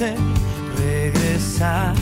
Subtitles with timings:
[0.00, 0.14] Quise
[0.78, 1.94] regresar.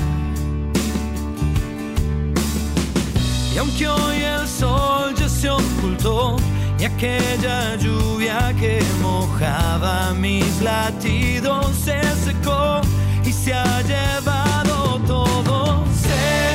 [3.52, 6.36] Y aunque hoy el sol ya se ocultó,
[6.78, 12.80] y aquella lluvia que mojaba mis latidos se secó
[13.24, 15.84] y se ha llevado todo.
[15.92, 16.54] Sé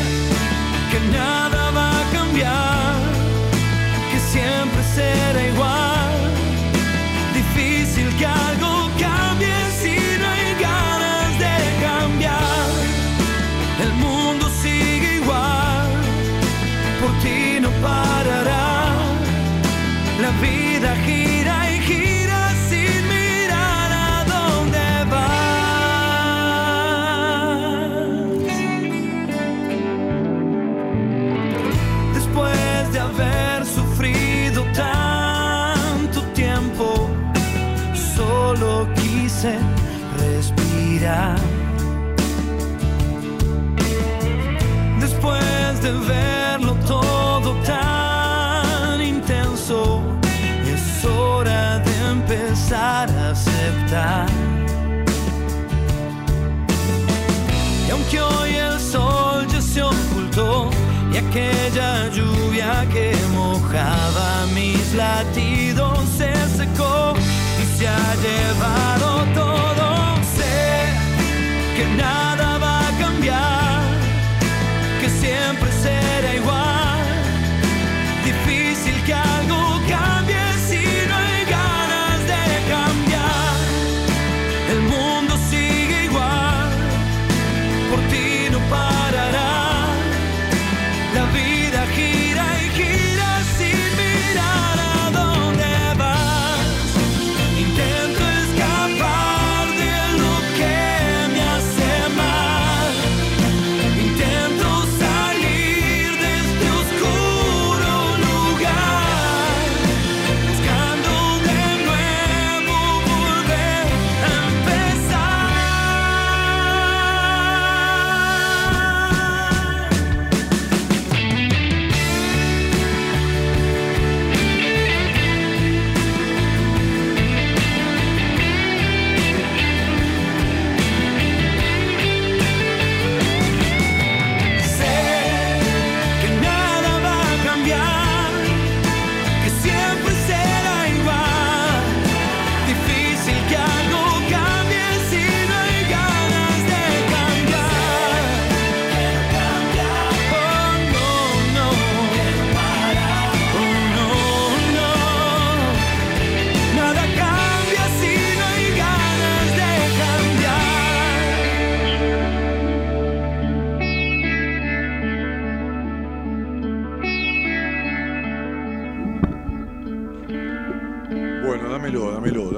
[0.91, 2.95] que nada va a cambiar,
[4.11, 5.52] que siempre será igual.
[39.43, 39.57] Quise
[40.19, 41.35] respirar.
[44.99, 50.01] Después de verlo todo tan intenso,
[50.65, 54.27] es hora de empezar a aceptar.
[57.87, 60.69] Y aunque hoy el sol ya se ocultó
[61.11, 67.13] y aquella lluvia que mojaba mis latidos se secó
[67.83, 70.85] se ha llevado todo, sé
[71.75, 73.81] que nada va a cambiar,
[75.01, 76.72] que siempre será igual.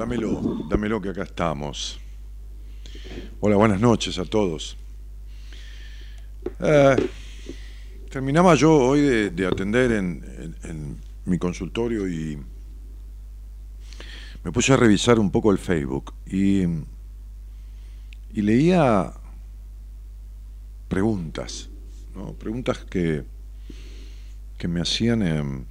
[0.06, 1.98] Dámelo, dámelo, que acá estamos.
[3.40, 4.76] Hola, buenas noches a todos.
[6.60, 6.96] Eh,
[8.08, 12.38] terminaba yo hoy de, de atender en, mi consultorio y
[14.44, 16.62] me puse a revisar un poco el Facebook y,
[18.32, 19.12] y leía
[20.86, 21.68] preguntas,
[22.14, 22.32] ¿no?
[22.34, 23.24] preguntas que,
[24.56, 25.66] que me hacían en,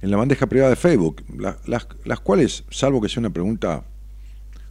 [0.00, 3.84] en la bandeja privada de Facebook, la- las, cuales, salvo que sea una pregunta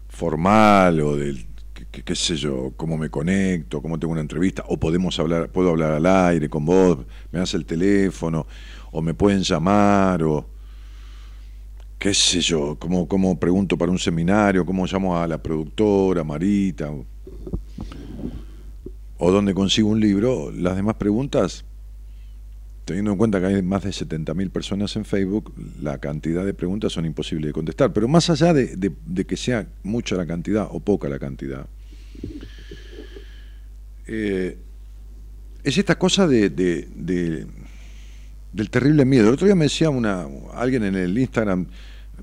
[0.10, 1.46] formal o del
[1.92, 5.70] qué, qué sé yo, cómo me conecto, cómo tengo una entrevista, o podemos hablar, puedo
[5.70, 7.00] hablar al aire con vos,
[7.32, 8.48] me das el teléfono,
[8.92, 10.46] o me pueden llamar, o
[12.00, 16.90] qué sé yo, cómo, cómo pregunto para un seminario, cómo llamo a la productora, Marita,
[16.90, 17.06] o,
[19.18, 21.66] o dónde consigo un libro, las demás preguntas,
[22.88, 26.94] teniendo en cuenta que hay más de 70.000 personas en Facebook, la cantidad de preguntas
[26.94, 27.92] son imposibles de contestar.
[27.92, 31.68] Pero más allá de, que sea mucha la cantidad o poca la cantidad,
[34.08, 34.58] eh,
[35.66, 37.46] es esta cosa de, de- de-
[38.54, 39.28] del terrible miedo.
[39.28, 39.90] El otro día me decía
[40.54, 41.68] alguien en el Instagram,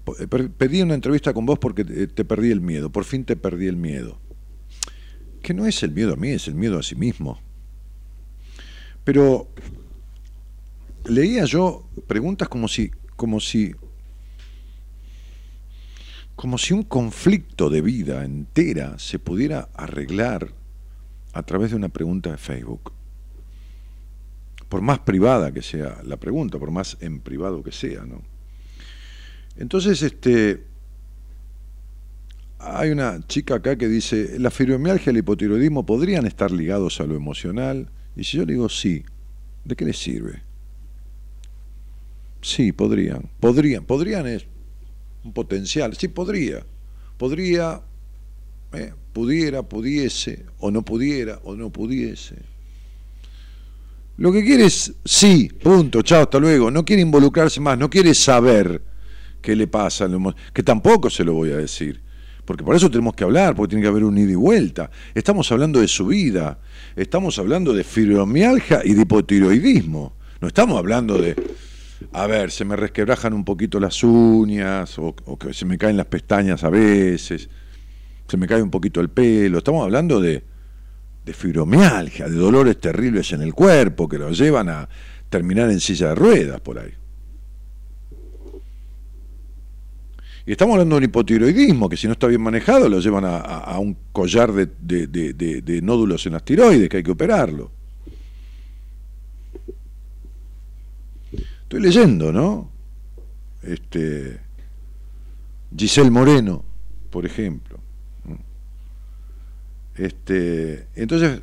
[0.02, 3.24] "Po- eh, per- pedí una entrevista con vos porque te perdí el miedo, por fin
[3.26, 4.18] te perdí el miedo.
[5.42, 7.38] Que no es el miedo a mí, es el miedo a sí mismo.
[9.04, 9.50] Pero
[11.04, 13.74] leía yo preguntas como si, como si,
[16.36, 20.52] como si un conflicto de vida entera se pudiera arreglar
[21.32, 22.92] a través de una pregunta de Facebook.
[24.68, 28.22] Por más privada que sea la pregunta, por más en privado que sea, ¿no?
[29.56, 30.64] Entonces, este,
[32.58, 37.04] hay una chica acá que dice, la fibromialgia y el hipotiroidismo podrían estar ligados a
[37.04, 37.90] lo emocional.
[38.16, 39.04] Y si yo le digo sí,
[39.64, 40.42] ¿de qué les sirve?
[42.44, 43.30] Sí, podrían.
[43.40, 43.84] Podrían.
[43.86, 44.44] Podrían es
[45.24, 45.96] un potencial.
[45.96, 46.62] Sí, podría.
[47.16, 47.80] Podría,
[48.74, 52.36] eh, pudiera, pudiese, o no pudiera, o no pudiese.
[54.18, 56.70] Lo que quiere es sí, punto, chao, hasta luego.
[56.70, 58.82] No quiere involucrarse más, no quiere saber
[59.40, 60.06] qué le pasa,
[60.52, 62.02] que tampoco se lo voy a decir.
[62.44, 64.90] Porque por eso tenemos que hablar, porque tiene que haber un ida y vuelta.
[65.14, 66.58] Estamos hablando de su vida,
[66.94, 70.12] estamos hablando de fibromialgia y de hipotiroidismo.
[70.42, 71.34] No estamos hablando de,
[72.12, 76.06] a ver, se me resquebrajan un poquito las uñas, o, que se me caen las
[76.06, 77.48] pestañas a veces,
[78.28, 79.58] se me cae un poquito el pelo.
[79.58, 80.42] Estamos hablando de,
[81.24, 84.88] de fibromialgia, de dolores terribles en el cuerpo que los llevan a
[85.28, 86.92] terminar en silla de ruedas por ahí.
[90.46, 93.38] Y estamos hablando de un hipotiroidismo que si no está bien manejado lo llevan a,
[93.38, 94.68] a- un collar de-
[95.06, 97.70] de- de- de nódulos en las tiroides que hay que operarlo.
[101.74, 102.70] Estoy leyendo, ¿no?
[103.60, 104.38] Este,
[105.76, 106.64] Giselle Moreno,
[107.10, 107.80] por ejemplo.
[109.96, 111.42] Este, entonces,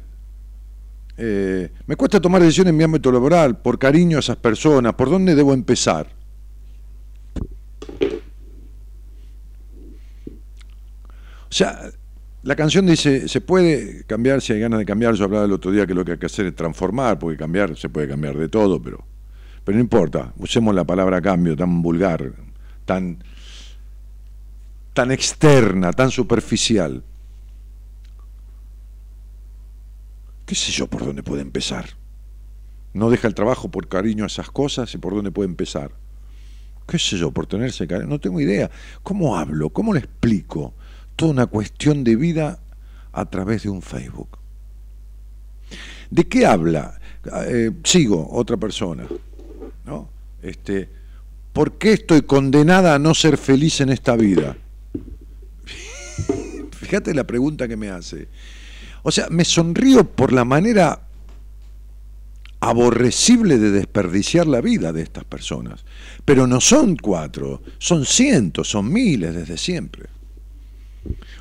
[1.18, 5.10] eh, me cuesta tomar decisiones en mi ámbito laboral, por cariño a esas personas, ¿por
[5.10, 6.07] dónde debo empezar?
[11.42, 11.92] O sea,
[12.44, 15.13] la canción dice, se puede cambiar si hay ganas de cambiar.
[15.13, 17.75] Yo hablaba el otro día que lo que hay que hacer es transformar, porque cambiar
[17.75, 19.11] se puede cambiar de todo, pero,
[19.63, 20.34] pero no importa.
[20.38, 22.34] Usemos la palabra cambio tan vulgar,
[22.86, 23.24] tan,
[24.94, 27.04] tan externa, tan superficial.
[30.46, 31.86] ¿Qué sé yo por dónde puede empezar?
[32.94, 35.92] No deja el trabajo por cariño a esas cosas y por dónde puede empezar.
[36.88, 37.31] ¿Qué sé yo?
[37.31, 38.10] Por tenerse cariño.
[38.10, 38.69] No tengo idea.
[39.02, 39.69] ¿Cómo hablo?
[39.69, 40.74] ¿Cómo le explico?
[41.16, 42.60] Toda una cuestión de vida
[43.14, 44.38] a través de un Facebook.
[46.10, 47.00] ¿De qué habla?
[47.46, 49.07] Eh, sigo, otra persona.
[49.86, 50.10] ¿No?
[50.42, 50.89] Este,
[51.54, 54.56] ¿Por qué estoy condenada a no ser feliz en esta vida?
[56.72, 58.28] Fíjate la pregunta que me hace.
[59.04, 61.07] O sea, me sonrío por la manera
[62.61, 65.83] aborrecible de desperdiciar la vida de estas personas.
[66.23, 70.06] Pero no son cuatro, son cientos, son miles desde siempre.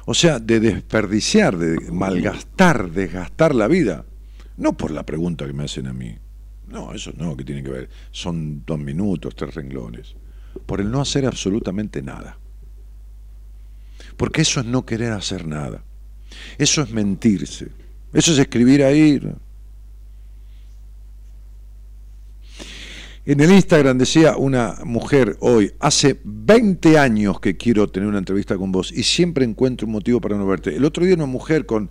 [0.07, 4.07] O sea, de desperdiciar, de malgastar, desgastar la vida.
[4.57, 6.17] No por la pregunta que me hacen a mí.
[6.71, 7.89] No, eso no, que tiene que ver.
[8.13, 10.15] Son dos minutos, tres renglones.
[10.67, 12.39] Por el no hacer absolutamente nada.
[14.17, 15.83] Porque eso es no querer hacer nada.
[16.59, 17.69] Eso es mentirse.
[18.13, 19.21] Eso es escribir ahí.
[23.27, 28.57] En el Instagram decía una mujer hoy, hace 20 años que quiero tener una entrevista
[28.57, 30.75] con vos y siempre encuentro un motivo para no verte.
[30.75, 31.91] El otro día una mujer con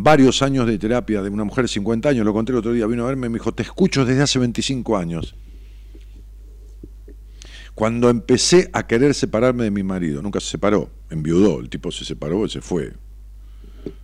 [0.00, 2.86] varios años de terapia, de una mujer de 50 años, lo conté el otro día,
[2.86, 5.34] vino a verme y me dijo, te escucho desde hace 25 años.
[7.74, 12.04] Cuando empecé a querer separarme de mi marido, nunca se separó, enviudó, el tipo se
[12.04, 12.92] separó y se fue.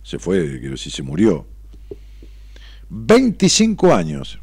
[0.03, 1.47] Se fue, quiero decir, se murió.
[2.89, 4.39] 25 años.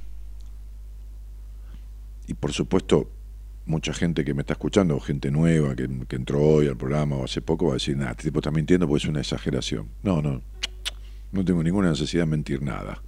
[2.27, 3.11] Y por supuesto,
[3.67, 7.43] mucha gente que me está escuchando, gente nueva que, entró hoy al programa o hace
[7.43, 9.89] poco, va a decir, este tipo está mintiendo porque es una exageración.
[10.03, 10.41] No, no,
[11.33, 13.03] no tengo ninguna necesidad de mentir nada.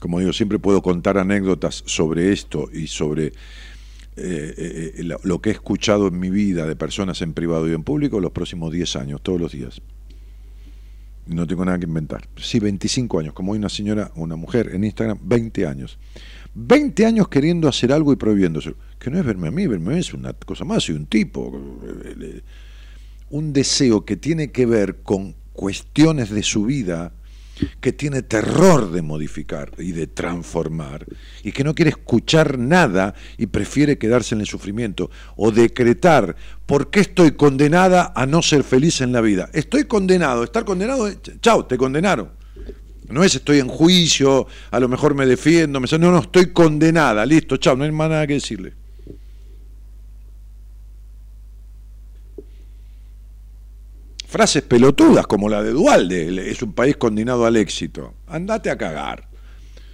[0.00, 5.50] Como digo, siempre puedo contar anécdotas sobre esto y sobre eh, eh, lo, lo que
[5.50, 8.96] he escuchado en mi vida de personas en privado y en público los próximos 10
[8.96, 9.82] años, todos los días.
[11.26, 12.28] No tengo nada que inventar.
[12.36, 15.98] Sí, 25 años, como hay una señora, una mujer en Instagram, 20 años.
[16.54, 18.74] 20 años queriendo hacer algo y prohibiéndose.
[18.98, 21.06] Que no es verme a mí, verme a mí es una cosa más, soy un
[21.06, 21.52] tipo.
[23.30, 27.12] Un deseo que tiene que ver con cuestiones de su vida
[27.80, 31.06] que tiene terror de modificar y de transformar,
[31.42, 36.36] y que no quiere escuchar nada y prefiere quedarse en el sufrimiento, o decretar,
[36.66, 39.48] ¿por qué estoy condenada a no ser feliz en la vida?
[39.52, 41.10] Estoy condenado, estar condenado,
[41.40, 42.30] chao, te condenaron.
[43.08, 47.24] No es estoy en juicio, a lo mejor me defiendo, me no, no, estoy condenada,
[47.24, 48.74] listo, chao, no hay más nada que decirle.
[54.36, 58.12] Frases pelotudas como la de Dualde, es un país condenado al éxito.
[58.26, 59.26] Andate a cagar.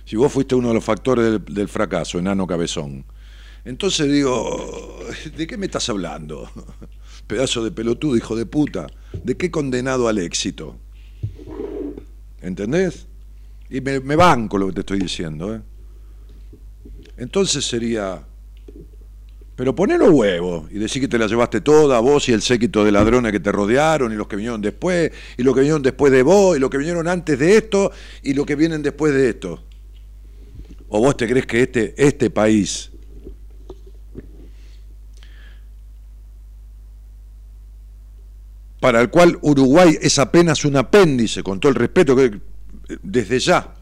[0.05, 3.05] Si vos fuiste uno de los factores del, fracaso, enano cabezón.
[3.65, 4.99] Entonces digo,
[5.37, 6.51] ¿de qué me estás hablando?
[7.29, 8.89] Pedazo de pelotudo, hijo de puta.
[9.23, 10.77] ¿De qué condenado al éxito?
[12.41, 13.07] ¿Entendés?
[13.71, 15.55] Y me, banco lo que te estoy diciendo.
[15.55, 15.61] ¿eh?
[17.17, 18.27] Entonces sería,
[19.57, 22.93] pero ponelo huevos y decir que te la llevaste toda, vos y el séquito de
[22.93, 26.23] ladrones que te rodearon, y los que vinieron después, y los que vinieron después de
[26.23, 27.93] vos, y los que vinieron antes de esto,
[28.23, 29.63] y los que vienen después de esto.
[30.89, 32.93] ¿O vos te crees que este, este país
[38.83, 42.41] para el cual Uruguay es apenas un apéndice, con todo el respeto que
[43.01, 43.77] desde ya,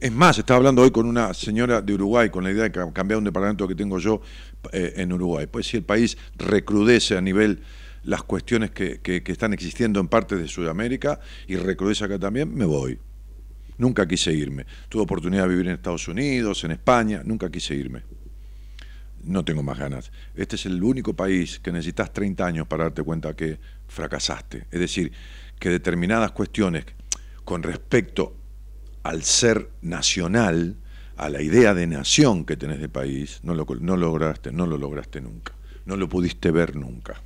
[0.00, 3.18] es más, estaba hablando hoy con una señora de Uruguay con la idea de cambiar
[3.18, 4.20] un departamento que tengo yo
[4.72, 5.46] eh, en Uruguay.
[5.46, 7.62] Pues si el país recrudece a nivel
[8.04, 12.98] las cuestiones que, están existiendo en partes de Sudamérica y recrudece acá también, me voy.
[13.76, 14.66] Nunca quise irme.
[14.88, 18.02] Tuve oportunidad de vivir en Estados Unidos, en España, nunca quise irme.
[19.24, 20.12] No tengo más ganas.
[20.36, 24.66] Este es el único país que necesitas 30 años para darte cuenta que fracasaste.
[24.70, 25.10] Es decir,
[25.58, 26.84] que determinadas cuestiones
[27.44, 28.37] con respecto
[29.08, 30.76] al ser nacional,
[31.16, 33.64] a la idea de nación que tenés de país, no lo,
[33.96, 35.54] lograste, no lo lograste nunca,
[35.86, 37.22] no lo pudiste ver nunca.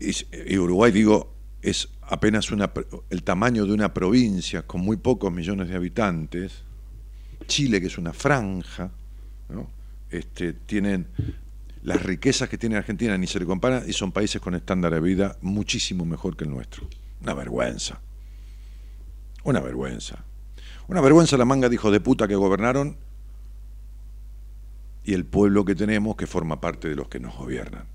[0.00, 2.72] Y, Uruguay, digo, es apenas una,
[3.10, 6.62] el tamaño de una provincia con muy pocos millones de habitantes.
[7.46, 8.90] Chile, que es una franja,
[10.08, 11.08] este, tienen
[11.82, 15.00] las riquezas que tiene Argentina, ni se le compara, y son países con estándar de
[15.00, 16.88] vida muchísimo mejor que el nuestro.
[17.20, 18.00] Una vergüenza.
[19.48, 20.26] Una vergüenza.
[20.88, 22.98] Una vergüenza la manga de hijos de puta que gobernaron
[25.04, 27.86] y el pueblo que tenemos que forma parte de los que nos gobiernan.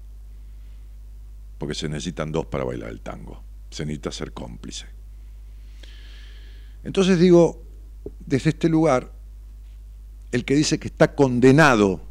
[1.60, 3.44] Porque se necesitan dos para bailar el tango.
[3.70, 4.88] Se necesita ser cómplice.
[6.84, 7.62] Entonces digo,
[8.26, 9.12] desde este lugar,
[10.32, 12.02] el que dice que está condenado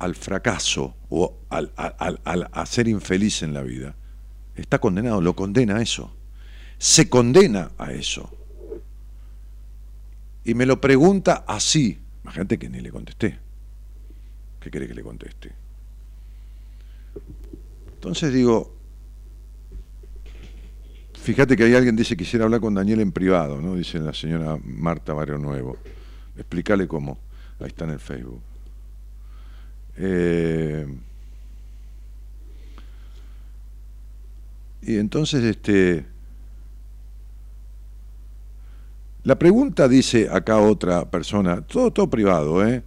[0.00, 3.94] al fracaso o al, a ser infeliz en la vida,
[4.56, 6.16] está condenado, lo condena a eso
[6.82, 8.28] se condena a eso.
[10.44, 11.96] Y me lo pregunta así.
[12.24, 13.38] Imagínate que ni le contesté.
[14.58, 15.52] ¿Qué quiere que le conteste?
[17.94, 18.74] Entonces digo,
[21.14, 23.76] fíjate que hay alguien dice quisiera hablar con Daniel en privado, ¿no?
[23.76, 25.76] Dice la señora Marta Barrio Nuevo.
[26.36, 27.16] Explícale cómo.
[27.60, 28.42] Ahí está en el Facebook.
[29.98, 30.84] Eh,
[34.82, 36.11] y entonces, este,
[39.24, 42.82] La pregunta dice acá otra persona, todo, todo privado, ¿eh?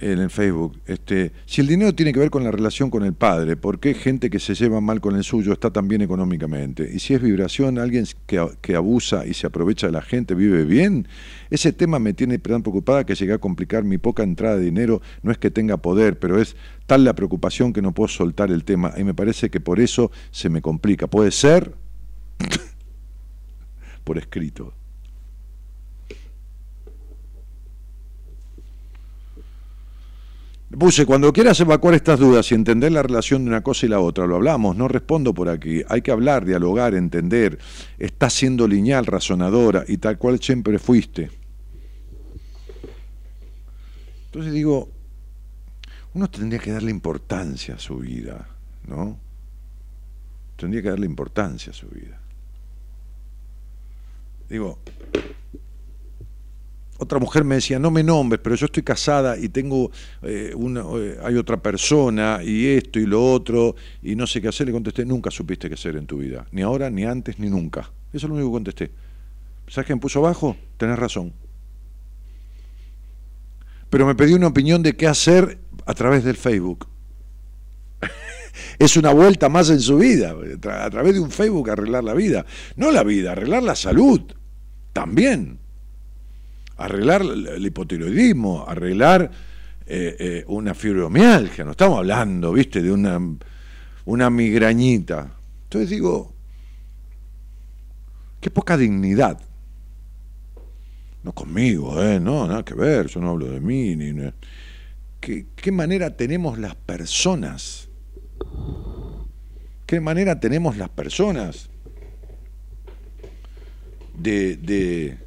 [0.00, 3.14] en el Facebook, este, si el dinero tiene que ver con la relación con el
[3.14, 6.90] padre, ¿por qué gente que se lleva mal con el suyo está tan bien económicamente?
[6.92, 10.64] Y si es vibración, alguien que, que abusa y se aprovecha de la gente vive
[10.64, 11.08] bien,
[11.50, 15.00] ese tema me tiene tan preocupada que llegué a complicar mi poca entrada de dinero,
[15.22, 18.64] no es que tenga poder, pero es tal la preocupación que no puedo soltar el
[18.64, 21.06] tema y me parece que por eso se me complica.
[21.06, 21.72] ¿Puede ser?
[24.04, 24.74] por escrito.
[30.68, 34.00] Puse, cuando quieras evacuar estas dudas y entender la relación de una cosa y la
[34.00, 35.82] otra, lo hablamos, no respondo por aquí.
[35.88, 37.58] Hay que hablar, dialogar, entender.
[37.98, 41.30] Estás siendo lineal, razonadora y tal cual siempre fuiste.
[44.26, 44.90] Entonces digo,
[46.14, 48.48] uno tendría que darle importancia a su vida,
[48.88, 49.18] ¿no?
[50.56, 52.20] Tendría que darle importancia a su vida.
[54.48, 54.78] Digo,
[56.98, 59.90] otra mujer me decía, no me nombres, pero yo estoy casada y tengo
[60.22, 64.48] eh, una, eh, hay otra persona y esto y lo otro y no sé qué
[64.48, 64.66] hacer.
[64.66, 67.90] Le contesté, nunca supiste qué hacer en tu vida, ni ahora, ni antes, ni nunca.
[68.12, 68.90] Eso es lo único que contesté.
[69.68, 70.56] ¿Sabes quién puso abajo?
[70.76, 71.32] Tenés razón.
[73.90, 76.86] Pero me pedí una opinión de qué hacer a través del Facebook.
[78.78, 80.34] es una vuelta más en su vida,
[80.70, 82.46] a través de un Facebook arreglar la vida.
[82.76, 84.22] No la vida, arreglar la salud,
[84.92, 85.58] también.
[86.76, 89.30] Arreglar el hipotiroidismo, arreglar
[89.86, 93.20] eh, eh, una fibromialgia, no estamos hablando, viste, de una,
[94.04, 95.30] una migrañita.
[95.64, 96.34] Entonces digo,
[98.40, 99.40] qué poca dignidad.
[101.22, 102.20] No conmigo, ¿eh?
[102.20, 103.96] No, nada que ver, yo no hablo de mí.
[103.96, 104.12] Ni,
[105.20, 107.88] ¿Qué, ¿Qué manera tenemos las personas?
[109.86, 111.68] ¿Qué manera tenemos las personas
[114.18, 115.18] de, de,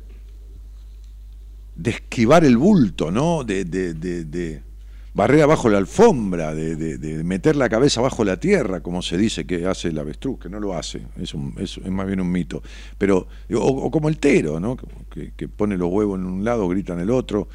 [1.79, 3.45] de esquivar el bulto, ¿no?
[3.45, 4.61] De,
[5.13, 9.65] barrer abajo la alfombra, de, meter la cabeza bajo la tierra, como se dice que
[9.65, 12.61] hace el avestruz, que no lo hace, es, es, más bien un mito.
[12.97, 14.77] Pero, o, como el tero, ¿no?
[15.09, 17.47] Que, pone los huevos en un lado, grita en el otro.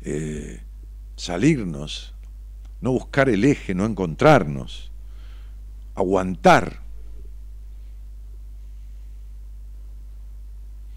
[0.00, 0.60] Eh,
[1.16, 2.14] salirnos,
[2.80, 4.90] no buscar el eje, no encontrarnos,
[5.94, 6.85] aguantar.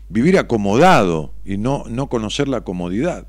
[0.10, 3.28] Vivir acomodado y no, no conocer la comodidad.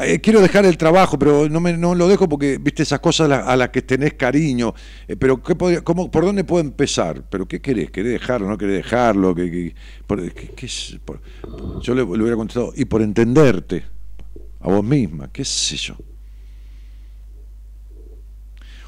[0.00, 3.30] Eh, quiero dejar el trabajo, pero no, me, no lo dejo porque, viste, esas cosas
[3.30, 4.74] a, las que tenés cariño.
[5.06, 7.24] Eh, pero ¿qué cómo, ¿por dónde puedo empezar?
[7.28, 7.90] ¿Pero qué querés?
[7.90, 8.48] ¿Querés dejarlo?
[8.48, 9.34] ¿No querés dejarlo?
[9.34, 9.74] ¿Qué,
[11.82, 13.84] yo le, hubiera contestado, y por entenderte
[14.60, 15.94] a vos misma, qué sé yo.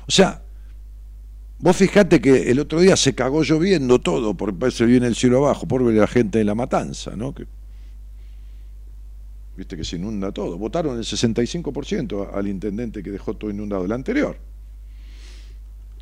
[0.06, 0.42] O sea,
[1.64, 5.38] vos fijate que el otro día se cagó lloviendo todo, porque se viene el cielo
[5.38, 7.34] abajo, por ver la gente de la matanza, ¿no?
[7.34, 7.46] Que,
[9.56, 10.58] viste que se inunda todo.
[10.58, 14.36] Votaron el 65% al intendente que dejó todo inundado, el anterior.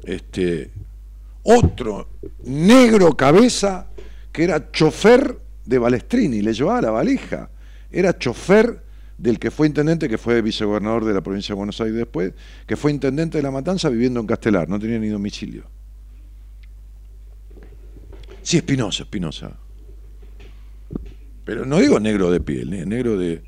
[0.02, 0.72] Este,
[1.44, 2.08] otro
[2.42, 3.86] negro cabeza
[4.32, 7.50] que era chofer de Balestrini, le llevaba la valija.
[7.88, 8.82] Era chofer
[9.22, 12.32] del que fue intendente, que fue vicegobernador de la provincia de Buenos Aires después,
[12.66, 15.62] que fue intendente de La Matanza viviendo en Castelar, no tenía ni domicilio.
[18.42, 19.56] Sí, Espinosa, Espinosa.
[21.44, 23.44] Pero no digo negro de piel, negro de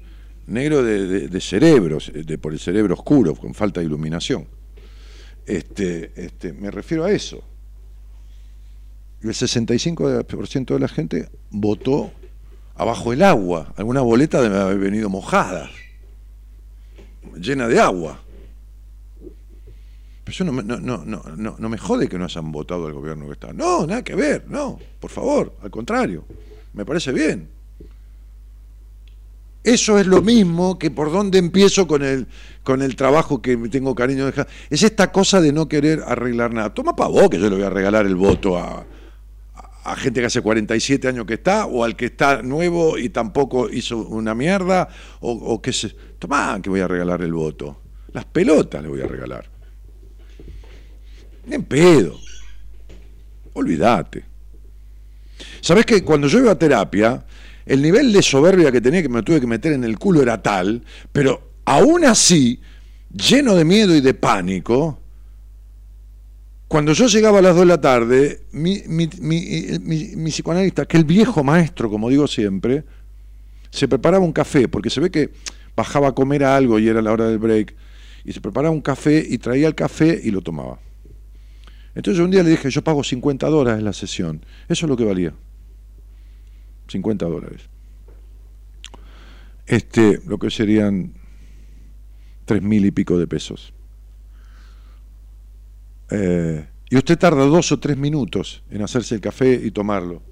[0.47, 4.47] negro de, de, cerebros, de, por el cerebro oscuro, con falta de iluminación.
[5.45, 7.43] Este, este, me refiero a eso.
[9.23, 12.13] El 65% de la gente votó
[12.75, 13.73] abajo el agua.
[13.77, 15.71] Alguna boleta debe haber venido mojada,
[17.37, 18.21] llena de agua.
[20.25, 23.33] Pero no, no, no, no, no me jode que no hayan votado al gobierno que
[23.33, 23.53] está.
[23.53, 26.25] No, nada que ver, no, por favor, al contrario,
[26.73, 27.49] me parece bien.
[29.63, 32.27] Eso es lo mismo que por dónde empiezo con el,
[32.63, 34.49] con el trabajo que tengo cariño de dejar.
[34.69, 36.75] Es esta cosa de no querer arreglar nada.
[36.75, 38.85] Toma para vos que yo le voy a regalar el voto a,
[39.85, 43.69] a gente que hace 47 años que está, o al que está nuevo y tampoco
[43.69, 44.89] hizo una mierda,
[45.21, 45.91] o, que se.
[46.19, 47.83] Tomá que voy a regalar el voto.
[48.13, 49.47] Las pelotas le voy a regalar.
[51.51, 52.19] En pedo.
[53.53, 54.25] Olvídate.
[55.61, 57.23] ¿Sabés que cuando yo iba a terapia,
[57.67, 60.43] el nivel de soberbia que tenía que me tuve que meter en el culo era
[60.43, 62.61] tal, pero aún así,
[63.13, 65.04] lleno de miedo y de pánico,
[66.69, 69.07] cuando yo llegaba a las 2 de la tarde, mi, mi,
[70.31, 72.85] psicoanalista, que el viejo maestro, como digo siempre,
[73.71, 75.31] se preparaba un café, porque se ve que
[75.77, 77.75] bajaba a comer algo y era la hora del break,
[78.25, 80.81] y se preparaba un café y traía el café y lo tomaba.
[81.95, 85.05] Entonces un día le dije, yo pago 50 dólares la sesión, eso es lo que
[85.05, 85.35] valía.
[86.89, 87.63] 50 dólares.
[89.67, 91.13] Este, lo que serían
[92.45, 93.74] tres mil y pico de pesos.
[96.17, 100.23] Eh, y usted tarda dos o tres minutos en hacerse el café y tomarlo.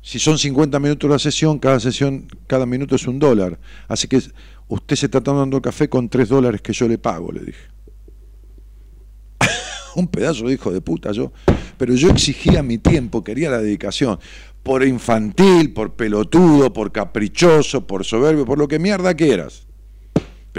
[0.00, 3.58] Si son 50 minutos la sesión, cada sesión, cada minuto es un dólar.
[3.88, 4.22] Así que
[4.68, 7.66] usted se está tomando café con tres dólares que yo le pago, le dije.
[9.96, 11.32] un pedazo de hijo de puta yo.
[11.76, 14.18] Pero yo exigía mi tiempo, quería la dedicación
[14.62, 19.67] por infantil, por pelotudo, por caprichoso, por soberbio, por lo que mierda quieras.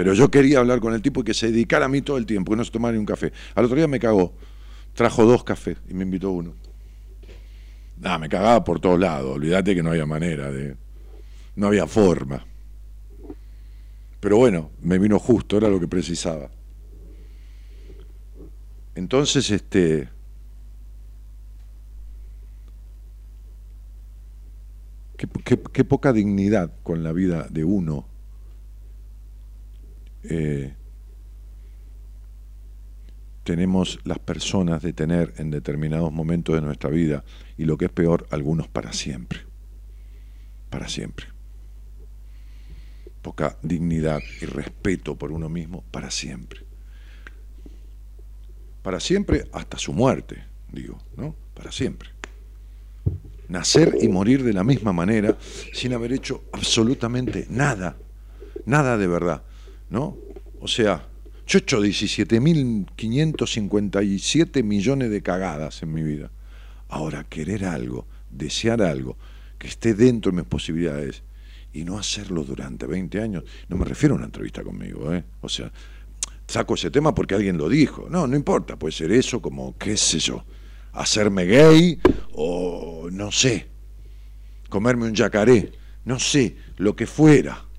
[0.00, 2.24] Pero yo quería hablar con el tipo y que se dedicara a mí todo el
[2.24, 3.34] tiempo, que no se tomara ni un café.
[3.54, 4.32] Al otro día me cagó.
[4.94, 6.54] Trajo dos cafés y me invitó uno.
[7.98, 9.36] Nada, me cagaba por todos lados.
[9.36, 10.74] Olvídate que no había manera de.
[11.54, 12.46] No había forma.
[14.20, 16.48] Pero bueno, me vino justo, era lo que precisaba.
[18.94, 20.08] Entonces, este
[25.44, 28.06] Qué, poca dignidad con la vida de uno.
[30.24, 30.74] Eh,
[33.42, 37.24] tenemos las personas de tener en determinados momentos de nuestra vida
[37.56, 39.40] y lo que es peor, algunos para siempre.
[40.68, 41.26] Para siempre.
[43.22, 46.60] poca dignidad y respeto por uno mismo para siempre.
[48.82, 51.34] Para siempre hasta su muerte, digo, ¿no?
[51.54, 52.10] Para siempre.
[53.48, 55.36] Nacer y morir de la misma manera
[55.72, 57.96] sin haber hecho absolutamente nada,
[58.64, 59.42] nada de verdad,
[59.90, 60.16] ¿no?
[60.60, 61.06] O sea,
[61.46, 66.30] yo he hecho 17.557 millones de cagadas en mi vida.
[66.88, 69.16] Ahora, querer algo, desear algo,
[69.58, 71.22] que esté dentro de mis posibilidades
[71.72, 75.24] y no hacerlo durante 20 años, no me refiero a una entrevista conmigo, ¿eh?
[75.40, 75.72] O sea,
[76.46, 78.08] saco ese tema porque alguien lo dijo.
[78.08, 80.44] No, no importa, puede ser eso como, qué sé yo,
[80.92, 82.00] hacerme gay
[82.32, 83.68] o no sé,
[84.68, 85.72] comerme un yacaré,
[86.04, 87.69] no sé, lo que fuera.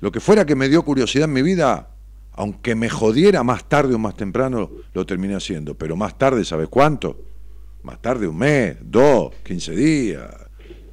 [0.00, 1.90] Lo que fuera que me dio curiosidad en mi vida,
[2.32, 5.74] aunque me jodiera más tarde o más temprano, lo terminé haciendo.
[5.74, 7.18] Pero más tarde, ¿sabes cuánto?
[7.82, 10.28] Más tarde, un mes, dos, quince días,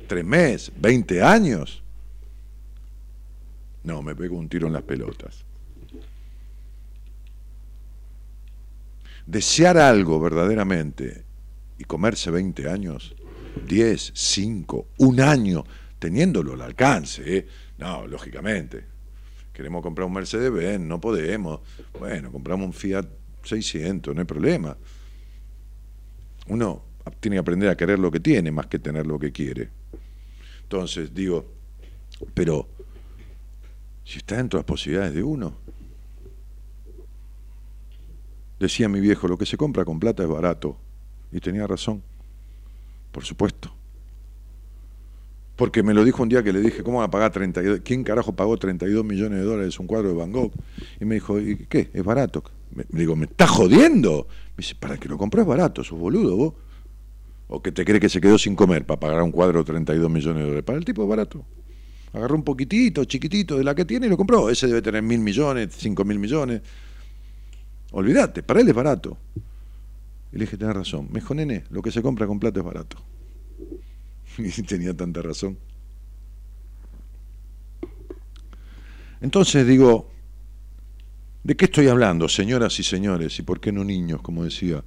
[0.08, 1.84] tres meses, veinte años.
[3.84, 5.44] No, me pego un tiro en las pelotas.
[9.26, 11.24] Desear algo verdaderamente
[11.78, 13.16] y comerse 20 años,
[13.68, 15.64] 10, 5, un año,
[16.04, 17.48] teniéndolo al alcance, ¿eh?
[17.78, 18.84] no, lógicamente.
[19.54, 21.62] Queremos comprar un Mercedes-Benz, no podemos.
[21.98, 23.08] Bueno, compramos un Fiat
[23.42, 24.76] 600, no hay problema.
[26.48, 26.84] Uno
[27.22, 29.70] tiene que aprender a querer lo que tiene más que tener lo que quiere.
[30.64, 31.46] Entonces, digo,
[32.34, 32.68] pero
[34.04, 35.56] si está dentro de las posibilidades de uno,
[38.60, 40.78] decía mi viejo, lo que se compra con plata es barato.
[41.32, 42.04] Y tenía razón,
[43.14, 43.74] por supuesto.
[45.56, 47.82] Porque me lo dijo un día que le dije, ¿cómo va a pagar 32?
[47.84, 50.52] ¿Quién carajo pagó 32 millones de dólares un cuadro de Van Gogh?
[51.00, 51.92] Y me dijo, ¿y qué?
[51.94, 52.44] ¿Es barato?
[52.74, 54.28] Me, digo, ¿me estás jodiendo?
[54.58, 56.54] Me dice, para que lo compres barato, sos boludo vos.
[57.50, 60.10] O que te cree que se quedó sin comer para pagar un cuadro de 32
[60.10, 60.64] millones de dólares.
[60.64, 61.46] Para el tipo es barato.
[62.14, 64.50] Agarró un poquitito, chiquitito de la que tiene y lo compró.
[64.50, 66.62] Ese debe tener mil millones, cinco mil millones.
[67.92, 69.18] Olvídate, para él es barato.
[70.32, 71.10] Y le dije, tenés razón.
[71.12, 72.98] Me dijo, nene, lo que se compra con plata es barato.
[74.38, 75.58] Y tenía tanta razón.
[79.22, 80.12] Entonces digo,
[81.44, 83.40] ¿de qué estoy hablando, señoras y señores?
[83.40, 84.84] ¿Y por qué no niños, como decía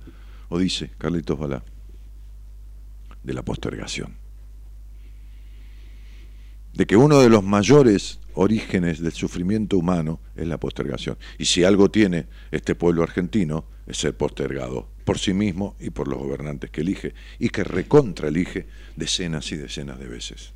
[0.49, 1.65] o dice Carlitos Balá?
[3.23, 4.17] De la postergación.
[6.75, 11.17] De que uno de los mayores orígenes del sufrimiento humano es la postergación.
[11.39, 16.09] Y si algo tiene este pueblo argentino, es ser postergado por sí mismo y por
[16.09, 20.53] los gobernantes que elige, y que recontra elige decenas y decenas de veces.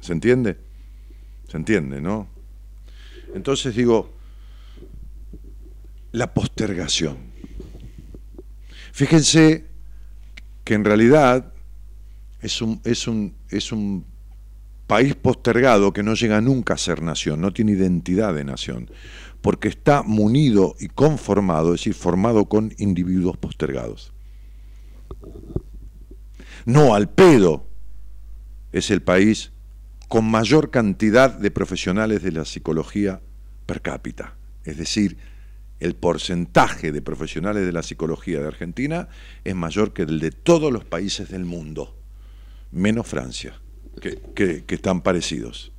[0.00, 0.56] ¿Se entiende?
[1.48, 2.28] ¿Se entiende, no?
[3.34, 4.14] Entonces digo,
[6.12, 7.18] la postergación.
[8.92, 9.66] Fíjense
[10.64, 11.52] que en realidad
[12.40, 14.04] es un, es un, es un
[14.86, 18.90] país postergado que no llega nunca a ser nación, no tiene identidad de nación,
[19.40, 24.12] porque está munido y conformado, es decir, formado con individuos postergados.
[26.64, 27.66] No al pedo
[28.72, 29.52] es el país
[30.08, 33.20] con mayor cantidad de profesionales de la psicología
[33.66, 35.18] per cápita, es decir,
[35.80, 39.08] el porcentaje de profesionales de la psicología de Argentina
[39.44, 41.96] es mayor que el de todos los países del mundo,
[42.72, 43.60] menos Francia
[44.00, 45.72] que, están parecidos.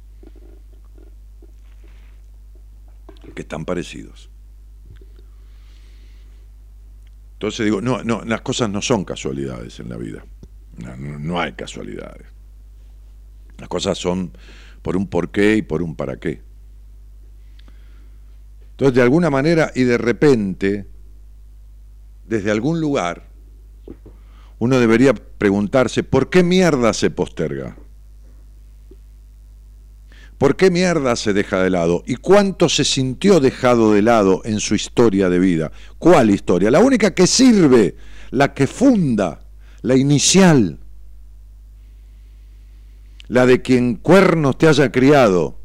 [3.34, 4.30] Que están parecidos.
[7.34, 10.26] Entonces digo, no, no, las cosas no son casualidades en la vida.
[10.78, 12.28] No, no, hay casualidades.
[13.58, 14.32] Las cosas son
[14.82, 16.42] por un porqué y por un para qué.
[18.72, 20.86] Entonces, de alguna manera y de repente,
[22.28, 23.28] desde algún lugar,
[24.58, 27.78] uno debería preguntarse, ¿por qué mierda se posterga?
[30.40, 32.02] ¿Por qué mierda se deja de lado?
[32.08, 35.70] ¿Y cuánto se sintió dejado de lado en su historia de vida?
[35.98, 36.72] ¿Cuál historia?
[36.72, 37.98] La única que sirve,
[38.32, 39.42] la que funda,
[39.82, 40.80] la inicial,
[43.28, 45.60] la de quien cuernos te haya criado,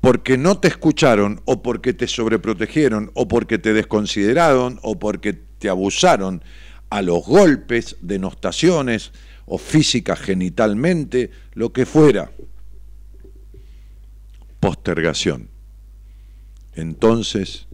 [0.00, 5.68] porque no te escucharon o porque te sobreprotegieron o porque te desconsideraron o porque te
[5.68, 6.44] abusaron
[6.90, 9.10] a los golpes, denostaciones,
[9.46, 12.30] o física genitalmente, lo que fuera.
[14.60, 15.48] Postergación.
[16.74, 17.66] Entonces,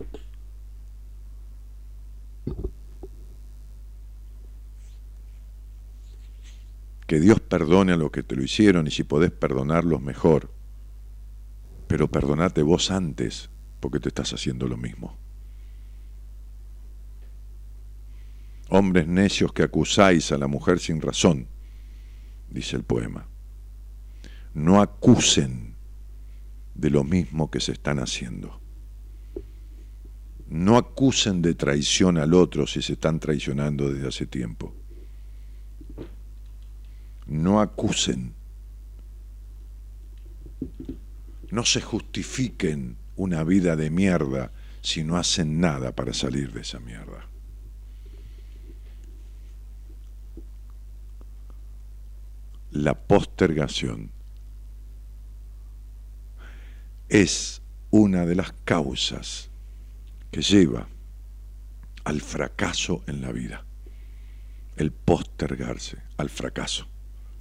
[7.06, 10.50] que Dios perdone a los que te lo hicieron y si podés perdonarlos mejor,
[11.86, 15.18] pero perdonate vos antes porque te estás haciendo lo mismo.
[18.70, 21.48] Hombres necios que acusáis a la mujer sin razón,
[22.52, 23.26] dice el poema.
[24.54, 25.74] No acusen
[26.74, 28.60] de lo mismo que se están haciendo.
[30.48, 34.74] No acusen de traición al otro si se están traicionando desde hace tiempo.
[37.26, 38.34] No acusen.
[41.50, 46.80] No se justifiquen una vida de mierda si no hacen nada para salir de esa
[46.80, 47.31] mierda.
[52.72, 54.10] La postergación
[57.10, 59.50] es una de las causas
[60.30, 60.88] que lleva
[62.04, 63.66] al fracaso en la vida.
[64.76, 66.88] El postergarse al fracaso.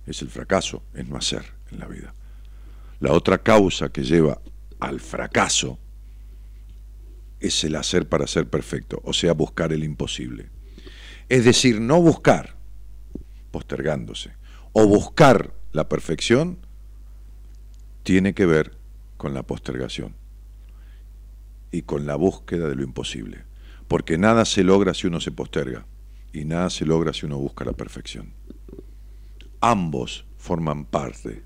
[0.05, 2.13] Es el fracaso, es no hacer en la vida.
[2.99, 4.41] La otra causa que lleva
[4.81, 5.79] al fracaso
[7.39, 10.49] es el hacer para ser perfecto, o sea, buscar el imposible.
[11.29, 12.57] Es decir, no buscar,
[13.49, 14.40] postergándose,
[14.73, 16.57] o buscar la perfección,
[18.03, 18.77] tiene que ver
[19.17, 20.15] con la postergación
[21.71, 23.45] y con la búsqueda de lo imposible.
[23.87, 25.85] Porque nada se logra si uno se posterga
[26.33, 28.33] y nada se logra si uno busca la perfección.
[29.59, 31.43] Ambos forman parte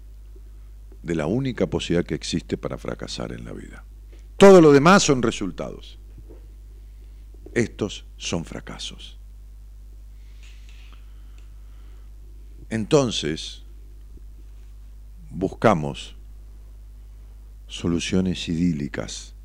[1.04, 3.84] de la única posibilidad que existe para fracasar en la vida.
[4.38, 6.00] Todo lo demás son resultados.
[7.54, 9.15] Estos son fracasos.
[12.70, 13.64] Entonces,
[15.30, 16.16] buscamos
[17.68, 19.36] soluciones idílicas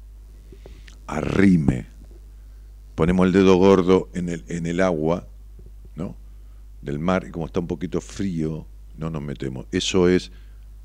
[1.07, 1.87] arrime.
[2.95, 5.27] Ponemos el dedo gordo en el, en el agua,
[5.97, 6.17] ¿no?
[6.83, 9.67] Del mar, y como está un poquito frío, no nos metemos.
[9.73, 10.31] Eso es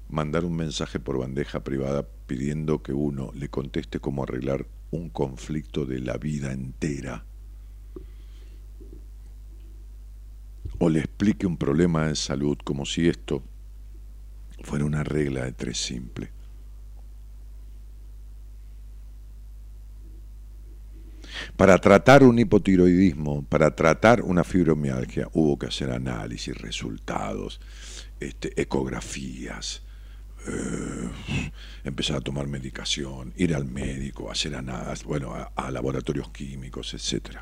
[0.10, 5.86] mandar un mensaje por bandeja privada pidiendo que uno le conteste cómo arreglar un conflicto
[5.86, 7.26] de la vida entera.
[10.80, 13.44] O le explique un problema de salud como si esto
[14.64, 16.32] fuera una regla de tres simple.
[21.58, 27.60] Para tratar un hipotiroidismo, para tratar una fibromialgia, hubo que hacer análisis, resultados,
[28.20, 29.84] este, ecografías,
[30.48, 31.10] eh,
[31.84, 37.40] empezar a tomar medicación, ir al médico, hacer análisis, bueno, a, laboratorios químicos, etc.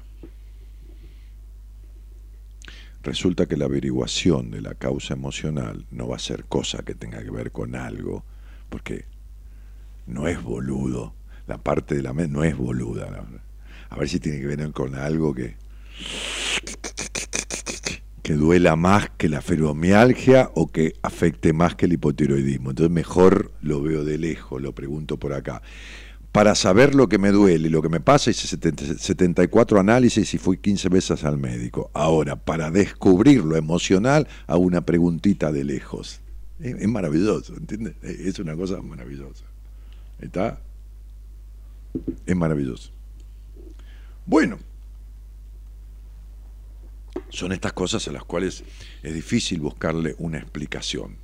[3.04, 7.22] Resulta que la averiguación de la causa emocional no va a ser cosa que tenga
[7.22, 8.24] que ver con algo,
[8.70, 9.06] porque
[10.08, 11.13] no es boludo,
[11.48, 13.26] la parte de la mente no es boluda.
[13.89, 15.56] A ver si tiene que ver con algo que
[18.24, 22.70] que duela más que la fibromialgia o que afecte más que el hipotiroidismo.
[22.70, 25.62] Entonces mejor lo veo de lejos, lo pregunto por acá.
[26.34, 30.39] Para saber lo que me duele y lo que me pasa, hice 74 análisis y
[30.39, 31.91] fui 15 veces al médico.
[31.93, 36.22] Ahora, para descubrir lo emocional, hago una preguntita de lejos.
[36.60, 37.93] Es, maravilloso, ¿entiendes?
[38.02, 39.46] Es una cosa maravillosa.
[40.19, 40.60] ¿Está?
[42.26, 42.89] Es maravilloso.
[44.26, 44.58] Bueno,
[47.30, 48.63] son estas cosas a las cuales
[49.04, 51.15] es difícil buscarle una explicación.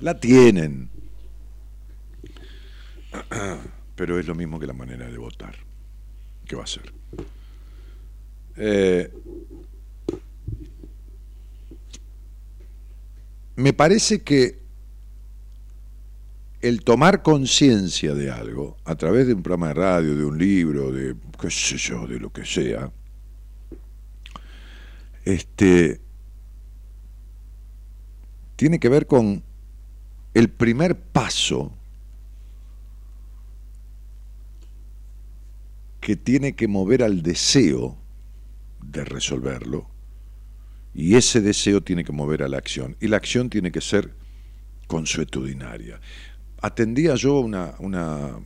[0.00, 0.88] La tienen,
[3.96, 5.56] pero es lo mismo que la manera de votar.
[6.44, 6.92] ¿Qué va a ser?
[8.56, 9.10] Eh,
[13.56, 14.60] me parece que
[16.60, 20.92] el tomar conciencia de algo a través de un programa de radio, de un libro,
[20.92, 22.92] de qué sé yo, de lo que sea,
[25.24, 26.00] este,
[28.56, 29.42] tiene que ver con
[30.34, 31.72] el primer paso
[36.06, 37.98] que tiene que mover al deseo
[38.80, 39.90] de resolverlo
[40.94, 44.14] y ese deseo tiene que mover a la acción y la acción tiene que ser
[44.86, 46.00] consuetudinaria.
[46.62, 48.38] Atendía yo una, una,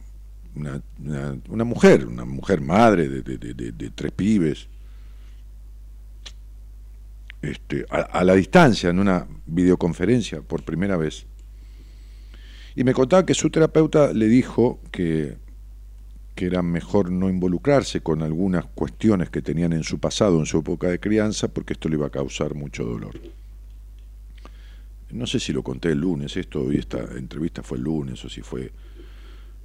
[0.55, 4.67] una, mujer, una mujer madre de tres pibes,
[7.43, 11.27] este, a, la distancia, en una videoconferencia por primera vez.
[12.75, 15.37] Y me contaba que su terapeuta le dijo que,
[16.35, 20.59] que era mejor no involucrarse con algunas cuestiones que tenían en su pasado, en su
[20.59, 23.21] época de crianza, porque esto le iba a causar mucho dolor.
[25.11, 28.29] No sé si lo conté el lunes, esto hoy esta entrevista fue el lunes o
[28.29, 28.73] si fue.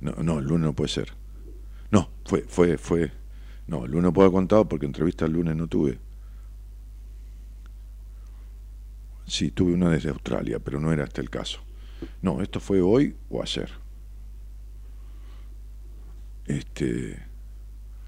[0.02, 1.14] No, no, el lunes no puede ser.
[1.92, 3.12] No, fue, fue, fue.
[3.68, 6.00] No, el lunes no puedo haber contado porque entrevista el lunes no tuve.
[9.28, 11.62] Sí, tuve una desde Australia, pero no era este el caso.
[12.22, 13.70] No, esto fue hoy o ayer.
[16.46, 17.20] Este,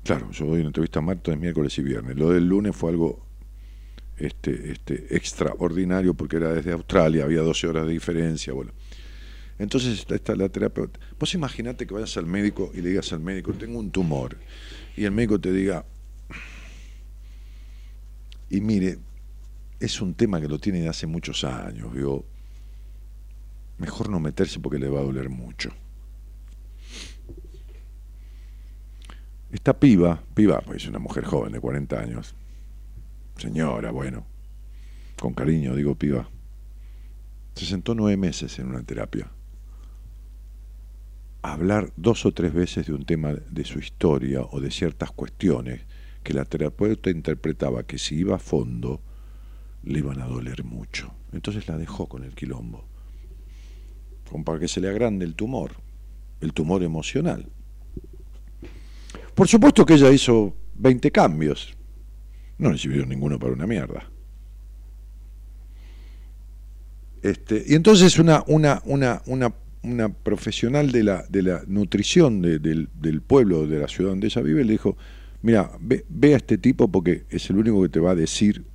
[0.03, 2.17] claro, yo doy una entrevista martes, miércoles y viernes.
[2.17, 3.25] Lo del lunes fue algo
[4.17, 8.71] este, este, extraordinario porque era desde Australia, había 12 horas de diferencia, bueno.
[9.59, 10.99] Entonces está, está la terapeuta.
[11.19, 14.37] Vos imaginate que vayas al médico y le digas al médico, tengo un tumor,
[14.95, 15.83] y el médico te diga,
[18.49, 18.99] y mire,
[19.79, 22.23] es un tema que lo tiene de hace muchos años, ¿vio?
[23.77, 25.71] mejor no meterse porque le va a doler mucho.
[29.51, 32.35] Esta piba, piba, pues es una mujer joven de 40 años,
[33.37, 34.25] señora, bueno,
[35.17, 36.29] con cariño digo piba,
[37.55, 39.31] se sentó nueve meses en una terapia.
[41.43, 45.11] A hablar dos o tres veces de un tema de su historia o de ciertas
[45.11, 45.81] cuestiones
[46.23, 49.01] que la terapeuta interpretaba que si iba a fondo
[49.83, 51.13] le iban a doler mucho.
[51.31, 52.83] Entonces la dejó con el quilombo,
[54.29, 55.71] como para que se le agrande el tumor,
[56.41, 57.49] el tumor emocional.
[59.37, 61.77] Por supuesto que ella hizo 20 cambios,
[62.57, 64.09] no le sirvió ninguno para una mierda.
[67.21, 72.89] Este, y entonces una, una, una, una, una profesional de la, de la nutrición del,
[72.95, 74.97] del, pueblo, de la ciudad donde ella vive, le dijo,
[75.43, 78.65] mira, ve, ve, a este tipo porque es el único que te va a decir.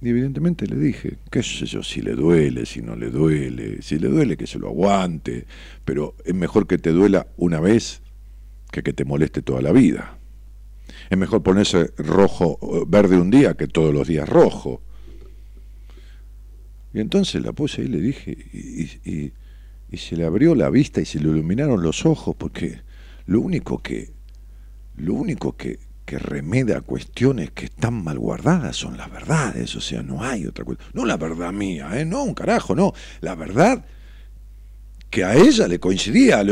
[0.00, 3.98] Y evidentemente le dije, qué sé yo, si le duele, si no le duele, si
[3.98, 5.44] le duele que se lo aguante,
[5.84, 8.00] pero es mejor que te duela una vez
[8.70, 10.18] que que te moleste toda la vida.
[11.10, 14.82] Es mejor ponerse rojo, verde un día que todos los días rojo.
[16.92, 19.32] Y entonces la puse y le dije, y,
[19.90, 22.80] y, se le abrió la vista y se le iluminaron los ojos, porque
[23.26, 24.12] lo único que,
[24.96, 30.02] lo único que, que remeda cuestiones que están mal guardadas son las verdades, o sea,
[30.02, 30.80] no hay otra cosa.
[30.94, 32.04] No la verdad mía, ¿eh?
[32.04, 32.94] no, un carajo, no.
[33.20, 33.84] La verdad
[35.10, 36.44] que a ella le coincidía.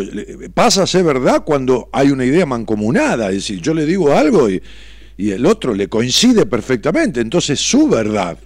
[0.55, 4.49] Pasa a ser verdad cuando hay una idea mancomunada, es decir, yo le digo algo
[4.51, 4.63] y,
[5.19, 8.39] el otro le coincide perfectamente, entonces su verdad,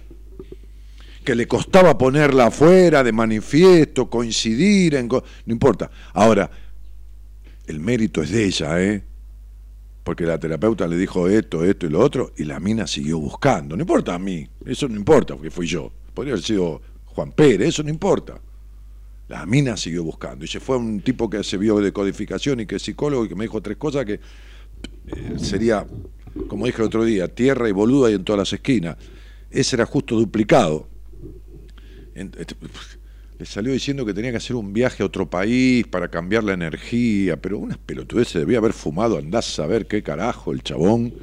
[1.23, 5.91] que le costaba ponerla afuera de manifiesto, coincidir, en no importa.
[6.13, 6.49] Ahora,
[7.67, 9.03] el mérito es de ella, ¿eh?
[10.03, 13.75] Porque la terapeuta le dijo esto, esto y lo otro, y la mina siguió buscando.
[13.75, 15.91] No importa a mí, eso no importa, porque fui yo.
[16.13, 18.39] Podría haber sido Juan Pérez, eso no importa.
[19.31, 20.43] La mina siguió buscando.
[20.43, 23.29] Y se fue un tipo que se vio de codificación y que es psicólogo y
[23.29, 24.19] que me dijo tres cosas que eh,
[25.37, 25.87] sería,
[26.49, 28.97] como dije el otro día, tierra y boluda y en todas las esquinas.
[29.49, 30.89] Ese era justo duplicado.
[32.13, 32.57] Este,
[33.39, 36.51] le salió diciendo que tenía que hacer un viaje a otro país para cambiar la
[36.51, 41.13] energía, pero unas pelotudeces debía haber fumado, andás a saber qué carajo el chabón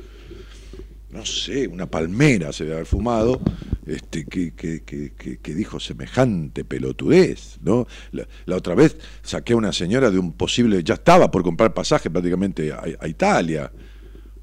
[1.11, 3.40] no sé, una palmera se debe haber fumado,
[3.87, 7.87] este, que, que, que, que dijo semejante pelotudez, ¿no?
[8.12, 12.11] La, otra vez saqué a una señora de un posible, ya estaba por comprar pasaje
[12.11, 13.73] prácticamente a Italia,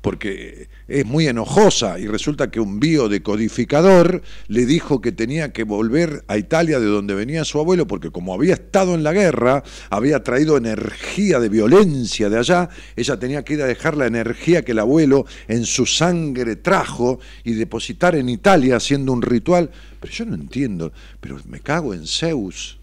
[0.05, 6.23] porque es muy enojosa y resulta que un biodecodificador le dijo que tenía que volver
[6.27, 10.21] a Italia de donde venía su abuelo porque como había estado en la guerra, había
[10.21, 14.73] traído energía de violencia de allá, ella tenía que ir a dejar la energía que
[14.73, 19.71] el abuelo en su sangre trajo y depositar en Italia haciendo un ritual.
[19.99, 22.77] Pero yo no entiendo, pero me cago en Zeus.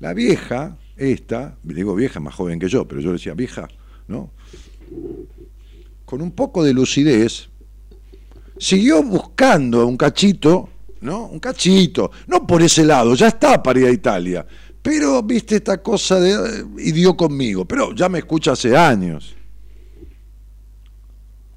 [0.00, 3.68] La vieja, esta, digo vieja más joven que yo, pero yo decía vieja,
[6.04, 7.48] Con un poco de lucidez,
[8.58, 10.68] siguió buscando un cachito,
[11.00, 11.26] ¿no?
[11.26, 14.46] Un cachito, no por ese lado, ya está para Italia,
[14.82, 19.34] pero viste esta cosa de y dio conmigo, pero ya me escucha hace años.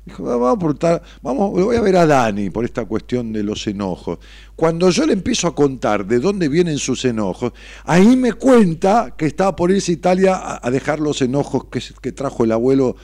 [0.05, 4.19] Dijo, vamos a vamos, voy a ver a Dani por esta cuestión de los enojos.
[4.55, 7.53] Cuando yo le empiezo a contar de dónde vienen sus enojos,
[7.85, 11.65] ahí me cuenta que estaba por irse a Italia a, dejar los enojos
[12.01, 12.95] que, trajo el abuelo,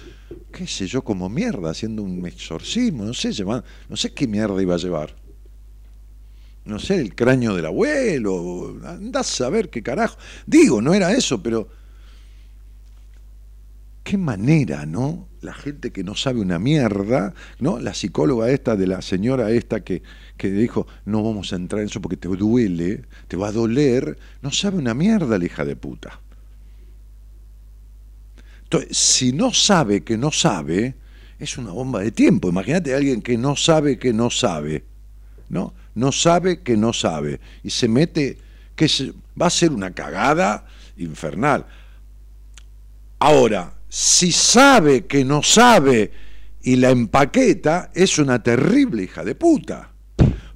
[0.51, 4.75] qué sé yo, como mierda, haciendo un exorcismo, no sé, no sé qué mierda iba
[4.75, 5.15] a llevar.
[6.65, 10.17] No sé, el cráneo del abuelo, andás a saber qué carajo.
[10.45, 11.67] Digo, no era eso, pero
[14.03, 15.30] qué manera, ¿no?
[15.41, 17.79] La gente que no sabe una mierda, ¿no?
[17.79, 20.03] La psicóloga esta de la señora esta que,
[20.37, 24.17] que dijo, no vamos a entrar en eso porque te duele, te va a doler,
[24.41, 26.19] no sabe una mierda la hija de puta.
[28.63, 30.95] Entonces, si no sabe que no sabe,
[31.39, 32.47] es una bomba de tiempo.
[32.47, 34.85] Imagínate a alguien que no sabe que no sabe,
[35.49, 35.73] ¿no?
[35.95, 37.41] No sabe que no sabe.
[37.63, 38.37] Y se mete,
[38.75, 40.65] que se, va a ser una cagada
[40.97, 41.65] infernal.
[43.19, 46.11] Ahora, si sabe que no sabe
[46.61, 49.91] y la empaqueta, es una terrible hija de puta,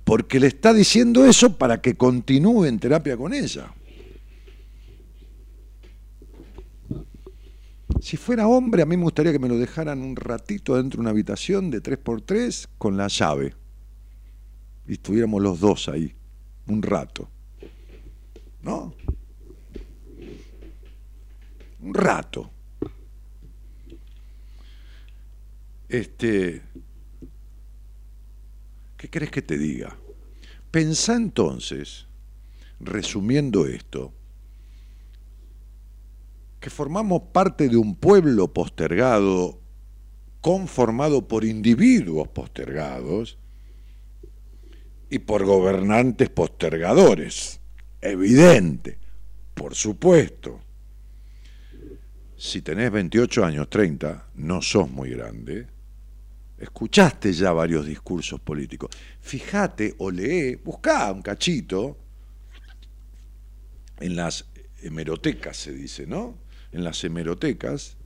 [0.05, 3.73] porque le está diciendo eso para que continúe en terapia con ella.
[7.99, 11.01] Si fuera hombre, a mí me gustaría que me lo dejaran un ratito dentro de
[11.01, 13.53] una habitación de 3x3 con la llave.
[14.87, 16.15] Y estuviéramos los dos ahí,
[16.67, 17.27] un rato.
[18.61, 18.93] ¿No?
[21.81, 22.54] Un rato.
[25.89, 26.61] Este.
[28.97, 29.95] ¿Qué crees que te diga?
[30.71, 32.07] Pensá entonces,
[32.79, 34.13] resumiendo esto,
[36.59, 39.59] que formamos parte de un pueblo postergado,
[40.41, 43.37] conformado por individuos postergados
[45.09, 47.59] y por gobernantes postergadores.
[48.01, 48.97] Evidente,
[49.53, 50.59] por supuesto.
[52.37, 55.74] Si tenés 28 años, 30, no sos muy grande.
[56.65, 58.89] Escuchaste ya varios discursos políticos.
[59.21, 61.95] Fíjate o lee, buscá un cachito
[63.99, 64.45] en las
[64.81, 66.39] hemerotecas, se dice, ¿no?
[66.71, 67.97] en las hemerotecas,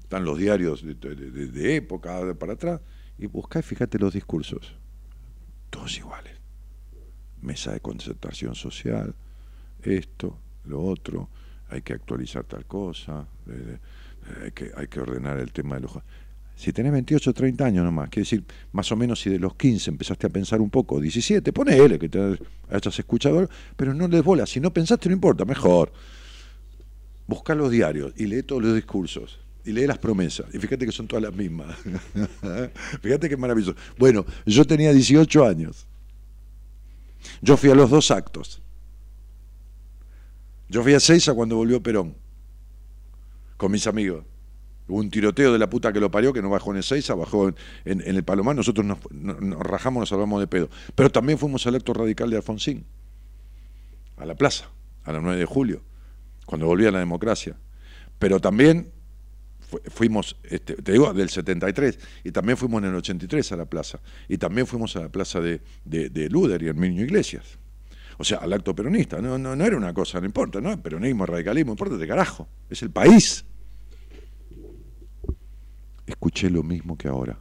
[0.00, 2.80] están los diarios de, época de para atrás,
[3.18, 4.76] y buscá y fíjate los discursos,
[5.70, 6.34] todos iguales.
[7.40, 9.14] Mesa de concertación social,
[9.82, 11.28] esto, lo otro,
[11.68, 13.78] hay que actualizar tal cosa, eh,
[14.26, 15.92] eh, hay, que, hay que ordenar el tema de los...
[16.62, 19.56] Si tenés 28 o 30 años nomás, quiere decir, más o menos si de los
[19.56, 22.38] 15 empezaste a pensar un poco, 17, ponele que te
[22.70, 25.92] hayas escuchado, pero no les bola, si no pensaste no importa, mejor
[27.26, 30.92] busca los diarios y lee todos los discursos y lee las promesas y fíjate que
[30.92, 31.76] son todas las mismas.
[33.02, 33.74] fíjate que maravilloso.
[33.98, 35.88] Bueno, yo tenía 18 años.
[37.40, 38.62] Yo fui a los dos actos.
[40.68, 42.14] Yo fui a Seiza cuando volvió Perón
[43.56, 44.24] con mis amigos.
[44.88, 47.48] Hubo un tiroteo de la puta que lo parió, que no bajó en Ezeiza, bajó
[47.48, 47.54] en,
[47.84, 48.98] en- en el Palomar, nosotros nos,
[49.60, 50.68] rajamos, nos salvamos de pedo.
[50.94, 52.84] Pero también fuimos al acto radical de Alfonsín,
[54.16, 54.68] a la plaza,
[55.04, 55.82] a las 9 de julio
[56.46, 57.56] cuando volvía la democracia.
[58.18, 58.90] Pero también
[59.60, 63.64] fu- fuimos, este, te digo, del 73, y también fuimos en el 83 a la
[63.64, 67.58] plaza, y también fuimos a la plaza de, de, de Luder y Herminio Iglesias.
[68.18, 69.20] O sea, al acto peronista.
[69.22, 70.80] No, no, no era una cosa, no importa, ¿no?
[70.82, 72.46] Peronismo, radicalismo, importa de carajo.
[72.68, 73.44] Es el país.
[76.06, 77.38] Escuché lo mismo que ahora.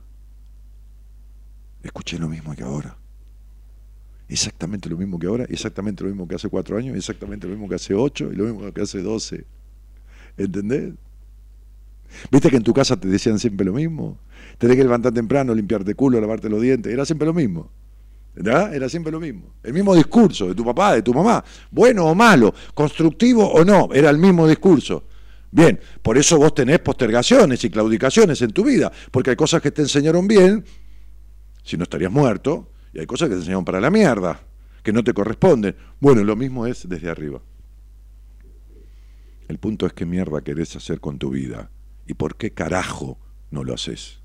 [1.84, 2.98] Escuché lo mismo que ahora
[4.32, 7.68] exactamente lo mismo que ahora, exactamente lo mismo que hace cuatro años, exactamente lo mismo
[7.68, 9.46] que hace ocho y lo mismo que hace doce.
[10.38, 10.94] ¿Entendés?
[12.32, 14.18] ¿Viste que en tu casa te decían siempre lo mismo?
[14.58, 16.92] Tenés que levantar temprano, limpiarte culo, lavarte los dientes.
[16.92, 17.70] Era siempre lo mismo.
[18.34, 18.74] ¿Verdad?
[18.74, 19.54] Era siempre lo mismo.
[19.64, 21.44] El mismo discurso de tu papá, de tu mamá.
[21.70, 25.04] Bueno o malo, constructivo o no, era el mismo discurso.
[25.52, 29.72] Bien, por eso vos tenés postergaciones y claudicaciones en tu vida, porque hay cosas que
[29.72, 30.64] te enseñaron bien,
[31.64, 34.42] si no estarías muerto, y hay cosas que te enseñaron para la mierda,
[34.82, 35.76] que no te corresponden.
[36.00, 37.42] Bueno, lo mismo es desde arriba.
[39.48, 41.70] El punto es qué mierda querés hacer con tu vida
[42.08, 44.20] y por qué carajo no lo haces.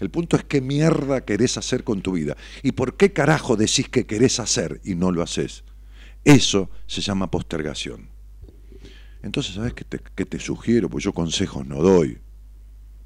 [0.00, 3.88] El punto es qué mierda querés hacer con tu vida y por qué carajo decís
[3.88, 5.62] que querés hacer y no lo haces.
[6.24, 8.17] Eso se llama postergación.
[9.22, 10.88] Entonces, ¿sabes qué te, sugiero?
[10.88, 12.18] Pues yo consejos no doy.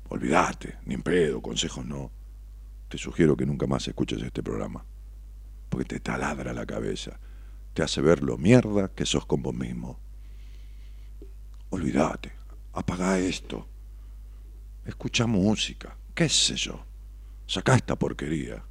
[0.08, 2.10] Olvídate, ni en pedo, consejos no
[2.92, 4.84] te sugiero que nunca más escuches este programa,
[5.70, 7.18] porque te taladra la cabeza,
[7.72, 9.98] te hace ver lo mierda que sos con vos mismo.
[11.70, 12.32] Olvídate,
[12.74, 13.66] apaga esto,
[14.84, 16.84] escucha música, qué sé yo,
[17.46, 18.62] saca esta porquería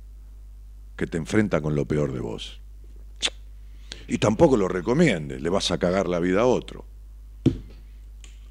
[0.95, 2.61] que te enfrenta con lo peor de vos.
[4.07, 6.85] Y tampoco lo recomiendes, le vas a cagar la vida a otro.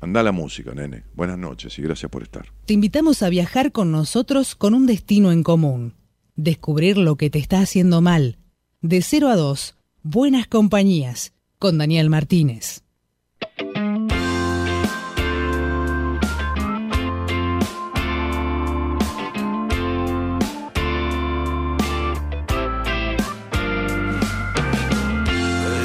[0.00, 1.04] Anda la música, nene.
[1.14, 2.46] Buenas noches y gracias por estar.
[2.64, 5.94] Te invitamos a viajar con nosotros con un destino en común.
[6.36, 8.38] Descubrir lo que te está haciendo mal.
[8.80, 12.82] De 0 a 2, Buenas Compañías, con Daniel Martínez.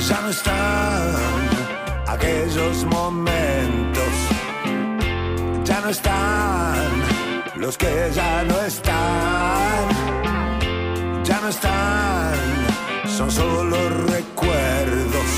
[0.08, 1.16] Ya no están
[2.08, 3.35] aquellos momentos,
[5.86, 7.04] no están
[7.58, 9.88] los que ya no están,
[11.24, 12.34] ya no están,
[13.08, 13.78] son solo
[14.08, 15.30] recuerdos,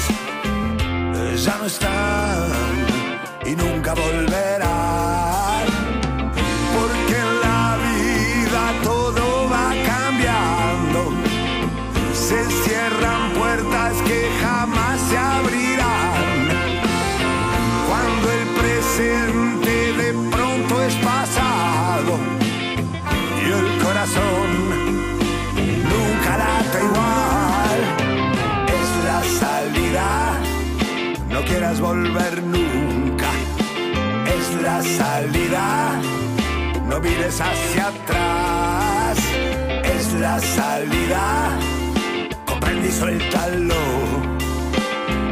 [1.43, 2.47] ya no están
[3.45, 4.26] y nunca volverán.
[31.79, 33.29] Volver nunca.
[34.35, 35.99] Es salida.
[36.87, 39.17] No mires hacia atrás,
[39.83, 41.57] es la salida.
[42.45, 43.75] Comprende y suéltalo.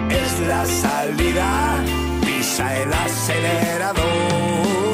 [0.10, 1.84] Es la salida,
[2.22, 4.85] pisa el acelerador.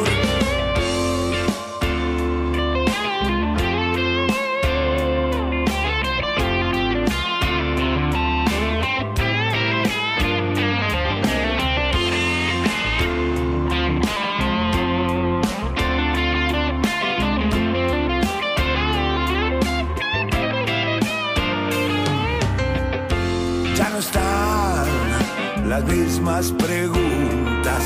[25.71, 27.83] Las mismas preguntas.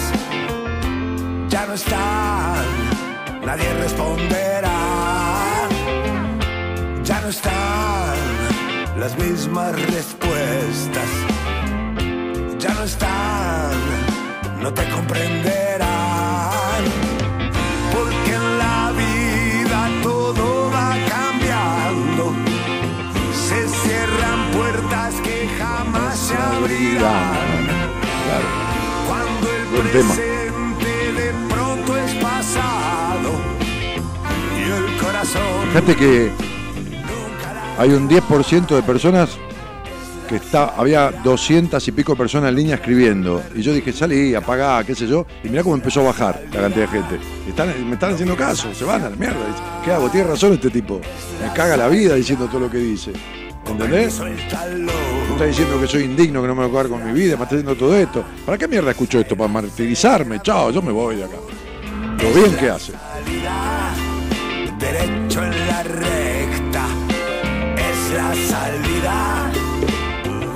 [1.49, 2.65] Ya no están,
[3.45, 4.79] nadie responderá.
[7.03, 8.17] Ya no están
[8.97, 11.09] las mismas respuestas.
[12.57, 13.73] Ya no están,
[14.63, 16.81] no te comprenderán.
[17.93, 22.33] Porque en la vida todo va cambiando.
[23.47, 27.44] Se cierran puertas que jamás se abrirán.
[35.01, 36.31] Corazón Fíjate que
[37.77, 39.37] hay un 10% de personas
[40.27, 43.43] que está, había 200 y pico personas en línea escribiendo.
[43.53, 45.25] Y yo dije, salí, apagá, qué sé yo.
[45.43, 47.19] Y mirá cómo empezó a bajar la cantidad de gente.
[47.85, 49.39] Me están haciendo caso, se van a la mierda.
[49.83, 50.09] ¿Qué hago?
[50.09, 50.99] Tiene razón este tipo.
[51.41, 53.13] Me caga la vida diciendo todo lo que dice.
[53.67, 54.19] ¿Entendés?
[54.19, 57.35] Me está diciendo que soy indigno, que no me voy a acabar con mi vida,
[57.35, 58.23] me está diciendo todo esto.
[58.45, 59.35] ¿Para qué mierda escucho esto?
[59.35, 60.39] ¿Para martirizarme?
[60.41, 61.37] Chao, yo me voy de acá.
[62.21, 62.93] Lo bien que hace.
[62.93, 63.93] Salida,
[64.79, 66.85] derecho en la recta,
[67.77, 69.51] es la salida,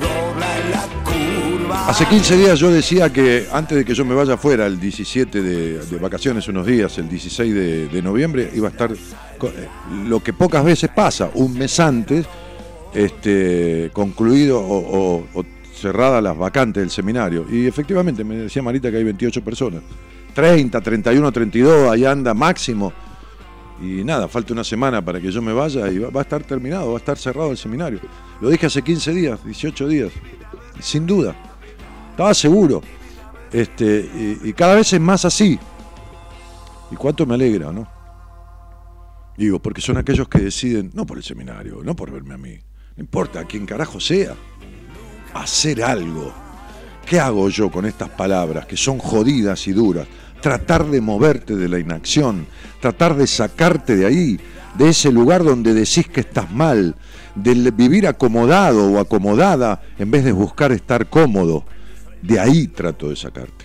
[0.00, 1.88] dobla en la curva.
[1.88, 5.42] Hace 15 días yo decía que antes de que yo me vaya afuera, el 17
[5.42, 9.68] de, de vacaciones, unos días, el 16 de, de noviembre, iba a estar eh,
[10.06, 12.26] lo que pocas veces pasa, un mes antes,
[12.94, 17.46] este, concluido o, o- o cerrada las vacantes del seminario.
[17.50, 19.82] Y efectivamente, me decía Marita que hay 28 personas.
[20.34, 22.92] 30, 31, 32, ahí anda máximo.
[23.82, 26.88] Y nada, falta una semana para que yo me vaya y va, a estar terminado,
[26.88, 27.98] va a estar cerrado el seminario.
[28.40, 30.12] Lo dije hace 15 días, 18 días,
[30.80, 31.34] sin duda.
[32.10, 32.82] Estaba seguro.
[33.50, 35.58] Este, y cada vez es más así.
[36.90, 37.88] Y cuánto me alegra, ¿no?
[39.36, 42.58] Digo, porque son aquellos que deciden, no por el seminario, no por verme a mí,
[43.00, 44.34] no importa quién carajo sea,
[45.32, 46.34] hacer algo.
[47.06, 50.06] ¿Qué hago yo con estas palabras que son jodidas y duras?
[50.42, 52.46] Tratar de moverte de la inacción,
[52.78, 54.38] tratar de sacarte de ahí,
[54.76, 56.94] de ese lugar donde decís que estás mal,
[57.34, 61.64] de vivir acomodado o acomodada en vez de buscar estar cómodo.
[62.20, 63.64] De ahí trato de sacarte.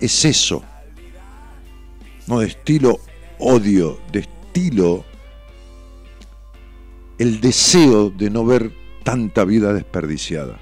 [0.00, 0.64] Es eso.
[2.26, 2.98] No de estilo
[3.38, 5.04] odio, de estilo
[7.22, 8.72] el deseo de no ver
[9.04, 10.58] tanta vida desperdiciada.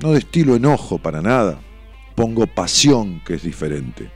[0.00, 1.60] No de estilo enojo para nada.
[2.14, 4.10] Pongo pasión, que es diferente.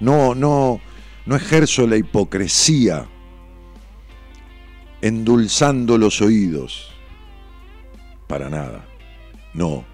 [0.00, 0.80] No, no,
[1.24, 3.06] no ejerzo la hipocresía
[5.00, 6.90] endulzando los oídos.
[8.26, 8.84] Para nada.
[9.54, 9.84] No.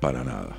[0.00, 0.56] Para nada.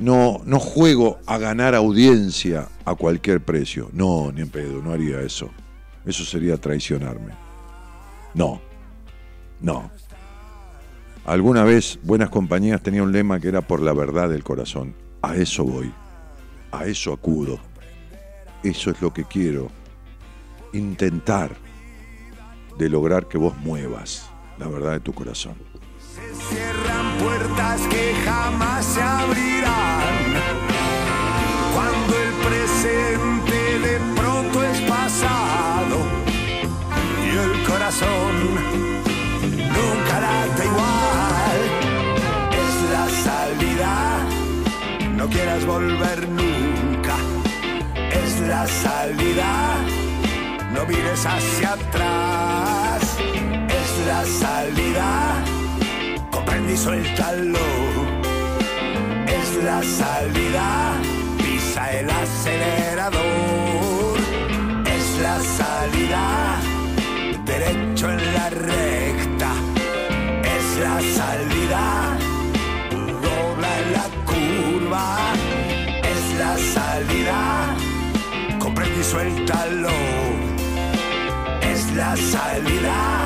[0.00, 3.88] No, no juego a ganar audiencia a cualquier precio.
[3.92, 5.48] No, ni en pedo, no haría eso.
[6.04, 7.32] Eso sería traicionarme.
[8.34, 8.60] No.
[9.60, 9.90] No.
[11.24, 14.94] Alguna vez Buenas Compañías tenía un lema que era por la verdad del corazón.
[15.22, 15.92] A eso voy.
[16.72, 17.58] A eso acudo.
[18.62, 19.68] Eso es lo que quiero.
[20.72, 21.56] Intentar
[22.78, 25.54] de lograr que vos muevas la verdad de tu corazón.
[25.98, 30.14] Se cierran puertas que jamás se abrirán.
[31.74, 35.49] Cuando el presente de pronto es pasado
[37.90, 38.54] corazón
[39.48, 41.60] nunca late igual.
[42.64, 43.92] Es la salida,
[45.16, 47.16] no quieras volver nunca.
[48.12, 49.76] Es la salida,
[50.72, 53.02] no mires hacia atrás.
[53.80, 55.44] Es la salida
[56.30, 57.58] comprende y suéltalo.
[59.26, 60.92] Es la salida,
[61.38, 63.20] pisa el acelerador.
[64.86, 66.49] Es la salida,
[68.08, 69.52] en la recta.
[70.42, 72.16] Es la salida,
[72.90, 75.34] dobla en la curva.
[76.02, 77.76] Es la salida,
[78.58, 79.90] comprende y suéltalo.
[81.60, 83.19] Es la salida,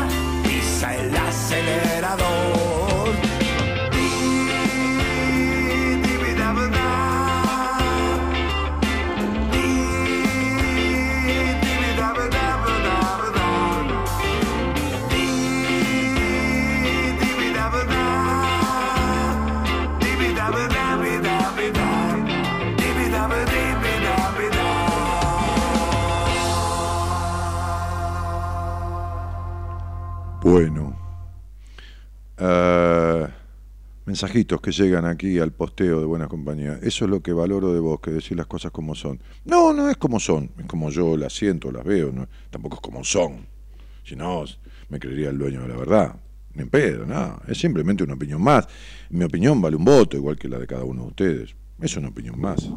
[30.45, 30.95] Bueno.
[32.39, 33.27] Uh,
[34.05, 36.79] mensajitos que llegan aquí al posteo de Buena Compañía.
[36.83, 39.21] Eso es lo que valoro de vos, que decir las cosas como son.
[39.47, 42.83] No, no es como son, es como yo las siento, las veo, no, tampoco es
[42.83, 43.47] como son.
[44.05, 44.45] Si no,
[44.91, 46.17] me creería el dueño de la verdad.
[46.53, 47.41] Ni en pedo, nada.
[47.43, 47.51] No.
[47.51, 48.69] Es simplemente una opinión más.
[49.09, 51.57] Mi opinión vale un voto, igual que la de cada uno de ustedes.
[51.81, 52.69] Es una opinión más.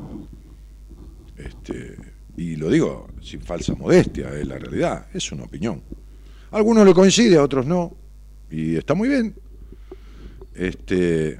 [1.36, 1.97] Este,
[2.38, 5.07] y lo digo sin falsa modestia, es la realidad.
[5.13, 5.84] Es una opinión.
[6.52, 7.95] Algunos le coincide, a otros no,
[8.50, 9.36] y está muy bien.
[10.54, 11.38] Este,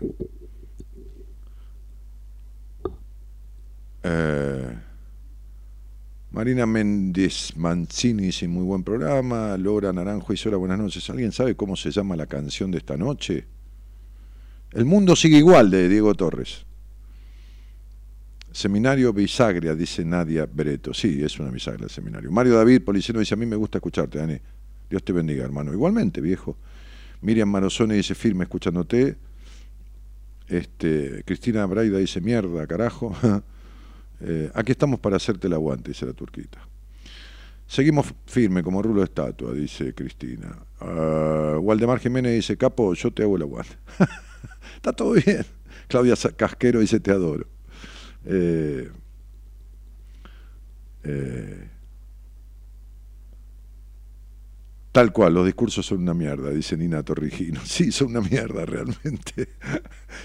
[4.04, 4.78] eh,
[6.32, 9.58] Marina Méndez Mancini dice muy buen programa.
[9.58, 11.10] Laura Naranjo y Sola, buenas noches.
[11.10, 13.48] ¿Alguien sabe cómo se llama la canción de esta noche?
[14.74, 16.66] El mundo sigue igual de Diego Torres.
[18.52, 20.94] Seminario Bisagria, dice Nadia Breto.
[20.94, 22.32] Sí, es una bisagria el seminario.
[22.32, 24.38] Mario David Policino dice, a mí me gusta escucharte, Dani.
[24.90, 25.74] Dios te bendiga, hermano.
[25.74, 26.58] Igualmente, viejo.
[27.22, 29.18] Miriam Marozone dice, firme escuchándote.
[30.48, 33.16] Este, Cristina Braida dice, mierda, carajo.
[34.20, 36.58] Eh, aquí estamos para hacerte el aguante, dice la turquita.
[37.68, 40.58] Seguimos firme como rulo de estatua, dice Cristina.
[40.82, 43.76] Uh, Waldemar Jiménez dice, Capo, yo te hago el aguante.
[44.76, 45.46] Está todo bien.
[45.88, 47.46] Claudia Casquero dice, te adoro.
[48.26, 48.90] Eh,
[51.04, 51.70] eh,
[54.98, 57.62] tal cual, los discursos son una mierda, dice Nina Torrigino.
[57.66, 59.50] Sí, son una mierda realmente.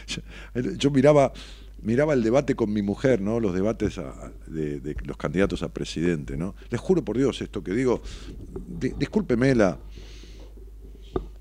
[0.79, 1.31] yo, miraba
[1.83, 3.39] miraba el debate con mi mujer, ¿no?
[3.39, 4.01] Los debates
[4.47, 6.55] de, los candidatos a presidente, ¿no?
[6.71, 8.01] Les juro por Dios esto que digo,
[8.97, 9.79] discúlpeme la,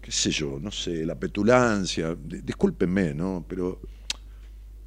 [0.02, 3.46] qué sé yo, no sé, la petulancia, discúlpeme, ¿no?
[3.48, 3.80] Pero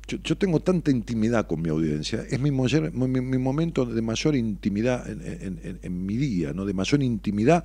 [0.06, 6.04] yo, tengo tanta intimidad con mi audiencia, es mi, mi, momento de mayor intimidad en,
[6.04, 6.66] mi día, ¿no?
[6.66, 7.64] De mayor intimidad,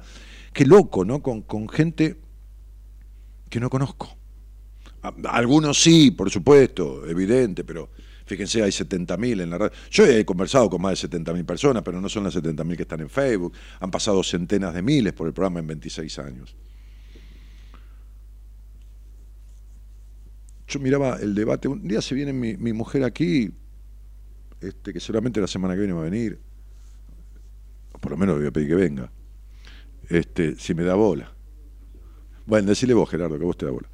[0.54, 1.22] que loco, ¿no?
[1.22, 2.18] Con, con gente
[3.50, 4.20] que no conozco
[5.02, 7.89] algunos sí, por supuesto, evidente, pero
[8.26, 9.78] fíjense, hay 70.000 en la radio.
[9.89, 13.00] Yo he conversado con más de 70.000 personas, pero no son las 70.000 que están
[13.02, 13.54] en Facebook.
[13.80, 16.56] Han pasado centenas de miles por el programa en 26 años.
[20.68, 23.52] Yo miraba el debate, un día se viene mi, mi mujer aquí,
[24.62, 26.39] este, que seguramente la semana que viene va a venir,
[28.00, 29.12] por lo menos le voy a pedir que venga,
[30.10, 31.34] este, si me da bola.
[32.45, 33.89] Bueno, decirle vos, Gerardo, que vos te da bola.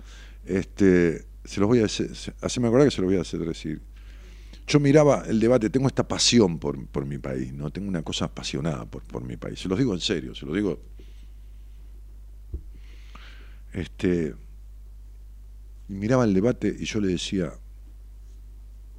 [0.45, 2.11] Este, se los voy a hacer,
[2.41, 3.81] así me acuerdo que se los voy a hacer decir.
[4.67, 7.69] Yo miraba el debate, tengo esta pasión por, mi país, ¿no?
[7.69, 9.59] Tengo una cosa apasionada por, por mi país.
[9.59, 10.79] Se los digo en serio, se los digo.
[13.73, 14.33] Este,
[15.87, 17.53] miraba el debate y yo le decía,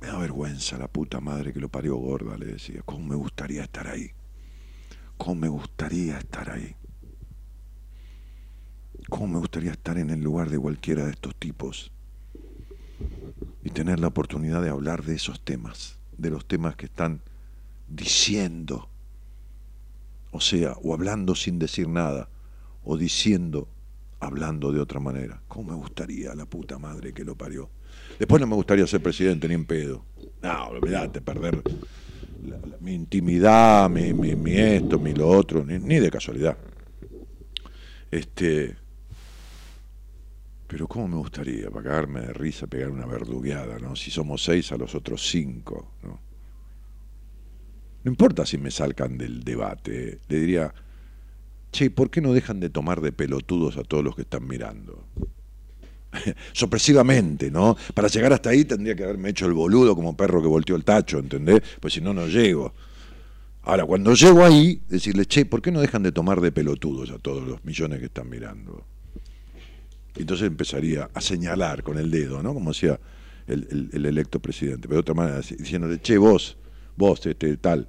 [0.00, 3.62] me da vergüenza la puta madre que lo parió gorda, le decía, ¿cómo me gustaría
[3.62, 4.10] estar ahí?
[5.16, 6.76] ¿Cómo me gustaría estar ahí?
[9.08, 11.92] ¿Cómo me gustaría estar en el lugar de cualquiera de estos tipos
[13.62, 17.20] y tener la oportunidad de hablar de esos temas, de los temas que están
[17.88, 18.88] diciendo,
[20.32, 22.28] o sea, o hablando sin decir nada,
[22.84, 23.68] o diciendo,
[24.18, 25.40] hablando de otra manera.
[25.46, 27.70] ¿Cómo me gustaría la puta madre que lo parió?
[28.18, 30.04] Después no me gustaría ser presidente ni en pedo.
[30.42, 31.62] No, olvídate, perder
[32.80, 34.10] mi intimidad, mi,
[34.52, 36.56] esto, mi lo otro, ni de casualidad.
[38.10, 38.76] Este,
[40.66, 43.94] pero cómo me gustaría pagarme de risa, pegar una verdugueada, ¿no?
[43.94, 46.20] Si somos seis a los otros cinco, ¿no?
[48.02, 50.72] No importa si me salgan del debate, le diría,
[51.72, 55.04] che, ¿por qué no dejan de tomar de pelotudos a todos los que están mirando?
[56.52, 57.76] Sorpresivamente, ¿no?
[57.94, 60.84] Para llegar hasta ahí tendría que haberme hecho el boludo como perro que volteó el
[60.84, 61.62] tacho, ¿entendés?
[61.80, 62.72] Pues si no, no llego.
[63.62, 67.18] Ahora, cuando llego ahí, decirle, che, ¿por qué no dejan de tomar de pelotudos a
[67.18, 68.84] todos los millones que están mirando?
[70.22, 72.54] Entonces empezaría a señalar con el dedo, ¿no?
[72.54, 72.98] Como decía
[73.46, 76.56] el, electo presidente, pero de otra manera, diciéndole, che, vos,
[76.96, 77.88] vos, este, tal,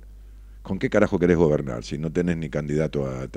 [0.61, 3.27] ¿con qué carajo querés gobernar si no tenés ni candidato a...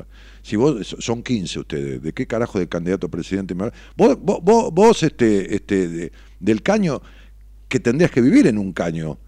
[0.43, 4.73] Si vos, son 15 ustedes, ¿de qué carajo de candidato a presidente me Vos, vos,
[4.73, 7.01] vos este, este, del caño,
[7.69, 9.19] que tendrías que vivir en un caño,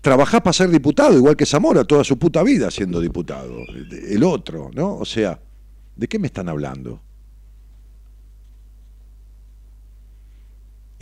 [0.00, 3.58] trabajás para ser diputado, igual que Zamora, toda su puta vida siendo diputado,
[3.90, 4.96] el otro, ¿no?
[4.96, 5.40] O sea,
[5.96, 7.02] ¿de qué me están hablando?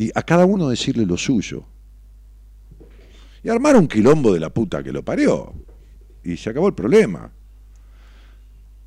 [0.01, 1.63] Y a cada uno decirle lo suyo.
[3.45, 5.53] Y armar un quilombo de la puta que lo parió.
[6.25, 7.31] Y se acabó el problema.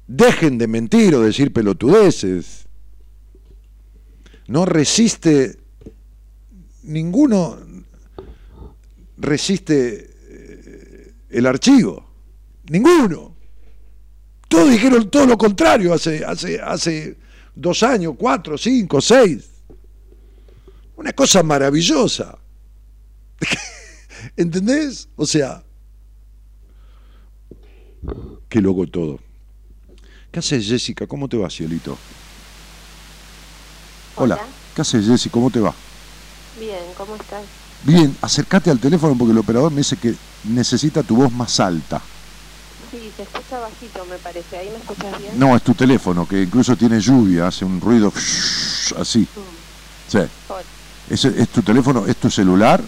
[0.08, 2.66] Dejen de mentir o decir pelotudeces.
[4.48, 5.60] No resiste,
[6.82, 7.60] ninguno
[9.18, 12.10] resiste eh, el archivo.
[12.70, 13.36] Ninguno.
[14.48, 17.18] Todos dijeron todo lo contrario hace, hace, hace
[17.54, 19.53] dos años, cuatro, cinco, seis.
[20.96, 22.38] Una cosa maravillosa.
[24.38, 25.10] ¿Entendés?
[25.16, 25.64] O sea,
[28.50, 29.20] qué loco todo.
[30.32, 31.06] ¿Qué haces, Jessica?
[31.08, 31.98] ¿Cómo te va, cielito?
[34.16, 34.36] Hola.
[34.36, 34.48] Hola.
[34.76, 35.30] ¿Qué haces, Jessy?
[35.30, 35.74] ¿Cómo te va?
[36.60, 37.44] Bien, ¿cómo estás?
[37.84, 40.16] Bien, acércate al teléfono porque el operador me dice que
[40.46, 42.02] necesita tu voz más alta.
[42.90, 44.58] Sí, se escucha bajito, me parece.
[44.58, 45.38] ¿Ahí me escuchas bien?
[45.38, 48.12] No, es tu teléfono, que incluso tiene lluvia, hace un ruido
[48.98, 49.20] así.
[49.20, 50.12] Mm.
[50.12, 50.20] Sí.
[51.10, 52.06] ¿Es, es tu teléfono?
[52.08, 52.82] ¿Es tu celular?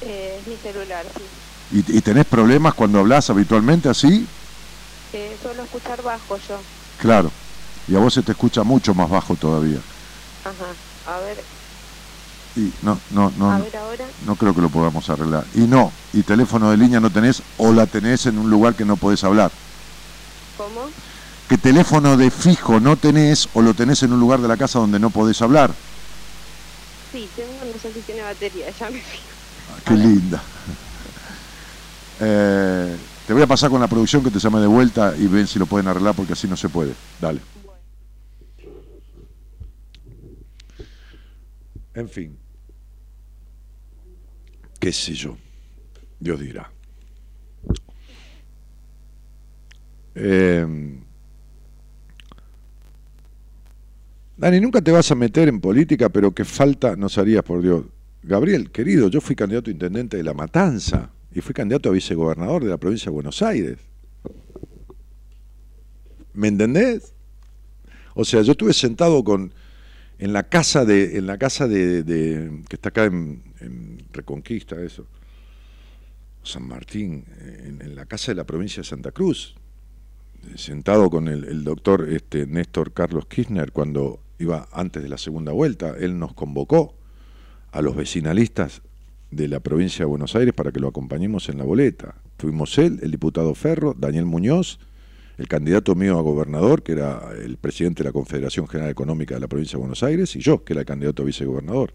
[0.00, 1.22] Eh, es mi celular, sí.
[1.92, 4.26] ¿Y, y tenés problemas cuando hablas habitualmente así?
[5.12, 6.58] Eh, suelo escuchar bajo yo.
[6.98, 7.30] Claro.
[7.86, 9.78] Y a vos se te escucha mucho más bajo todavía.
[10.44, 11.14] Ajá.
[11.14, 11.36] A ver,
[12.56, 14.04] Y no, no, no, a ver ahora.
[14.26, 15.44] no creo que lo podamos arreglar.
[15.54, 18.84] Y no, y teléfono de línea no tenés o la tenés en un lugar que
[18.86, 19.50] no podés hablar.
[20.56, 20.88] ¿Cómo?
[21.48, 24.78] Que teléfono de fijo no tenés o lo tenés en un lugar de la casa
[24.78, 25.72] donde no podés hablar.
[27.14, 29.28] Sí, tengo, no sé si tiene batería, ya me fijo.
[29.70, 30.42] Ah, Qué linda.
[32.20, 35.46] Eh, te voy a pasar con la producción que te llame de vuelta y ven
[35.46, 36.92] si lo pueden arreglar porque así no se puede.
[37.20, 37.40] Dale.
[41.94, 42.36] En fin.
[44.80, 45.36] Qué sé yo.
[46.18, 46.68] Dios dirá.
[50.16, 51.03] Eh,
[54.36, 57.84] Dani, nunca te vas a meter en política, pero qué falta nos harías, por Dios.
[58.22, 62.64] Gabriel, querido, yo fui candidato a intendente de La Matanza y fui candidato a vicegobernador
[62.64, 63.78] de la provincia de Buenos Aires.
[66.32, 67.12] ¿Me entendés?
[68.14, 69.52] O sea, yo estuve sentado con
[70.18, 73.42] en la casa de en la casa de, que está acá en,
[74.12, 75.06] Reconquista, eso,
[76.44, 79.56] San Martín, en, la casa de la provincia de Santa Cruz,
[80.54, 85.52] sentado con el, el doctor este, Néstor Carlos Kirchner cuando iba antes de la segunda
[85.52, 86.94] vuelta, él nos convocó
[87.72, 88.82] a los vecinalistas
[89.30, 92.14] de la provincia de Buenos Aires para que lo acompañemos en la boleta.
[92.38, 94.78] Fuimos él, el diputado Ferro, Daniel Muñoz,
[95.38, 99.40] el candidato mío a gobernador, que era el presidente de la Confederación General Económica de
[99.40, 101.92] la provincia de Buenos Aires, y yo, que era el candidato a vicegobernador.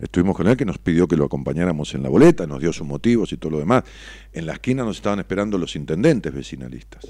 [0.00, 2.86] Estuvimos con él que nos pidió que lo acompañáramos en la boleta, nos dio sus
[2.86, 3.84] motivos y todo lo demás.
[4.32, 7.06] En la esquina nos estaban esperando los intendentes vecinalistas.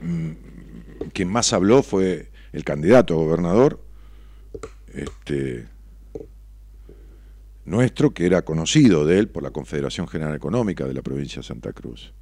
[0.00, 0.30] Mm,
[1.12, 3.80] Quien más habló fue el candidato a gobernador,
[4.92, 5.66] este,
[7.64, 11.46] nuestro, que era conocido de él por la Confederación General Económica de la provincia de
[11.46, 12.12] Santa Cruz.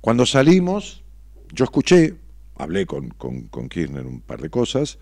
[0.00, 1.04] Cuando salimos,
[1.52, 2.16] yo escuché,
[2.56, 4.98] hablé con, con, Kirchner un par de cosas,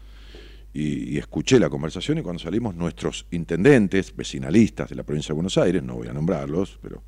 [0.72, 5.34] y, y escuché la conversación y cuando salimos nuestros intendentes, vecinalistas de la provincia de
[5.34, 7.02] Buenos Aires, no voy a nombrarlos, pero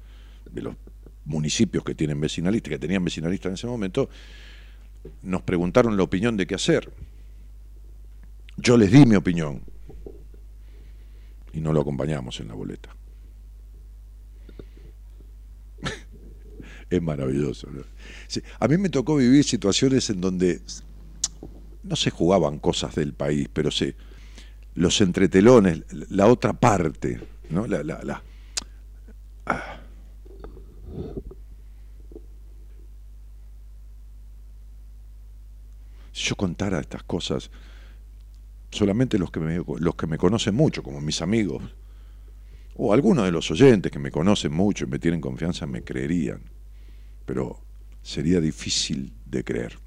[0.51, 0.75] de los
[1.25, 4.09] municipios que tienen vecinalistas, que tenían vecinalistas en ese momento,
[5.23, 6.93] nos preguntaron la opinión de qué hacer.
[8.57, 9.63] Yo les di mi opinión
[11.53, 12.95] y no lo acompañamos en la boleta.
[16.91, 17.69] es maravilloso.
[17.71, 17.83] ¿no?
[18.29, 20.61] Sí, a mí me tocó vivir situaciones en donde
[21.83, 23.95] no se jugaban cosas del país, pero se
[24.75, 27.67] los entretelones, la otra parte, ¿no?
[27.67, 28.23] La-
[29.47, 29.79] ah.
[36.23, 37.51] Si yo contara estas cosas,
[38.71, 41.63] solamente los que me, los que me conocen mucho, como mis amigos,
[42.77, 46.43] o algunos de los oyentes que me conocen mucho y me tienen confianza, me creerían.
[47.27, 47.61] Pero
[48.03, 49.79] sería difícil de creer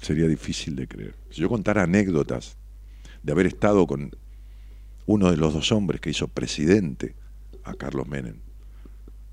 [0.00, 1.14] sería difícil de creer.
[1.30, 2.56] Si yo contara anécdotas
[3.22, 4.10] de haber estado con
[5.06, 7.14] uno de los dos hombres que hizo presidente
[7.64, 8.36] a Carlos Menem,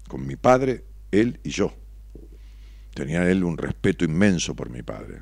[0.07, 1.73] con mi padre, él y yo.
[2.97, 5.21] Tenía él un respeto inmenso por mi padre,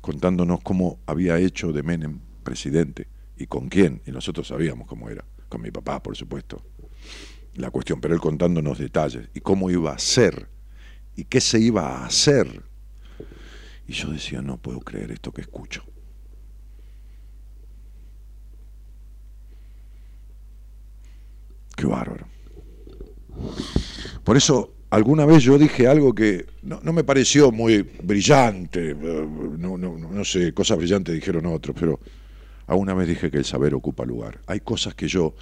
[0.00, 5.22] contándonos cómo había hecho de Menem presidente y con quién, y nosotros sabíamos cómo era,
[5.50, 6.62] con mi papá, por supuesto,
[7.56, 10.48] la cuestión, pero él contándonos detalles y cómo iba a ser
[11.14, 12.64] y qué se iba a hacer
[13.86, 15.84] y yo decía, no puedo creer esto que escucho.
[21.76, 22.28] Qué bárbaro.
[24.24, 28.96] Por eso, alguna vez yo dije algo que no, no me pareció muy brillante, eh,
[29.58, 31.98] no, no, no sé, cosas brillantes dijeron otros, pero
[32.66, 34.40] alguna vez dije que el saber ocupa lugar.
[34.46, 35.34] Hay cosas que yo...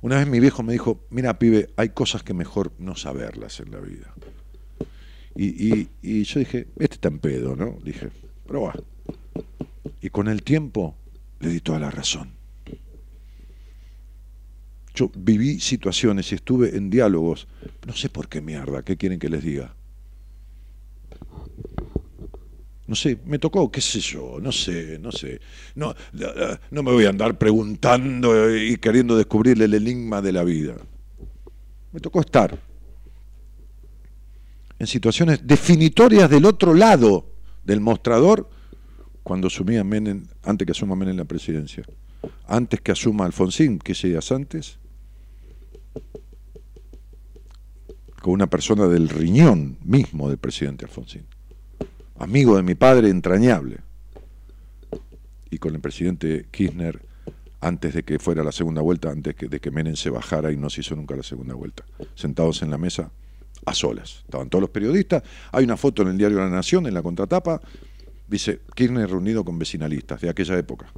[0.00, 3.70] Una vez mi viejo me dijo, mira pibe, hay cosas que mejor no saberlas en
[3.72, 4.14] la vida.
[5.34, 7.76] Y, y- y yo dije, este está en pedo, ¿no?
[7.84, 8.08] Dije,
[8.46, 8.74] probá.
[10.00, 10.96] Y con el tiempo
[11.40, 12.37] le di toda la razón.
[14.98, 17.46] Yo viví situaciones y estuve en diálogos,
[17.86, 19.72] no sé por qué mierda, ¿qué quieren que les diga?
[22.84, 25.40] No sé, me tocó, qué sé yo, no sé, no sé.
[25.76, 25.94] No,
[26.72, 30.74] me voy a andar preguntando y queriendo descubrir el enigma de la vida.
[31.92, 32.58] Me tocó estar
[34.80, 37.24] en situaciones definitorias del otro lado
[37.62, 38.50] del mostrador
[39.22, 41.84] cuando asumía Menem, antes que asuma Menem la presidencia.
[42.48, 44.77] Antes que asuma Alfonsín, que días antes,
[48.20, 51.24] con una persona del riñón mismo del presidente Alfonsín.
[52.18, 53.78] Amigo de mi padre entrañable,
[55.50, 57.00] y con el presidente Kirchner
[57.60, 60.70] antes de que fuera la segunda vuelta, antes de que Menem se bajara y no
[60.70, 61.84] se hizo nunca la segunda vuelta,
[62.14, 63.10] sentados en la mesa
[63.66, 64.22] a solas.
[64.24, 67.60] Estaban todos los periodistas, hay una foto en el diario La Nación, en la contratapa,
[68.28, 70.92] dice Kirchner reunido con vecinalistas de aquella época.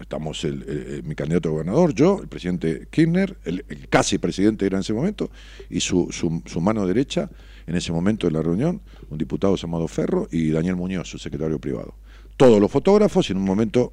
[0.00, 4.80] Estamos el, mi candidato a gobernador, yo, el presidente Kirchner, el, casi presidente era en
[4.80, 5.30] ese momento,
[5.68, 7.30] y su, su, mano derecha,
[7.66, 11.58] en ese momento de la reunión, un diputado llamado Ferro y Daniel Muñoz, su secretario
[11.58, 11.94] privado.
[12.36, 13.92] Todos los fotógrafos y en un momento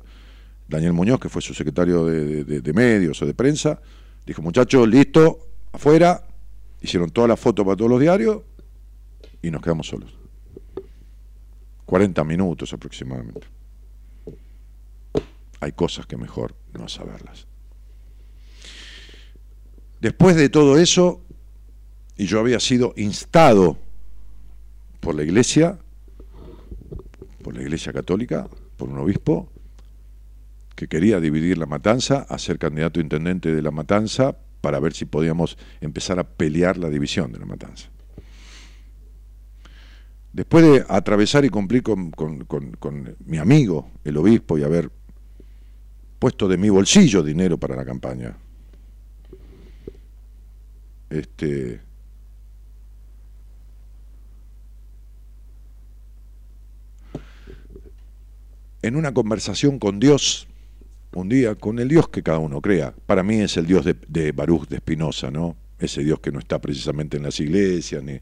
[0.67, 3.81] Daniel Muñoz, que fue su secretario de, medios o de prensa,
[4.25, 6.23] dijo, muchachos, listo, afuera,
[6.81, 8.41] hicieron todas las fotos para todos los diarios
[9.41, 10.13] y nos quedamos solos.
[11.85, 13.60] 40 minutos aproximadamente.
[15.61, 17.47] Hay cosas que mejor no saberlas.
[20.01, 21.21] Después de todo eso,
[22.17, 23.77] y yo había sido instado
[24.99, 25.77] por la iglesia,
[27.43, 29.51] por la iglesia católica, por un obispo,
[30.75, 35.05] que quería dividir la matanza, a ser candidato intendente de la matanza, para ver si
[35.05, 37.89] podíamos empezar a pelear la división de la matanza.
[40.33, 44.89] Después de atravesar y cumplir con, con mi amigo, el obispo, y haber
[46.21, 48.37] puesto de mi bolsillo dinero para la campaña,
[51.09, 51.81] este,
[58.83, 60.47] en una conversación con Dios,
[61.15, 62.93] un día, con el Dios que cada uno crea.
[63.07, 65.57] Para mí es el Dios de, Baruch de Spinoza, ¿no?
[65.79, 68.19] Ese Dios que no está precisamente en las iglesias, ni,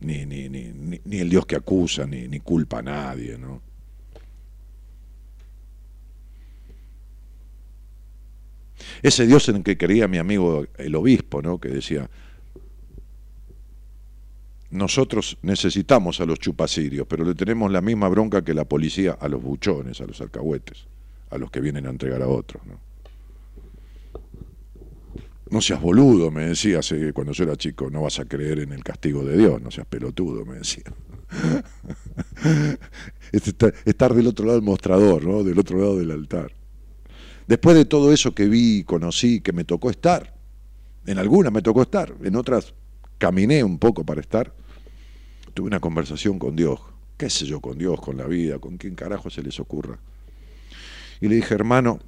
[0.00, 3.69] ni, ni, ni, ni el Dios que acusa, ni, ni culpa a nadie, ¿no?
[9.02, 11.58] Ese Dios en el que creía mi amigo el obispo, ¿no?
[11.58, 12.08] que decía,
[14.70, 19.28] nosotros necesitamos a los chupacirios, pero le tenemos la misma bronca que la policía a
[19.28, 20.86] los buchones, a los alcahuetes,
[21.30, 22.64] a los que vienen a entregar a otros.
[22.66, 22.90] ¿no?
[25.50, 26.80] no seas boludo, me decía
[27.12, 29.86] cuando yo era chico, no vas a creer en el castigo de Dios, no seas
[29.86, 30.84] pelotudo, me decía.
[33.84, 35.42] Estar del otro lado del mostrador, ¿no?
[35.42, 36.52] del otro lado del altar.
[37.50, 40.36] Después de todo eso que vi, conocí, que me tocó estar,
[41.04, 42.74] en algunas me tocó estar, en otras
[43.18, 44.54] caminé un poco para estar,
[45.52, 46.78] tuve una conversación con Dios,
[47.16, 49.98] qué sé yo, con Dios, con la vida, con quién carajo se les ocurra.
[51.20, 51.98] Y le dije, hermano,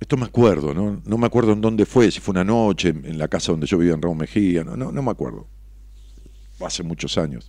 [0.00, 1.00] esto me acuerdo, ¿no?
[1.04, 3.78] No me acuerdo en dónde fue, si fue una noche, en la casa donde yo
[3.78, 5.46] vivía en Raúl Mejía, no, no, no me acuerdo.
[6.66, 7.48] Hace muchos años.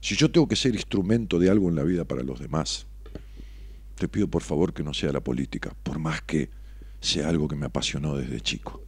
[0.00, 2.88] Si yo tengo que ser instrumento de algo en la vida para los demás,
[4.00, 6.48] te pido por favor que no sea la política, por más que
[7.00, 8.82] sea algo que me apasionó desde chico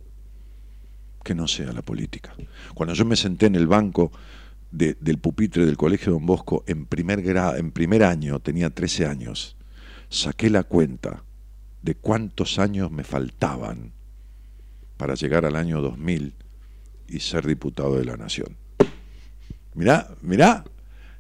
[1.22, 2.34] que no sea la política.
[2.74, 4.10] Cuando yo me senté en el banco
[4.70, 9.56] del pupitre del Colegio Don Bosco en primer, grado, en primer año, tenía 13 años,
[10.08, 11.22] saqué la cuenta
[11.82, 13.92] de cuántos años me faltaban
[14.96, 16.34] para llegar al año 2000
[17.06, 18.56] y ser diputado de la Nación.
[19.74, 20.64] Mirá, mirá,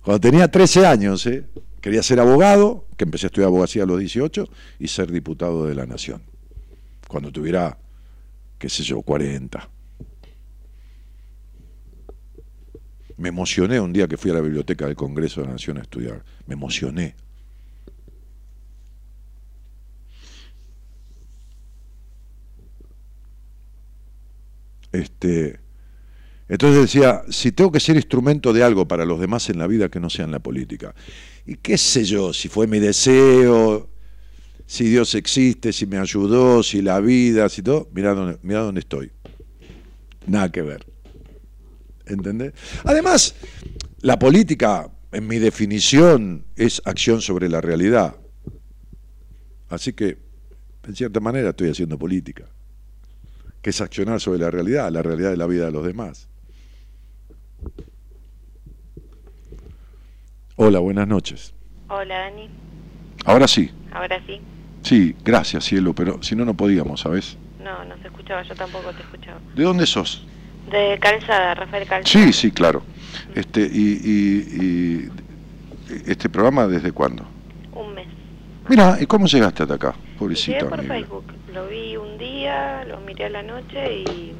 [0.02, 1.46] cuando tenía 13 años, ¿eh?
[1.80, 4.48] quería ser abogado, que empecé a estudiar abogacía a los 18,
[4.78, 6.22] y ser diputado de la Nación.
[7.08, 7.76] Cuando tuviera,
[8.60, 9.68] qué sé yo, 40.
[13.16, 15.80] Me emocioné un día que fui a la biblioteca del Congreso de la Nación a
[15.82, 16.24] estudiar.
[16.46, 17.16] Me emocioné.
[24.92, 25.58] Este,
[26.52, 29.88] entonces decía, si tengo que ser instrumento de algo para los demás en la vida
[29.88, 30.94] que no sea en la política.
[31.46, 33.88] Y qué sé yo, si fue mi deseo,
[34.66, 38.80] si Dios existe, si me ayudó, si la vida, si todo, mira dónde, mira dónde
[38.80, 39.10] estoy.
[40.26, 40.84] Nada que ver.
[42.04, 42.52] ¿Entendés?
[42.84, 43.34] Además,
[44.02, 48.16] la política, en mi definición, es acción sobre la realidad.
[49.70, 50.18] Así que,
[50.86, 52.44] en cierta manera, estoy haciendo política,
[53.62, 56.28] que es accionar sobre la realidad, la realidad de la vida de los demás.
[60.64, 61.52] Hola, buenas noches.
[61.88, 62.48] Hola, Dani.
[63.24, 63.68] Ahora sí.
[63.92, 64.40] Ahora sí.
[64.84, 67.36] Sí, gracias, cielo, pero si no, no podíamos, ¿sabes?
[67.64, 69.40] No, no se escuchaba, yo tampoco te escuchaba.
[69.56, 70.24] ¿De dónde sos?
[70.70, 72.24] De Calzada, Rafael Calzada.
[72.26, 72.84] Sí, sí, claro.
[73.34, 75.08] Este, y, y- y
[76.06, 77.26] este programa desde cuándo?
[77.74, 78.06] Un mes.
[78.68, 79.96] Mira, ¿y cómo llegaste hasta acá?
[79.96, 80.94] Llegué Pobrecita por amiga.
[80.94, 81.24] Facebook.
[81.52, 84.32] Lo vi un día, lo miré a la noche y,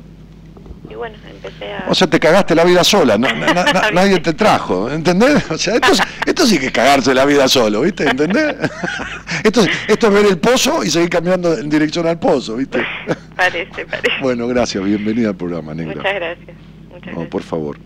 [0.93, 1.87] y bueno, empecé a...
[1.89, 5.51] O sea, te cagaste la vida sola, no- na- na- na- nadie te trajo, ¿entendés?
[5.51, 8.09] O sea, esto, es- esto sí que es cagarse la vida solo, ¿viste?
[8.09, 8.55] ¿Entendés?
[9.45, 12.85] Esto, es- esto es ver el pozo y seguir caminando en dirección al pozo, ¿viste?
[13.37, 14.21] Parece, parece.
[14.21, 15.97] Bueno, gracias, bienvenida al programa, negra.
[15.97, 16.57] Muchas gracias.
[16.93, 17.79] Muchas No, por favor.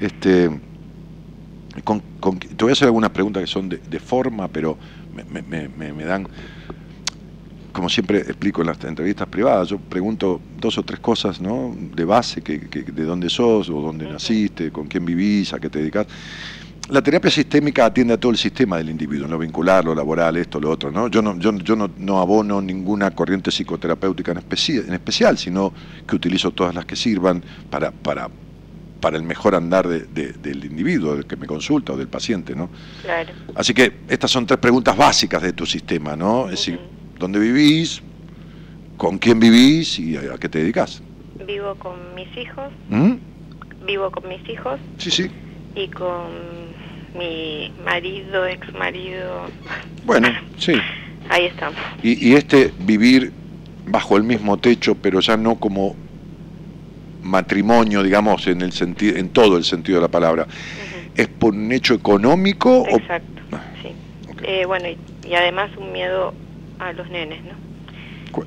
[0.00, 0.50] Este,
[1.84, 4.76] con- con- te voy a hacer algunas preguntas que son de, de forma, pero
[5.14, 6.26] me- me- me dan,
[7.76, 11.76] como siempre explico en las entrevistas privadas, yo pregunto dos o tres cosas ¿no?
[11.94, 15.68] de base, que, que- de dónde sos, o dónde naciste, con quién vivís, a qué
[15.68, 16.06] te dedicas.
[16.88, 20.58] La terapia sistémica atiende a todo el sistema del individuo, lo vincular, lo laboral, esto,
[20.58, 20.90] lo otro.
[20.90, 21.08] ¿no?
[21.08, 25.74] Yo, no, yo, yo no, no abono ninguna corriente psicoterapéutica en, en especial, sino
[26.08, 28.30] que utilizo todas las que sirvan para, para,
[29.00, 32.54] para el mejor andar de- de- del individuo, del que me consulta o del paciente.
[32.54, 32.70] ¿no?
[33.02, 33.32] Claro.
[33.54, 36.44] Así que estas son tres preguntas básicas de tu sistema, ¿no?
[36.46, 36.95] Es decir, Ujú.
[37.18, 38.02] ¿Dónde vivís?
[38.96, 39.98] ¿Con quién vivís?
[39.98, 41.02] ¿Y a, a qué te dedicas?
[41.46, 43.14] Vivo con mis hijos, ¿Mm?
[43.86, 45.30] vivo con mis hijos Sí, sí.
[45.74, 46.24] y con
[47.18, 49.46] mi marido, ex marido.
[50.04, 50.72] Bueno, sí.
[51.28, 51.78] Ahí estamos.
[52.02, 53.32] Y, y este vivir
[53.86, 55.94] bajo el mismo techo, pero ya no como
[57.22, 60.46] matrimonio, digamos, en el sentido, en todo el sentido de la palabra.
[61.16, 63.40] ¿es por un hecho económico o Exacto,
[63.82, 63.88] sí.
[64.30, 64.42] Ok.
[64.44, 66.34] Eh, bueno, y, y además un miedo
[66.78, 67.76] a los nenes, ¿no?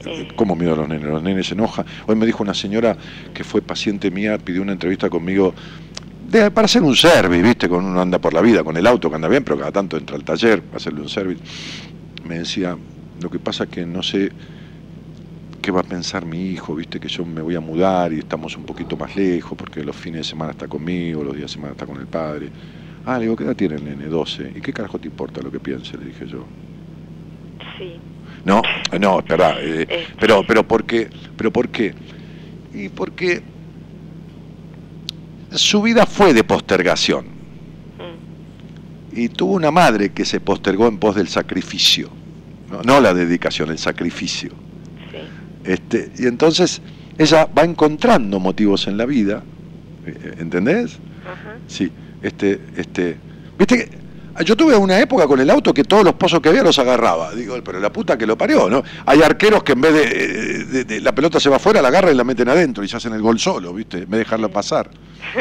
[0.05, 0.27] Eh.
[0.35, 1.05] cómo miedo a los nenes?
[1.07, 1.85] Los nenes se enojan.
[2.05, 2.95] Hoy me dijo una señora
[3.33, 5.53] que fue paciente mía, pidió una entrevista conmigo
[6.29, 7.67] de- para hacer un service, ¿viste?
[7.67, 9.97] Con uno anda por la vida, con el auto que anda bien, pero cada tanto
[9.97, 11.41] entra al taller para hacerle un service.
[12.27, 12.77] Me decía,
[13.21, 14.31] lo que pasa es que no sé
[15.61, 16.99] qué va a pensar mi hijo, ¿viste?
[16.99, 20.19] Que yo me voy a mudar y estamos un poquito más lejos porque los fines
[20.19, 22.49] de semana está conmigo, los días de semana está con el padre.
[23.05, 24.05] Ah, le digo, ¿qué edad tiene el nene?
[24.05, 24.53] 12.
[24.55, 25.97] ¿Y qué carajo te importa lo que piense?
[25.97, 26.45] Le dije yo.
[27.77, 27.99] Sí.
[28.45, 28.61] No,
[28.99, 30.07] no, espera, eh, Este.
[30.19, 31.09] pero, pero ¿por qué?
[31.37, 31.93] ¿Pero por qué?
[32.73, 33.41] Y porque
[35.51, 37.25] su vida fue de postergación
[37.99, 39.17] Mm.
[39.19, 42.09] y tuvo una madre que se postergó en pos del sacrificio,
[42.71, 44.51] no, no la dedicación, el sacrificio.
[45.11, 45.17] Sí.
[45.71, 46.81] Este, y entonces
[47.17, 49.43] ella va encontrando motivos en la vida,
[50.05, 50.97] eh, ¿entendés?
[51.67, 53.17] Sí, este, este,
[53.57, 53.89] viste que
[54.45, 57.33] yo tuve una época con el auto que todos los pozos que había los agarraba.
[57.33, 58.83] Digo, pero la puta que lo parió, ¿no?
[59.05, 62.13] Hay arqueros que en vez de, de- de- la pelota se va afuera, la agarran
[62.13, 63.97] y la meten adentro y se hacen el gol solo, ¿viste?
[63.97, 64.89] En vez de dejarla pasar.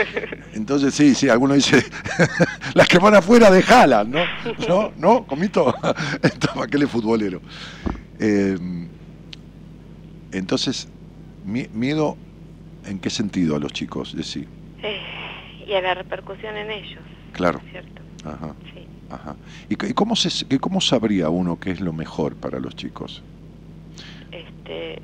[0.54, 1.82] Entonces, sí, sí, algunos dicen,
[2.74, 4.20] las que van afuera, dejalas, ¿no?
[4.68, 4.92] ¿No?
[4.96, 5.24] ¿No?
[5.26, 5.74] ¿Comito?
[6.22, 7.40] Entonces, aquel es futbolero.
[8.18, 8.56] Eh,
[10.32, 10.88] entonces,
[11.44, 12.16] mi- miedo,
[12.84, 14.14] ¿en qué sentido a los chicos?
[14.16, 14.46] Decir,
[14.82, 15.00] Eh,
[15.66, 17.00] y a la repercusión en ellos,
[17.32, 17.60] claro.
[17.70, 18.02] ¿cierto?
[18.24, 18.54] Ajá.
[18.74, 18.77] Sí.
[19.10, 19.36] Ajá.
[19.68, 23.22] ¿Y, cómo, se, cómo sabría uno qué es lo mejor para los chicos?
[24.30, 25.00] Este,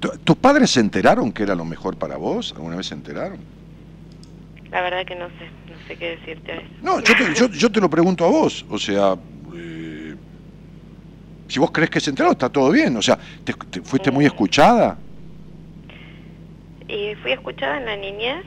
[0.00, 2.52] ¿Tu- ¿Tus padres se enteraron que era lo mejor para vos?
[2.56, 3.38] ¿Alguna vez se enteraron?
[4.70, 6.68] la verdad que no sé, no sé qué decirte a eso.
[6.82, 8.66] No, yo te, yo, yo te lo pregunto a vos.
[8.68, 9.16] O sea,
[9.54, 10.14] eh,
[11.48, 12.94] si vos crees que se enteraron, está todo bien.
[12.96, 14.98] O sea, ¿te, te fuiste muy escuchada?
[16.86, 18.44] Y fui escuchada en la niñez,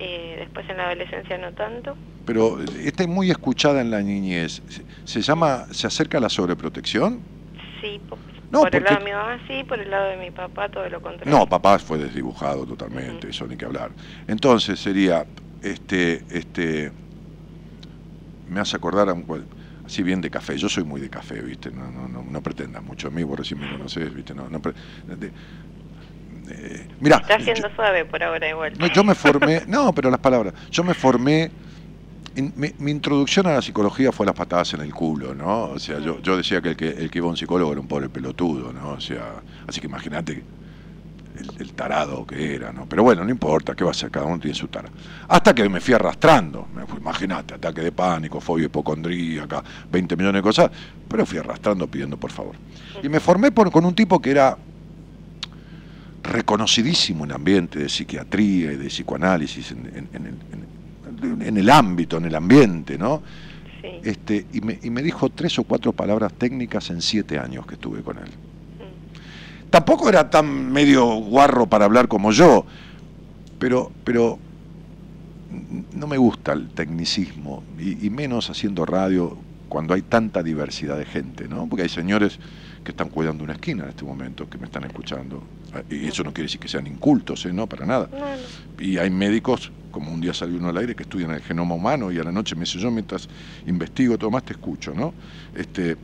[0.00, 1.96] eh, después en la adolescencia no tanto.
[2.28, 4.60] Pero eh, está muy escuchada en la niñez.
[5.02, 7.22] ¿Se, llama, se acerca a la sobreprotección?
[7.80, 7.98] Sí,
[8.50, 10.86] No, por el lado de mi mamá sí, por el lado de mi papá todo
[10.90, 11.38] lo contrario.
[11.38, 13.92] No, papá fue desdibujado totalmente, eso ni que hablar.
[14.26, 15.26] Entonces sería,
[15.62, 16.92] este, este,
[18.44, 19.46] me hace acordar a un cual-
[19.84, 20.58] así bien de café.
[20.58, 23.38] Yo soy muy de café, viste, no, no, no, no pretendas mucho a mí, vos
[23.38, 24.74] recién me conocés, viste, no, no pre-
[25.06, 25.32] de-
[26.50, 28.72] eh, mirá, Está yo- siendo suave por ahora igual.
[28.78, 31.50] no, yo me formé, no, pero las palabras, yo me formé,
[32.42, 35.64] mi, introducción a la psicología fue las patadas en el culo, ¿no?
[35.70, 38.72] O sea, yo, decía que el, que iba a un psicólogo era un pobre pelotudo,
[38.72, 38.90] ¿no?
[38.90, 40.44] O sea, así que imagínate
[41.58, 42.86] el, tarado que era, ¿no?
[42.86, 44.10] Pero bueno, no importa, ¿qué va a ser?
[44.10, 44.90] Cada uno tiene su tara.
[45.28, 50.70] Hasta que me fui arrastrando, imagínate, ataque de pánico, fobia hipocondríaca, 20 millones de cosas,
[51.06, 52.56] pero fui arrastrando pidiendo por favor.
[53.02, 54.58] Y me formé con un tipo que era
[56.22, 60.77] reconocidísimo en ambiente de psiquiatría y de psicoanálisis en, en- en
[61.22, 63.22] en- el ámbito, en el ambiente, ¿no?
[63.80, 63.88] Sí.
[64.02, 67.74] Este, y, me, y me dijo tres o cuatro palabras técnicas en siete años que
[67.74, 68.24] estuve con él.
[68.28, 69.70] Mm.
[69.70, 72.64] Tampoco era tan medio guarro para hablar como yo,
[73.58, 74.38] pero, pero
[75.94, 79.36] no me gusta el tecnicismo, y, y menos haciendo radio
[79.68, 81.66] cuando hay tanta diversidad de gente, ¿no?
[81.66, 82.38] Porque hay señores
[82.84, 85.42] que están cuidando una esquina en este momento, que me están escuchando.
[85.90, 87.52] Y eso no quiere decir que sean incultos, ¿eh?
[87.52, 88.08] No, para nada.
[88.12, 88.36] No, no.
[88.78, 92.10] Y hay médicos, como un día salió uno al aire, que estudian el genoma humano
[92.10, 93.28] y a la noche me dice, yo mientras
[93.66, 95.14] investigo todo más te escucho, ¿no?
[95.52, 95.96] Este,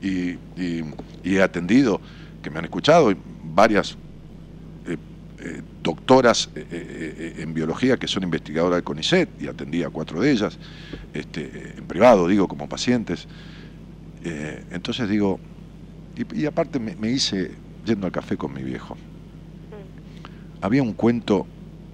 [0.00, 0.84] y, y-
[1.22, 2.00] y he atendido,
[2.42, 3.96] que me han escuchado, varias
[4.84, 4.96] eh,
[5.38, 10.58] eh, doctoras en biología que son investigadoras del CONICET, y atendí a cuatro de ellas,
[11.12, 13.26] este, en privado, digo, como pacientes.
[14.22, 15.40] Entonces digo,
[16.16, 17.56] y, y aparte me, me hice
[17.88, 18.96] yendo al café con mi viejo.
[20.60, 21.46] Había un cuento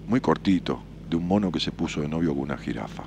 [0.07, 3.05] muy cortito de un mono que se puso de novio con una jirafa.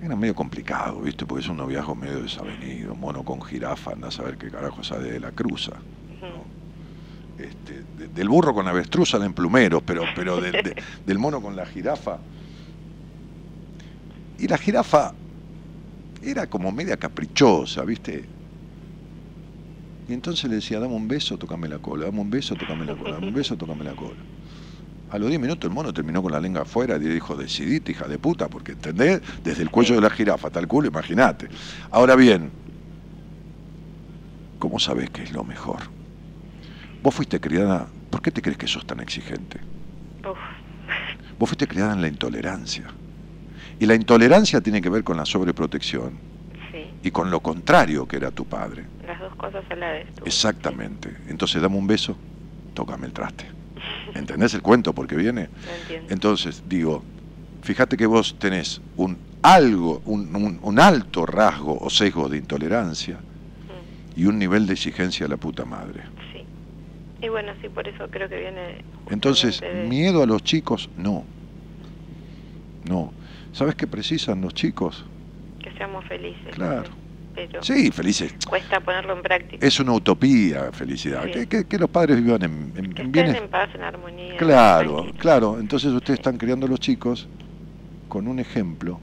[0.00, 1.24] Era medio complicado, ¿viste?
[1.24, 2.94] Porque es un noviazgo medio desavenido.
[2.94, 5.72] Mono con jirafa, anda a saber qué carajo sale de la cruza.
[6.28, 6.44] ¿no?
[7.38, 11.54] Este, de- del burro con avestruz salen plumeros, pero, pero del- de- del mono con
[11.54, 12.18] la jirafa.
[14.38, 15.14] Y la jirafa
[16.20, 18.24] era como media caprichosa, ¿viste?
[20.12, 22.94] Y entonces le decía, dame un beso, tócame la cola, dame un beso, tócame la
[22.94, 24.18] cola, dame un beso, tócame la cola.
[25.10, 27.92] A los 10 minutos el mono terminó con la lengua afuera y le dijo, decidite,
[27.92, 31.48] hija de puta, porque entendés, desde el cuello de la jirafa hasta el culo, imagínate.
[31.90, 32.50] Ahora bien,
[34.58, 35.80] ¿cómo sabés qué es lo mejor?
[37.02, 39.60] Vos fuiste criada, ¿por qué te crees que sos tan exigente?
[40.30, 40.36] Uf,
[41.38, 42.84] Vos fuiste criada en la intolerancia.
[43.80, 46.18] Y la intolerancia tiene que ver con la sobreprotección
[46.70, 46.90] sí.
[47.02, 48.91] y con lo contrario que era tu padre.
[49.12, 50.06] Las dos cosas a la vez.
[50.14, 50.24] tú.
[50.24, 51.14] Exactamente.
[51.28, 52.16] Entonces dame un beso,
[52.72, 53.44] tócame el traste.
[54.14, 55.50] ¿Entendés el cuento porque viene?
[55.82, 56.14] Entiendo.
[56.14, 57.04] Entonces, digo,
[57.62, 63.16] fíjate que vos tenés un algo, un, un- un alto rasgo o sesgo de intolerancia
[63.16, 66.04] Mm, y un nivel de exigencia a la puta madre.
[66.32, 66.42] sí.
[67.20, 68.82] Y bueno, sí, por eso creo que viene.
[69.10, 71.26] Entonces, de- miedo a los chicos, no.
[72.84, 73.12] No.
[73.52, 75.04] ¿Sabes qué precisan los chicos?
[75.62, 76.54] Que seamos felices.
[76.54, 77.01] Claro.
[77.34, 78.34] Pero Sí, felices.
[78.46, 79.66] cuesta ponerlo en práctica.
[79.66, 81.24] Es una utopía, felicidad.
[81.24, 81.30] Sí.
[81.32, 84.36] Que, que- que los padres vivan en, en- que estén bienes- en paz, en armonía.
[84.36, 85.58] Claro, claro.
[85.58, 87.28] Entonces ustedes están criando a los chicos
[88.08, 89.00] con un ejemplo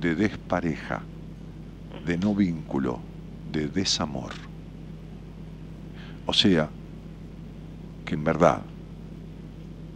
[0.00, 1.02] de despareja,
[2.06, 3.00] de no vínculo,
[3.50, 4.32] de desamor.
[6.26, 6.68] O sea,
[8.04, 8.62] que en verdad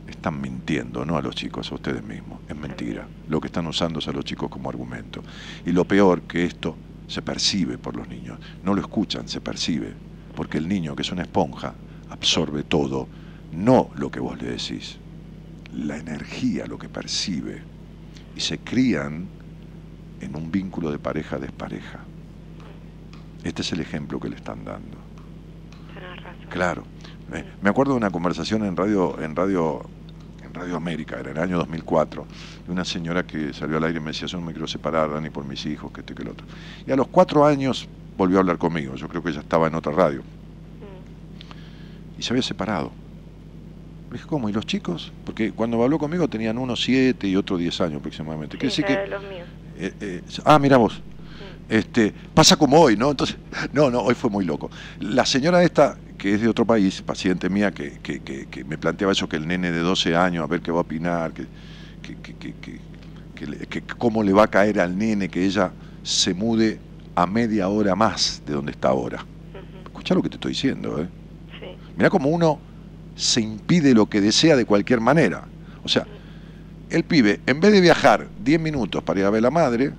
[0.06, 2.40] están mintiendo, no a los chicos, a ustedes mismos.
[2.48, 3.06] Es mentira.
[3.28, 5.22] Lo que están usando es a los chicos como argumento.
[5.64, 6.76] Y lo peor que esto
[7.06, 8.38] se percibe por los niños.
[8.62, 9.92] No lo escuchan, se percibe.
[10.34, 11.74] Porque el niño, que es una esponja,
[12.10, 13.08] absorbe todo,
[13.52, 14.98] no lo que vos le decís,
[15.72, 17.62] la energía, lo que percibe.
[18.36, 19.26] Y se crían
[20.20, 22.00] en un vínculo de pareja-despareja.
[23.44, 24.96] Este es el ejemplo que le están dando.
[26.50, 26.84] Claro.
[27.32, 29.84] Eh, me acuerdo de una conversación en radio, en radio,
[30.44, 32.26] en Radio América, era en el año 2004,
[32.66, 35.10] de una señora que salió al aire y me decía, yo no me quiero separar,
[35.12, 36.46] Dani, por mis hijos, que este que el otro.
[36.86, 39.74] Y a los cuatro años volvió a hablar conmigo, yo creo que ella estaba en
[39.74, 40.22] otra radio,
[40.80, 42.92] Mm, y se había separado.
[44.10, 44.48] Le dije, ¿cómo?
[44.48, 45.12] ¿Y los chicos?
[45.24, 48.56] Porque cuando habló conmigo tenían uno siete y otro diez años aproximadamente.
[48.58, 49.10] Quiere sí, decir ya que...
[49.10, 49.48] de los míos.
[49.76, 51.00] eh, eh, ah, mira vos.
[51.68, 53.10] Este, pasa como hoy, ¿no?
[53.10, 53.36] Entonces,
[53.72, 54.70] no, no, hoy fue muy loco.
[55.00, 58.78] La señora esta, que es de otro país, paciente mía, que, que, que- que me
[58.78, 61.44] planteaba eso, que el nene de 12 años, a ver qué va a opinar, que,
[62.00, 66.80] que, cómo le va a caer al nene que ella se mude
[67.14, 69.22] a media hora más de donde está ahora.
[69.84, 71.10] Escucha lo que te estoy diciendo, ¿eh?
[71.60, 71.66] Sí.
[71.94, 72.58] Mirá cómo uno
[73.14, 75.44] se impide lo que desea de cualquier manera.
[75.82, 76.06] O sea,
[76.88, 79.92] el pibe, en vez de viajar 10 minutos para ir a ver a la madre,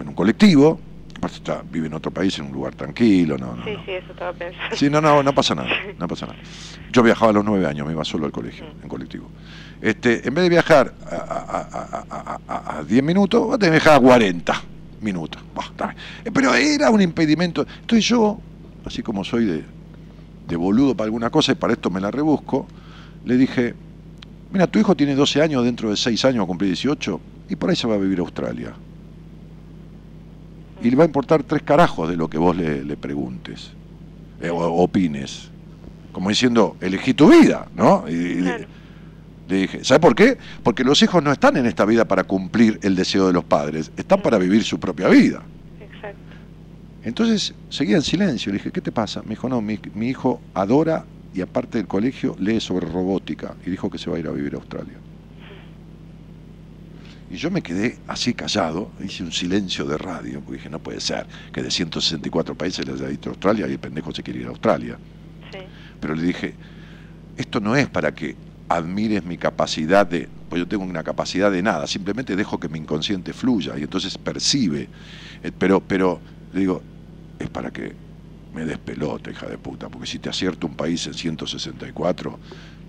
[0.00, 0.78] en un colectivo,
[1.20, 3.84] aparte está, vive en otro país, en un lugar tranquilo, no, no, sí, no.
[3.84, 4.74] sí, eso estaba pensando.
[4.76, 5.68] Sí, no, no, no pasa nada,
[5.98, 6.38] no pasa nada.
[6.90, 9.28] Yo viajaba a los nueve años, me iba solo al colegio, en colectivo.
[9.82, 13.58] Este, en vez de viajar a, a- a- a- a- a 10 minutos, vas a
[13.58, 14.62] tener que viajar a 40
[15.02, 15.42] minutos.
[15.54, 15.94] Bah.
[16.24, 17.66] Eh, Pero era un impedimento.
[17.80, 18.38] Entonces yo,
[18.84, 19.64] así como soy de,
[20.48, 22.66] de boludo para alguna cosa y para esto me la rebusco,
[23.24, 23.74] le dije,
[24.52, 27.20] mira, tu hijo tiene 12 años, dentro de 6 años va a cumplir 18,
[27.50, 28.72] y por ahí se va a vivir a Australia.
[30.82, 33.72] Y le va a importar tres carajos de lo que vos le, le preguntes
[34.40, 35.50] eh, o opines.
[36.12, 38.08] Como diciendo, elegí tu vida, ¿no?
[38.08, 38.40] Y,
[39.48, 40.38] le dije, ¿sabe por qué?
[40.62, 43.90] Porque los hijos no están en esta vida para cumplir el deseo de los padres,
[43.96, 45.42] están para vivir su propia vida.
[45.80, 46.18] Exacto.
[47.02, 48.52] Entonces seguía en silencio.
[48.52, 49.22] Le dije, ¿qué te pasa?
[49.22, 51.04] Me dijo, no, mi, mi hijo adora
[51.34, 54.32] y aparte del colegio lee sobre robótica y dijo que se va a ir a
[54.32, 54.96] vivir a Australia.
[57.30, 61.00] Y yo me quedé así callado, hice un silencio de radio, porque dije, no puede
[61.00, 64.46] ser que de 164 países le haya dicho Australia y el pendejo se quiere ir
[64.46, 64.98] a Australia.
[65.52, 65.58] Sí.
[66.00, 66.54] Pero le dije,
[67.36, 68.36] esto no es para que
[68.68, 72.80] admires mi capacidad de pues yo tengo una capacidad de nada, simplemente dejo que mi
[72.80, 74.88] inconsciente fluya y entonces percibe.
[75.44, 76.20] Eh, Pero, pero,
[76.52, 76.82] le digo,
[77.38, 77.94] es para que
[78.52, 82.40] me des pelota, hija de puta, porque si te acierto un país en 164,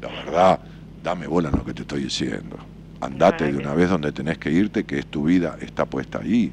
[0.01, 0.59] la verdad,
[1.03, 2.70] dame bola en lo que te estoy diciendo.
[3.01, 6.51] Andate de una vez donde tenés que irte, que es tu vida, está puesta ahí.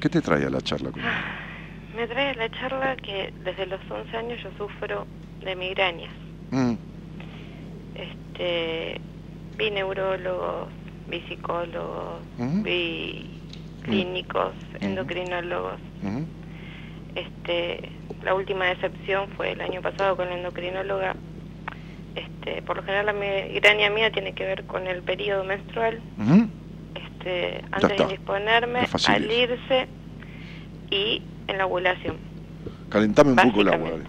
[0.00, 1.10] ¿Qué te trae a la charla conmigo?
[1.96, 5.06] Me trae la charla que desde los 11 años yo sufro
[5.44, 6.12] de migrañas.
[6.50, 6.74] Mm,
[7.94, 9.00] Este,
[9.56, 10.68] vi neurólogos,
[11.08, 12.20] vi psicólogos,
[12.64, 13.40] vi
[13.84, 15.78] clínicos, endocrinólogos.
[17.14, 17.88] Este,
[18.24, 21.14] la última decepción fue el año pasado con la endocrinóloga.
[22.14, 26.00] Este, por lo general la migraña mía tiene que ver con el periodo menstrual.
[26.94, 29.88] Este, antes de fácil al irse
[30.90, 32.16] y en la ovulación.
[32.88, 33.90] Calentame un poco el agua.
[33.90, 34.04] Dale.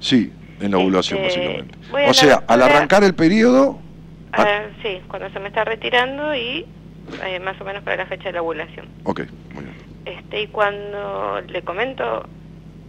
[0.00, 1.78] Sí, en la ovulación, Este, básicamente.
[1.92, 3.78] O la sea, al arrancar el periodo,
[4.32, 6.66] ah, Ah, sí, cuando se me está retirando y
[7.24, 8.86] eh, más o menos para la fecha de la ovulación.
[9.04, 9.20] ok,
[9.54, 9.74] muy bien.
[10.06, 12.26] Este, y cuando le comento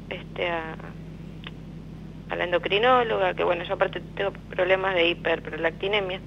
[0.10, 0.76] este, a,
[2.30, 6.20] a la endocrinóloga, que bueno, yo aparte tengo problemas de hiperprolactinemia,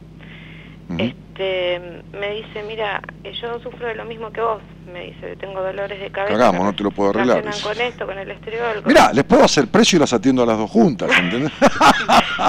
[0.90, 1.02] Ujú.
[1.02, 1.80] este,
[2.18, 4.62] me dice, mira, eh, yo sufro de lo mismo que vos,
[4.92, 6.36] me dice, tengo dolores de cabeza.
[6.38, 8.82] Cagamos, no te lo puedo arreglar, con esto, con el estriol.
[8.82, 11.52] con- Mirá, les puedo hacer precio y las atiendo a las dos juntas, ¿entendés?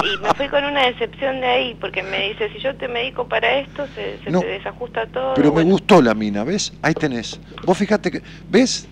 [0.02, 3.28] Y me fui con una decepción de ahí, porque me dice, si yo te medico
[3.28, 5.34] para esto, se, se No, te desajusta todo.
[5.34, 6.72] Pero me gustó la mina, ¿ves?
[6.80, 7.38] Ahí tenés.
[7.64, 8.22] Vos fijate que.
[8.48, 8.86] ¿Ves?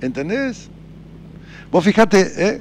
[0.00, 0.70] ¿Entendés?
[1.70, 2.60] Vos fijate, ¿eh?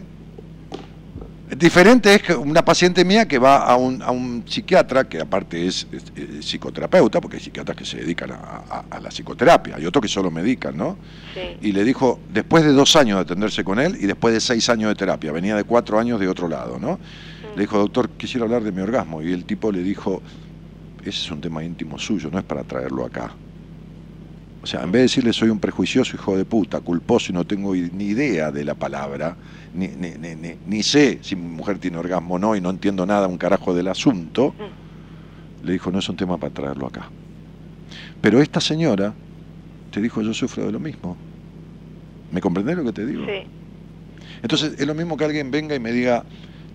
[1.57, 5.65] Diferente es que una paciente mía que va a un, a un psiquiatra, que aparte
[5.67, 9.79] es, es- es psicoterapeuta, porque hay psiquiatras que se dedican a, a- a la psicoterapia,
[9.79, 10.97] y otros que solo medican, ¿no?
[11.33, 11.57] Sí.
[11.61, 14.67] Y le dijo, después de dos años de atenderse con él y después de seis
[14.69, 16.99] años de terapia, venía de cuatro años de otro lado, ¿no?
[17.55, 19.21] Le dijo, doctor, quisiera hablar de mi orgasmo.
[19.21, 20.21] Y el tipo le dijo,
[21.01, 23.31] ese es un tema íntimo suyo, no es para traerlo acá.
[24.65, 27.45] O sea, en vez de decirle soy un prejuicioso hijo de puta, culposo y no
[27.45, 29.37] tengo ni idea de la palabra,
[29.73, 32.71] ni, ni, ni, ni- ni sé si mi mujer tiene orgasmo o no y no
[32.71, 34.55] entiendo nada, un carajo del asunto,
[35.61, 37.11] le dijo, no es un tema para traerlo acá.
[38.19, 39.15] Pero esta señora
[39.91, 41.15] te dijo, yo sufro de lo mismo.
[42.31, 43.23] ¿Me comprendés lo que te digo?
[43.27, 43.47] Sí.
[44.41, 46.25] Entonces es lo mismo que alguien venga y me diga,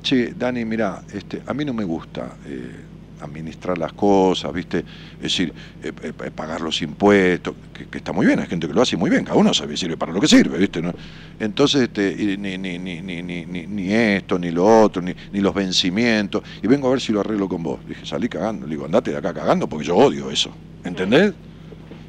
[0.01, 2.85] che, Dani, mira, este, a mí no me gusta eh,
[3.21, 4.79] administrar las cosas, ¿viste?
[5.17, 5.53] Es decir,
[5.83, 8.83] eh, eh, eh, pagar los impuestos, que, que está muy bien, hay gente que lo
[8.83, 10.81] hace muy bien, cada uno sabe, sirve para lo que sirve, ¿viste?
[10.83, 10.93] ¿No?
[11.39, 15.41] Entonces, este, ni, ni, ni, ni, ni, ni- ni esto, ni lo otro, ni, ni
[15.41, 17.81] los vencimientos, y vengo a ver si lo arreglo con vos.
[17.87, 20.51] Dije, salí cagando, le digo, andate de acá cagando porque yo odio eso,
[20.85, 21.33] ¿entendés?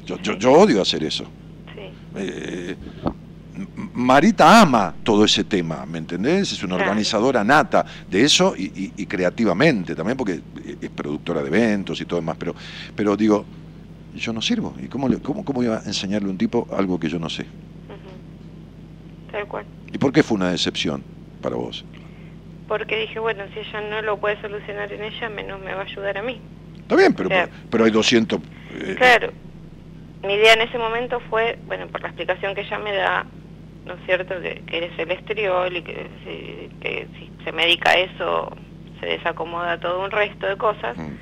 [0.06, 1.24] Yo, yo, yo odio hacer eso.
[1.74, 1.80] Sí.
[2.16, 2.76] Eh,
[3.92, 6.52] Marita ama todo ese tema, ¿me entendés?
[6.52, 10.40] Es una organizadora nata de eso y, y- y creativamente también, porque
[10.80, 12.54] es productora de eventos y todo demás, pero,
[12.94, 13.44] pero digo,
[14.14, 14.74] yo no sirvo.
[14.80, 17.28] ¿Y cómo, le- cómo, cómo iba a enseñarle a un tipo algo que yo no
[17.28, 17.42] sé?
[17.42, 19.30] Ujú.
[19.32, 19.66] Tal cual.
[19.92, 21.04] ¿Y por qué fue una decepción
[21.42, 21.84] para vos?
[22.68, 25.84] Porque dije, bueno, si ella no lo puede solucionar en ella, menos me va a
[25.84, 26.40] ayudar a mí.
[26.80, 27.50] Está bien, pero, Claro.
[27.68, 28.40] pero hay 200...
[28.70, 29.32] eh, Claro.
[30.24, 33.26] Mi idea en ese momento fue, bueno, por la explicación que ella me da,
[33.86, 37.92] ¿no es cierto?, que, que eres el estriol y que si, que si se medica
[37.94, 38.50] eso,
[39.00, 40.96] se desacomoda todo un resto de cosas.
[40.96, 41.18] mm,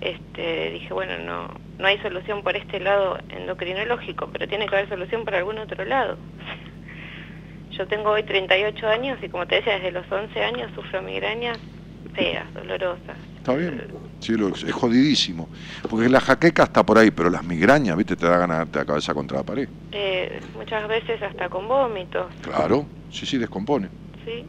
[0.00, 1.48] Este, dije, bueno, no,
[1.78, 5.84] no hay solución por este lado endocrinológico, pero tiene que haber solución por algún otro
[5.84, 6.16] lado.
[7.76, 11.58] Yo tengo hoy 38 años y como te decía, desde los 11 años sufro migrañas
[12.14, 13.16] feas, dolorosas.
[13.38, 13.82] Está bien,
[14.20, 15.48] sí, lo- es jodidísimo.
[15.88, 18.14] Porque la jaqueca está por ahí, pero las migrañas, ¿viste?
[18.16, 19.68] Te da ganas de darte la cabeza contra la pared.
[19.92, 23.88] Eh, muchas veces hasta con vómitos, Claro, sí, sí, descompone.
[24.24, 24.44] ¿sí?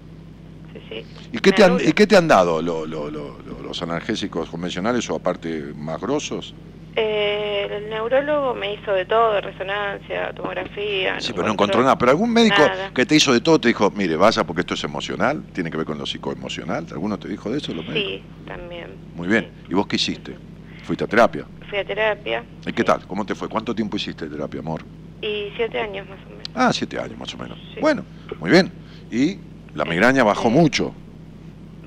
[0.88, 1.04] Sí.
[1.32, 1.78] ¿Y qué te han.
[1.80, 6.00] ¿y qué te han dado lo- lo- lo- lo- los analgésicos convencionales o aparte más
[6.00, 6.54] grosos?
[6.96, 11.20] Eh, el neurólogo me hizo de todo, resonancia, tomografía.
[11.20, 11.98] Sí, pero no encontró nada.
[11.98, 12.92] Pero algún médico nada.
[12.94, 15.78] que te hizo de todo te dijo, mire, vaya porque esto es emocional, tiene que
[15.78, 16.86] ver con lo psicoemocional.
[16.92, 17.74] ¿Alguno te dijo de eso?
[17.74, 18.12] Los médicos?
[18.12, 18.88] Sí, también.
[19.16, 19.50] Muy bien.
[19.70, 20.36] ¿Y vos qué hiciste?
[20.84, 21.46] ¿Fuiste a terapia?
[21.70, 22.44] Fui a terapia.
[22.66, 23.06] ¿Y qué tal?
[23.06, 23.48] ¿Cómo te fue?
[23.48, 24.84] ¿Cuánto tiempo hiciste terapia, amor?
[25.22, 26.44] Y siete años más o menos.
[26.56, 27.58] Ah, siete años más o menos.
[27.74, 27.80] Sí.
[27.80, 28.04] Bueno,
[28.40, 28.72] muy bien.
[29.12, 29.38] ¿Y
[29.76, 30.94] la migraña bajó Este- mucho?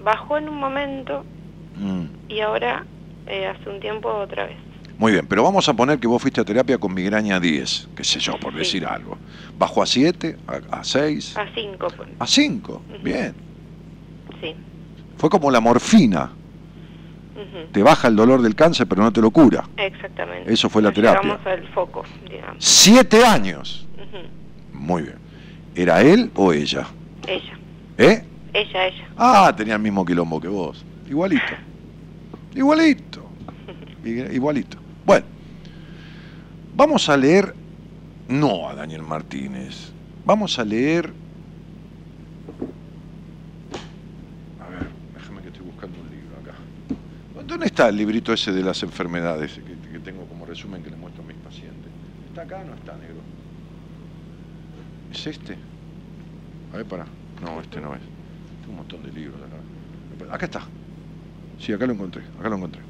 [0.02, 1.24] Bajó en un momento
[1.76, 2.04] Mm.
[2.28, 2.84] y ahora,
[3.26, 4.56] eh, hace un tiempo, otra vez.
[4.98, 8.04] Muy bien, pero vamos a poner que vos fuiste a terapia con migraña 10, qué
[8.04, 8.58] sé yo, por Sí.
[8.58, 9.16] decir algo.
[9.58, 10.36] ¿Bajó a 7,
[10.70, 12.08] a 6, A cinco, pues.
[12.18, 12.82] a 5?
[12.88, 13.02] Ujú.
[13.02, 13.34] Bien.
[14.40, 14.54] sí.
[15.16, 16.30] Fue como la morfina,
[17.36, 17.72] Ujú.
[17.72, 19.64] te baja el dolor del cáncer pero no te lo cura.
[19.76, 20.52] Exactamente.
[20.52, 21.38] Eso fue la Nos terapia.
[21.44, 22.56] Al foco, digamos.
[22.58, 23.86] Siete años.
[23.96, 24.78] Ujú.
[24.78, 25.16] Muy bien.
[25.76, 26.86] ¿Era él o ella?
[27.26, 27.56] Ella,
[28.02, 28.24] ¿Eh?
[28.52, 29.08] ella, ella.
[29.16, 30.84] Ah, tenía el mismo quilombo que vos.
[31.08, 31.54] Igualito.
[32.54, 33.30] Igualito.
[34.04, 34.78] Igualito.
[35.06, 35.24] Bueno,
[36.74, 37.54] vamos a leer,
[38.28, 39.92] no a Daniel Martínez,
[40.24, 41.12] vamos a leer...
[44.60, 47.46] A ver, déjame que estoy buscando un libro acá.
[47.46, 50.96] ¿Dónde está el librito ese de las enfermedades que, que tengo como resumen que le
[50.96, 51.92] muestro a mis pacientes?
[52.28, 53.20] ¿Está acá o no está, negro?
[55.12, 55.56] ¿Es este?
[56.72, 57.21] A ver, para.
[57.42, 58.02] No, este no es.
[58.60, 59.64] Tengo un montón de libros acá.
[60.34, 60.70] Acá está.
[61.58, 62.22] Sí, acá lo encontré.
[62.38, 62.82] Acá lo encontré.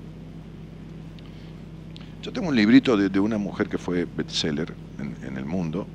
[2.23, 5.89] Yo tengo un librito de, de una mujer que fue bestseller en, en el mundo,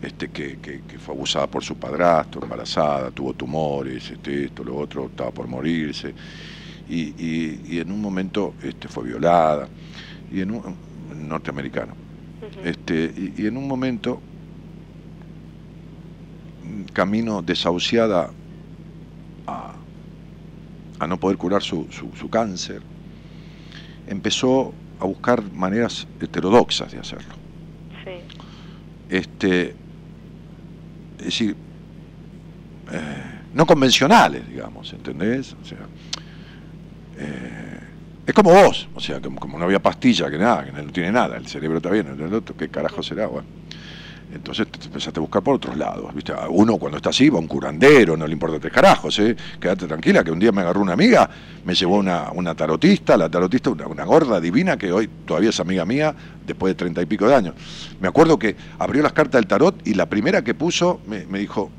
[0.00, 4.76] este, que, que- que fue abusada por su padrastro, embarazada, tuvo tumores, este, esto, lo
[4.76, 6.14] otro, estaba por morirse,
[6.86, 9.70] y, y- y en un momento este, fue violada,
[10.30, 10.78] y en un
[11.28, 11.96] norteamericano,
[12.60, 14.22] este, y, y en un momento,
[16.92, 18.30] camino desahuciada
[19.46, 19.74] a,
[20.98, 22.80] a no poder curar su, su- su cáncer,
[24.06, 27.34] empezó a buscar maneras heterodoxas de hacerlo.
[28.04, 28.10] Sí.
[29.08, 29.74] Este,
[31.18, 31.56] es decir,
[32.92, 33.22] eh,
[33.54, 35.54] no convencionales, digamos, ¿entendés?
[35.62, 35.78] O sea,
[37.18, 37.78] eh,
[38.26, 41.12] es como vos, o sea, como, como no había pastilla, que nada, que no tiene
[41.12, 43.26] nada, el cerebro está bien, el otro, ¿qué carajo será?
[43.26, 43.46] Bueno,
[44.32, 46.32] entonces te te empezaste a buscar por otros lados, ¿viste?
[46.50, 49.36] Uno cuando está así va un curandero, no le importa tres carajos, ¿eh?
[49.60, 51.28] Quédate tranquila, que un día me agarró una amiga,
[51.64, 55.60] me llevó una, una tarotista, la tarotista, una, una gorda divina que hoy todavía es
[55.60, 56.14] amiga mía,
[56.46, 57.54] después de treinta y pico de años.
[58.00, 61.38] Me acuerdo que abrió las cartas del tarot y la primera que puso me, me
[61.38, 61.70] dijo,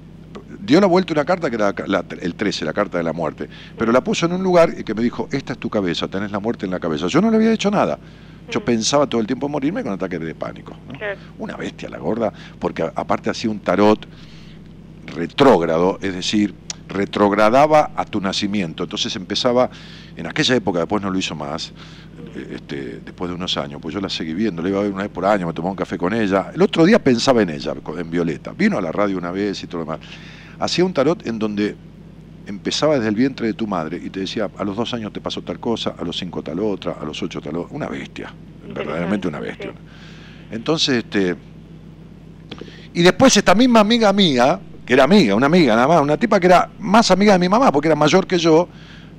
[0.60, 3.48] dio la vuelta una carta que era la- el 13, la carta de la muerte,
[3.78, 6.32] pero la puso en un lugar y que me dijo, esta es tu cabeza, tenés
[6.32, 7.08] la muerte en la cabeza.
[7.08, 8.00] Yo no le había hecho nada.
[8.50, 10.76] Yo pensaba todo el tiempo morirme con ataques de pánico.
[10.88, 10.98] ¿no?
[10.98, 11.20] Claro.
[11.38, 14.08] Una bestia la gorda, porque aparte hacía un tarot
[15.08, 16.54] retrógrado, es decir,
[16.88, 18.84] retrogradaba a tu nacimiento.
[18.84, 19.70] Entonces empezaba,
[20.16, 21.74] en aquella época, después no lo hizo más,
[22.36, 24.92] eh, este, después de unos años, pues yo la seguí viendo, la iba a ver
[24.92, 26.52] una vez por año, me tomaba un café con ella.
[26.54, 28.54] El otro día pensaba en ella, en Violeta.
[28.54, 30.00] Vino a la radio una vez y todo lo demás.
[30.60, 31.76] Hacía un tarot en donde
[32.46, 35.22] empezaba desde el vientre de tu madre y te decía, a los dos años te
[35.22, 37.76] pasó tal cosa, a los cinco tal otra, a los ocho tal otra.
[37.76, 38.34] Una bestia,
[38.74, 39.74] verdaderamente una bestia.
[40.52, 41.36] Entonces, este.
[42.94, 46.40] Y después esta misma amiga mía, que era amiga, una amiga nada más, una tipa
[46.40, 48.70] que era más amiga de mi mamá, porque era mayor que yo,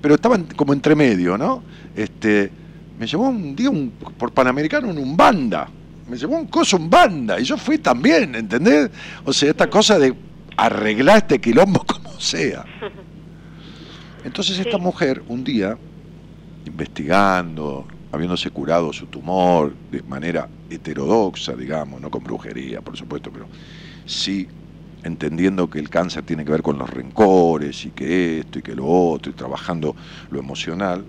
[0.00, 1.62] pero estaba como entre medio, ¿no?
[1.94, 2.50] Este,
[2.98, 5.68] me llevó un día un, por Panamericano en un banda.
[6.08, 7.38] Me llevó un coso un banda.
[7.38, 8.90] Y yo fui también, ¿entendés?
[9.24, 10.14] O sea, esta cosa de
[10.56, 12.64] arreglar este quilombo como sea.
[14.26, 14.82] Entonces esta Sí.
[14.82, 15.78] mujer, un día,
[16.64, 23.46] investigando, habiéndose curado su tumor de manera heterodoxa, digamos, no con brujería, por supuesto, pero
[24.04, 24.48] sí
[25.04, 28.74] entendiendo que el cáncer tiene que ver con los rencores y que esto y que
[28.74, 29.94] lo otro, y trabajando
[30.30, 31.04] lo emocional,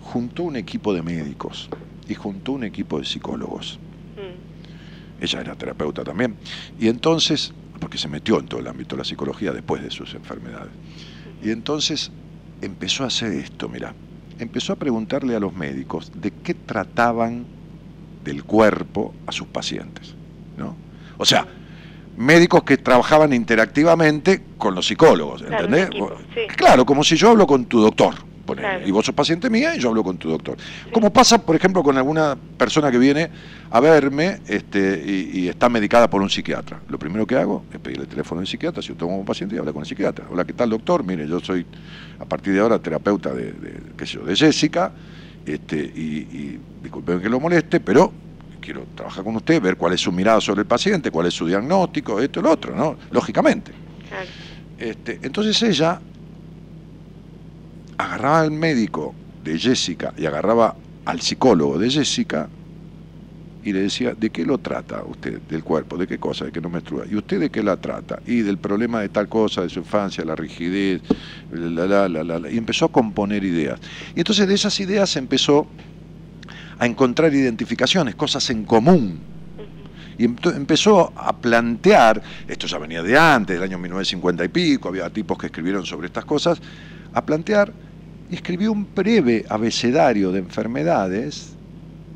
[0.00, 1.68] juntó un equipo de médicos
[2.08, 3.80] y juntó un equipo de psicólogos.
[4.16, 5.24] Mm.
[5.24, 6.36] Ella era terapeuta también.
[6.78, 10.14] Y entonces, porque se metió en todo el ámbito de la psicología después de sus
[10.14, 10.70] enfermedades.
[11.42, 12.12] Y entonces
[12.64, 13.94] empezó a hacer esto, mira.
[14.38, 17.44] Empezó a preguntarle a los médicos de qué trataban
[18.24, 20.14] del cuerpo a sus pacientes.
[20.56, 20.74] ¿no?
[21.18, 21.46] O sea,
[22.16, 25.86] médicos que trabajaban interactivamente con los psicólogos, Claro, ¿entendés?
[25.88, 26.40] equipo, sí.
[26.56, 28.14] Claro, como si yo hablo con tu doctor.
[28.46, 28.86] Claro.
[28.86, 30.56] Y vos sos paciente mía y yo hablo con tu doctor.
[30.92, 33.30] Como pasa, por ejemplo, con alguna persona que viene
[33.70, 36.80] a verme este, y, y está medicada por un psiquiatra.
[36.88, 39.56] Lo primero que hago es pedirle el teléfono del psiquiatra, si yo tengo un paciente
[39.56, 40.26] y habla con el psiquiatra.
[40.30, 41.04] Hola, ¿qué tal, doctor?
[41.04, 41.66] Mire, yo soy
[42.18, 44.92] a partir de ahora terapeuta de, de, qué sé yo, de Jessica,
[45.46, 48.12] este, y, y disculpen que lo moleste, pero
[48.60, 51.46] quiero trabajar con usted, ver cuál es su mirada sobre el paciente, cuál es su
[51.46, 52.96] diagnóstico, esto y lo otro, ¿no?
[53.10, 53.72] Lógicamente.
[54.08, 54.26] Claro.
[54.78, 56.00] Este, entonces ella
[57.98, 62.48] agarraba al médico de Jessica y agarraba al psicólogo de Jessica
[63.64, 65.96] y le decía, ¿de qué lo trata usted del cuerpo?
[65.96, 66.44] ¿De qué cosa?
[66.44, 67.04] ¿De qué no menstrua?
[67.10, 68.20] ¿Y usted de qué la trata?
[68.26, 71.00] Y del problema de tal cosa, de su infancia, la rigidez,
[71.50, 73.80] la, la, la, la, y empezó a componer ideas.
[74.14, 75.66] Y entonces de esas ideas empezó
[76.78, 79.18] a encontrar identificaciones, cosas en común.
[80.18, 85.08] Y empezó a plantear, esto ya venía de antes, del año 1950 y pico, había
[85.10, 86.60] tipos que escribieron sobre estas cosas,
[87.14, 87.72] a plantear
[88.30, 91.54] y escribió un breve abecedario de enfermedades,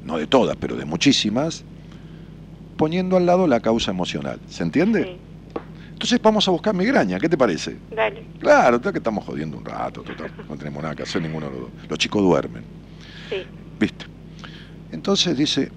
[0.04, 1.64] no de todas, pero de muchísimas,
[2.76, 4.38] poniendo al lado la causa emocional.
[4.48, 5.04] ¿Se entiende?
[5.04, 5.16] Sí.
[5.92, 7.76] Entonces vamos a buscar migraña, ¿qué te parece?
[7.94, 8.22] Dale.
[8.38, 11.60] Claro, que estamos jodiendo un rato, total, no tenemos nada que hacer ninguno de los
[11.62, 11.70] dos.
[11.88, 12.62] Los chicos duermen.
[13.28, 13.42] Sí.
[13.80, 14.06] ¿Viste?
[14.92, 15.70] Entonces dice,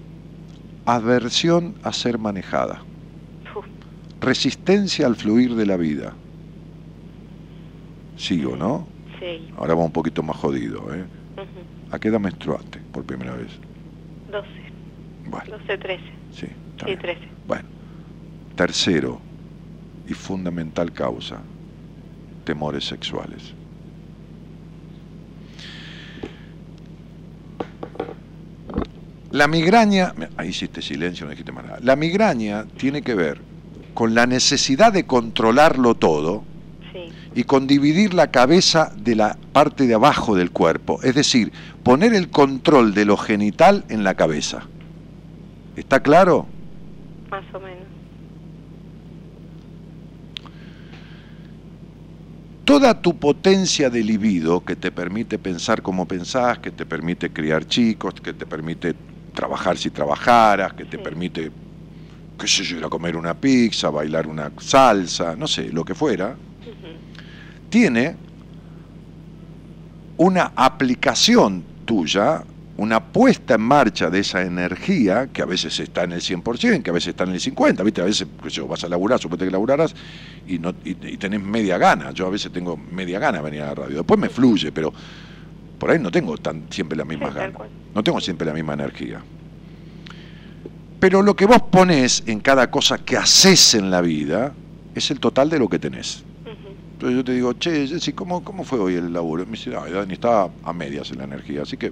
[0.86, 2.82] aversión a ser manejada,
[3.54, 3.66] Uf.
[4.20, 6.14] resistencia al fluir de la vida.
[8.16, 8.86] Sigo, ¿no?
[9.56, 11.04] Ahora va un poquito más jodido, ¿eh?
[11.90, 13.48] ¿A qué edad menstruaste por primera vez?
[14.30, 14.48] 12,
[15.28, 16.02] Bueno, 12, 13.
[16.32, 16.46] sí.
[16.46, 16.98] está Sí, bien.
[16.98, 17.20] 13.
[17.46, 17.68] Bueno,
[18.56, 19.20] tercero
[20.08, 21.38] y fundamental causa,
[22.44, 23.54] temores sexuales.
[29.30, 31.78] La migraña, ahí hiciste silencio, no dijiste más nada.
[31.80, 33.40] La migraña tiene que ver
[33.94, 36.44] con la necesidad de controlarlo todo
[37.34, 41.52] y con dividir la cabeza de la parte de abajo del cuerpo, es decir,
[41.82, 44.68] poner el control de lo genital en la cabeza.
[45.76, 46.48] ¿Está claro?
[47.30, 47.88] más o menos.
[52.64, 57.66] toda tu potencia de libido que te permite pensar como pensás, que te permite criar
[57.66, 58.94] chicos, que te permite
[59.34, 61.02] trabajar si trabajaras, que te Sí.
[61.02, 61.50] permite,
[62.38, 65.94] qué sé yo, ir a comer una pizza, bailar una salsa, no sé, lo que
[65.94, 66.36] fuera.
[67.72, 68.14] Tiene
[70.18, 72.44] una aplicación tuya,
[72.76, 76.90] una puesta en marcha de esa energía, que a veces está en el 100%, que
[76.90, 78.02] a veces está en el 50%, ¿viste?
[78.02, 79.94] A veces yo, vas a laburar, suponete que laburarás,
[80.46, 82.10] y, no, y, y tenés media gana.
[82.10, 83.96] Yo a veces tengo media gana de venir a la radio.
[83.96, 84.92] Después me fluye, pero
[85.78, 87.62] por ahí no tengo tan, siempre las mismas Sí, ganas.
[87.94, 89.22] No tengo siempre la misma energía.
[91.00, 94.52] Pero lo que vos ponés en cada cosa que haces en la vida
[94.94, 96.22] es el total de lo que tenés.
[97.02, 99.42] Entonces yo te digo, che, Jessy, ¿cómo, ¿cómo fue hoy el laburo?
[99.42, 101.90] Y me dice, no, Dani, estaba a medias en la energía, así que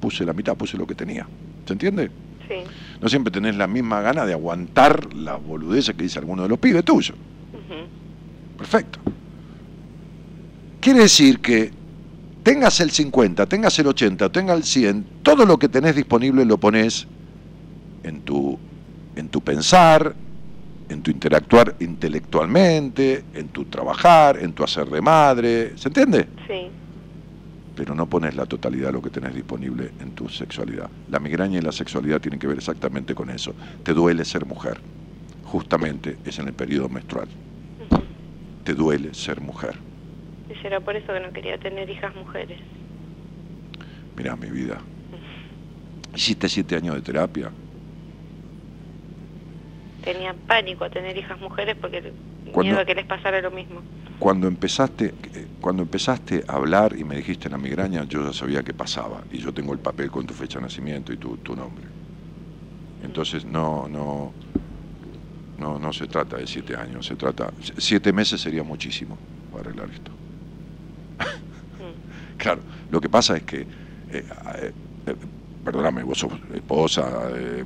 [0.00, 1.24] puse la mitad, puse lo que tenía.
[1.64, 2.10] ¿Se entiende?
[2.48, 2.56] Sí.
[3.00, 6.58] No siempre tenés la misma gana de aguantar la boludeza que dice alguno de los
[6.58, 7.16] pibes tuyos.
[8.58, 8.98] Perfecto.
[10.80, 11.70] Quiere decir que
[12.42, 16.58] tengas el 50, tengas el 80, tengas el 100, todo lo que tenés disponible lo
[16.58, 17.06] pones
[18.02, 18.58] en tu,
[19.14, 20.16] en tu pensar,
[20.90, 26.26] en tu interactuar intelectualmente, en tu trabajar, en tu hacer de madre, ¿se entiende?
[26.48, 26.68] Sí.
[27.76, 30.90] Pero no pones la totalidad de lo que tenés disponible en tu sexualidad.
[31.08, 33.54] La migraña y la sexualidad tienen que ver exactamente con eso.
[33.84, 34.80] Te duele ser mujer,
[35.44, 37.28] justamente es en el periodo menstrual.
[38.64, 39.76] Te duele ser mujer.
[40.50, 42.58] Y será por eso que no quería tener hijas mujeres.
[44.16, 44.78] Mirá mi vida.
[46.14, 47.50] Hiciste siete años de terapia.
[50.02, 52.14] Tenía pánico a tener hijas mujeres porque
[52.52, 53.82] Cuando- miedo a que les pasara lo mismo.
[54.18, 58.62] Cuando empezaste, eh, cuando empezaste a hablar y me dijiste la migraña, yo ya sabía
[58.62, 59.22] que pasaba.
[59.30, 61.86] Y yo tengo el papel con tu fecha de nacimiento y tu, tu nombre.
[63.02, 64.34] Entonces no, no,
[65.56, 67.52] no, no se trata de siete años, se trata.
[67.78, 69.18] Siete meses sería muchísimo
[69.50, 70.10] para arreglar esto.
[71.78, 71.94] Mm.
[72.36, 74.24] Claro, lo que pasa es que, eh,
[74.62, 74.72] eh,
[75.06, 75.16] eh,
[75.62, 77.62] perdóname, vos sos esposa, eh,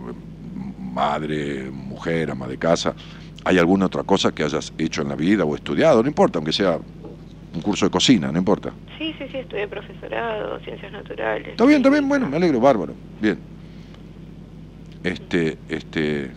[0.95, 2.95] madre, mujer, ama de casa,
[3.45, 6.03] ¿hay alguna otra cosa que hayas hecho en la vida o estudiado?
[6.03, 6.79] No importa, aunque sea
[7.53, 8.75] un curso de cocina, no importa.
[8.99, 11.49] Sí, sí, sí, estudié profesorado, ciencias naturales.
[11.49, 13.41] Está bien, está bien, bueno, me alegro, bárbaro, bien.
[15.03, 16.33] Este, este,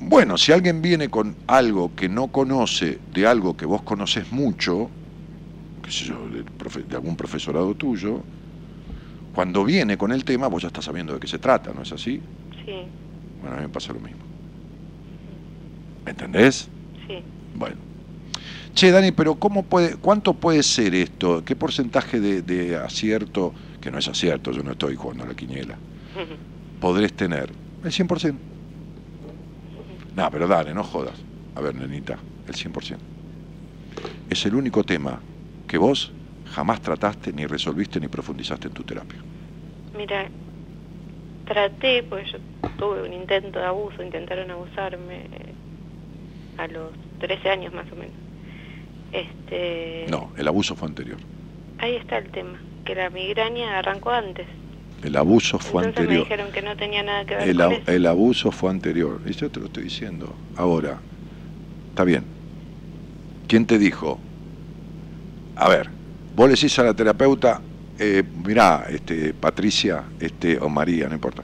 [0.00, 4.90] bueno, si alguien viene con algo que no conoce de algo que vos conoces mucho,
[5.82, 8.24] qué sé yo, de, profe- de algún profesorado tuyo,
[9.38, 11.92] cuando viene con el tema vos ya estás sabiendo de qué se trata, ¿no es
[11.92, 12.20] así?
[12.66, 12.72] Sí,
[13.40, 14.18] Bueno, a mí me pasa lo mismo.
[16.04, 16.68] ¿Entendés?
[17.06, 17.22] sí.
[17.54, 17.76] Bueno.
[18.74, 21.44] Che, Dani, pero ¿cómo puede, ¿cuánto puede ser esto?
[21.44, 25.34] ¿Qué porcentaje de, de acierto, que no es acierto, yo no estoy jugando a la
[25.34, 25.78] quiniela,
[26.80, 27.52] podrés tener?
[27.84, 28.34] El 100%.
[30.16, 31.14] No, pero dale, no jodas.
[31.54, 32.96] A ver, nenita, el 100%.
[34.30, 35.20] Es el único tema
[35.68, 36.10] que vos
[36.58, 39.20] jamás trataste, ni resolviste, ni profundizaste en tu terapia.
[39.94, 40.28] Mira,
[41.44, 42.38] traté, pues yo
[42.76, 45.54] tuve un intento de abuso, intentaron abusarme eh,
[46.56, 48.14] a los 13 años más o menos.
[49.12, 51.18] Este, No, el abuso fue anterior.
[51.78, 54.46] Ahí está el tema, que la migraña arrancó antes.
[55.02, 56.24] El abuso fue Entonces me anterior.
[56.24, 57.92] dijeron que no tenía nada que ver El, con a- eso.
[57.92, 59.20] el abuso fue anterior.
[59.26, 60.36] Y yo te lo estoy diciendo.
[60.56, 61.00] Ahora,
[61.90, 62.26] está bien.
[63.46, 64.20] ¿Quién te dijo?
[65.56, 65.90] A ver,
[66.38, 67.60] vos le decís a la terapeuta,
[67.98, 71.42] eh, mirá, este, Patricia este, o María, no importa.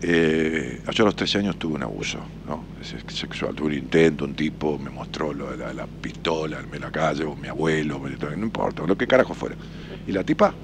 [0.00, 2.62] eh, yo a los 13 años tuve un abuso ¿no?
[2.80, 3.52] Se- sexual.
[3.56, 7.24] Tuve un intento, un tipo me mostró lo de la, la pistola en la calle,
[7.24, 9.56] o mi abuelo, me- no importa, lo que carajo fuera.
[10.06, 10.54] Y la tipa,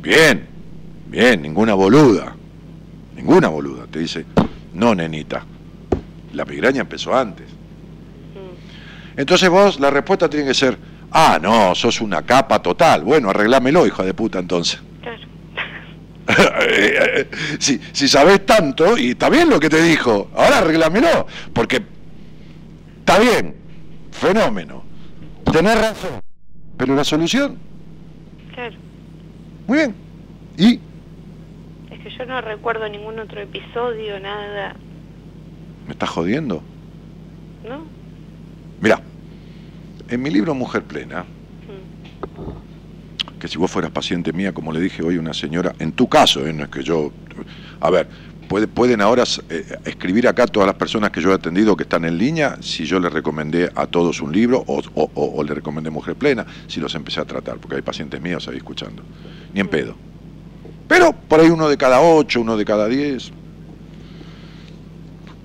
[0.00, 0.46] bien,
[1.10, 2.32] bien, ninguna boluda.
[3.16, 3.86] Ninguna boluda.
[3.90, 4.24] Te dice,
[4.74, 5.44] no, nenita.
[6.32, 7.46] La migraña empezó antes.
[8.34, 10.78] Mm, Entonces vos, la respuesta tiene que ser,
[11.16, 13.02] ah, no, sos una capa total.
[13.02, 14.80] Bueno, arreglámelo, hijo de puta, entonces.
[15.02, 15.22] claro.
[17.58, 21.26] si, si sabés tanto, y está bien lo que te dijo, ahora arreglámelo.
[21.52, 21.82] Porque
[22.98, 23.54] está bien,
[24.12, 24.84] fenómeno.
[25.52, 26.20] Tenés razón.
[26.76, 27.56] Pero la solución,
[28.54, 28.76] claro.
[29.66, 29.94] muy bien.
[30.58, 30.80] ¿Y?
[31.90, 34.76] Es que yo no recuerdo ningún otro episodio, nada,
[35.86, 36.62] ¿Me estás jodiendo?
[37.66, 37.86] ¿no?
[38.80, 39.00] Mirá,
[40.08, 43.38] en mi libro Mujer Plena, Mm.
[43.40, 46.08] que si vos fueras paciente mía, como le dije hoy a una señora, en tu
[46.08, 46.52] caso, ¿eh?
[46.52, 47.12] no es que yo...
[47.80, 48.08] A ver,
[48.48, 52.04] puede- pueden ahora eh, escribir acá todas las personas que yo he atendido que están
[52.04, 55.54] en línea, si yo les recomendé a todos un libro o, o, o- o le
[55.54, 59.02] recomendé Mujer Plena, si los empecé a tratar, porque hay pacientes míos ahí escuchando.
[59.52, 59.94] Ni en pedo.
[60.88, 63.30] Pero por ahí uno de cada ocho, uno de cada diez.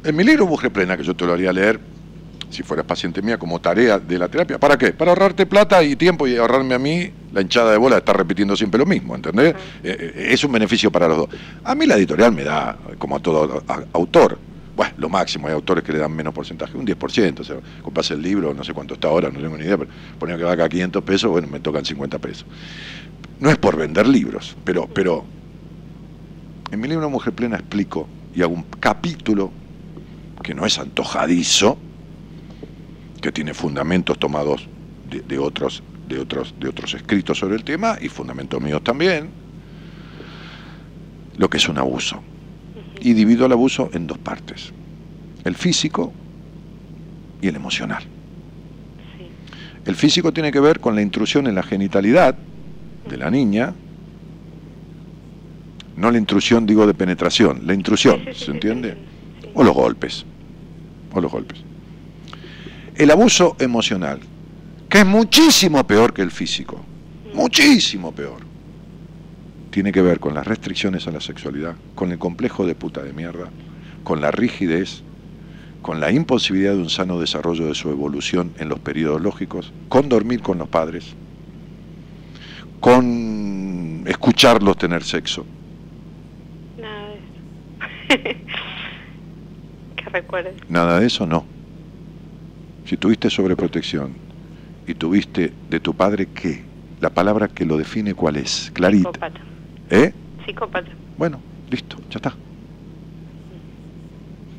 [0.03, 1.79] En mi libro Mujer Plena, que yo te lo haría leer,
[2.51, 4.59] si fueras paciente mía, como tarea de la terapia.
[4.59, 4.91] ¿Para qué?
[4.93, 8.17] Para ahorrarte plata y tiempo y ahorrarme a mí la hinchada de bola de estar
[8.17, 9.55] repitiendo siempre lo mismo, ¿entendés?
[9.83, 11.29] Eh, eh, es un beneficio para los dos.
[11.63, 14.37] A mí la editorial me da, como a todo a- autor,
[14.75, 18.09] bueno, lo máximo, hay autores que le dan menos porcentaje, un 10%, o sea, compras
[18.11, 20.67] el libro, no sé cuánto está ahora, no tengo ni idea, pero ponía que valga
[20.67, 22.45] 500 pesos, bueno, me tocan 50 pesos.
[23.39, 25.25] No es por vender libros, pero, pero
[26.71, 29.51] en mi libro Mujer Plena explico y hago un capítulo
[30.41, 31.77] que no es antojadizo,
[33.21, 34.67] que tiene fundamentos tomados
[35.09, 39.29] de, de otros, de, otros, de otros escritos sobre el tema y fundamentos míos también,
[41.37, 42.21] lo que es un abuso.
[42.99, 44.71] Y divido el abuso en dos partes,
[45.43, 46.11] el físico
[47.41, 48.03] y el emocional.
[48.03, 49.27] Sí.
[49.85, 52.35] El físico tiene que ver con la intrusión en la genitalidad
[53.09, 53.73] de la niña,
[55.97, 58.97] no la intrusión, digo, de penetración, la intrusión, ¿se entiende?
[59.53, 60.25] O los golpes,
[61.13, 61.70] o los golpes.
[63.01, 64.19] El abuso emocional,
[64.87, 66.79] que es muchísimo peor que el físico,
[67.33, 68.41] muchísimo peor,
[69.71, 73.11] tiene que ver con las restricciones a la sexualidad, con el complejo de puta de
[73.11, 73.49] mierda,
[74.03, 75.01] con la rigidez,
[75.81, 80.07] con la imposibilidad de un sano desarrollo de su evolución en los periodos lógicos, con
[80.07, 81.15] dormir con los padres,
[82.81, 85.43] con escucharlos tener sexo.
[86.79, 88.35] Nada de eso.
[89.95, 90.53] que recuerdes.
[90.69, 91.60] Nada de eso no.
[92.91, 94.11] Si tuviste sobreprotección
[94.85, 96.61] y tuviste de tu padre qué,
[96.99, 99.11] la palabra que lo define cuál es, clarita.
[99.11, 99.39] Psicópata.
[99.89, 100.13] ¿Eh?
[100.45, 100.91] Psicópata.
[101.17, 101.39] Bueno,
[101.69, 102.35] listo, ya está.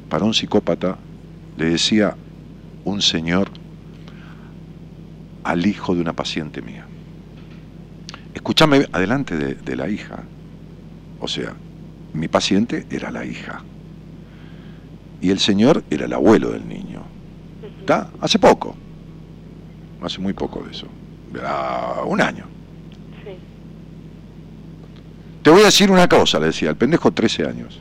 [0.08, 0.96] Para un psicópata
[1.58, 2.16] le decía
[2.86, 3.50] un señor
[5.44, 6.86] al hijo de una paciente mía.
[8.32, 10.22] Escúchame adelante de, de la hija.
[11.20, 11.52] O sea,
[12.14, 13.62] mi paciente era la hija.
[15.20, 17.11] Y el señor era el abuelo del niño.
[17.82, 18.10] ¿Está?
[18.20, 18.76] Hace poco.
[20.02, 20.86] Hace muy poco de eso.
[21.44, 22.44] Ah, un año.
[23.24, 23.30] Sí.
[25.42, 27.80] Te voy a decir una cosa, le decía, el pendejo 13 años.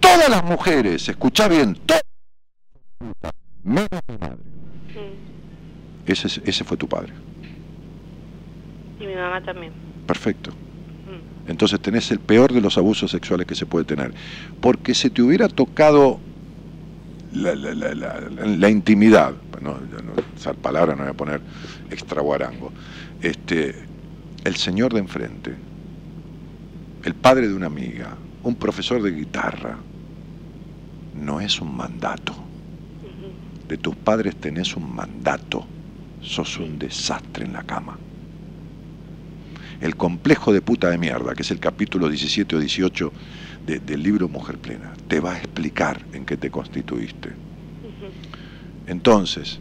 [0.00, 2.02] Todas las mujeres, escuchá bien, todas
[3.62, 4.36] menos mi madre.
[4.36, 6.06] Mm.
[6.10, 7.12] Ese, es- ese fue tu padre.
[8.98, 9.72] Y mi mamá también.
[10.06, 10.50] Perfecto.
[10.50, 11.50] Mm.
[11.50, 14.14] Entonces tenés el peor de los abusos sexuales que se puede tener.
[14.60, 16.20] Porque si te hubiera tocado
[17.32, 21.40] la, intimidad, no, no- esa palabra no voy a poner
[21.90, 22.72] extra guarango,
[23.20, 23.74] este,
[24.44, 25.54] el señor de enfrente,
[27.04, 29.76] el padre de una amiga, un profesor de guitarra,
[31.14, 32.34] no es un mandato.
[33.68, 35.66] De tus padres tenés un mandato,
[36.20, 37.98] sos un desastre en la cama.
[39.80, 43.12] El complejo de puta de mierda, que es el capítulo 17 o 18
[43.70, 47.30] de- del libro Mujer Plena, te va a explicar en qué te constituiste.
[48.86, 49.58] Entonces,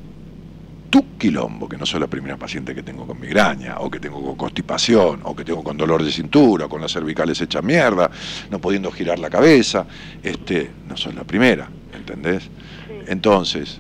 [0.90, 4.23] tu quilombo, que no soy la primera paciente que tengo con migraña, o que tengo
[4.23, 8.10] con constipación, o que tengo con dolor de cintura, o con las cervicales hechas mierda,
[8.49, 9.86] no pudiendo girar la cabeza,
[10.23, 12.44] este, no soy la primera, ¿entendés?
[12.44, 12.94] Sí.
[13.07, 13.80] Entonces,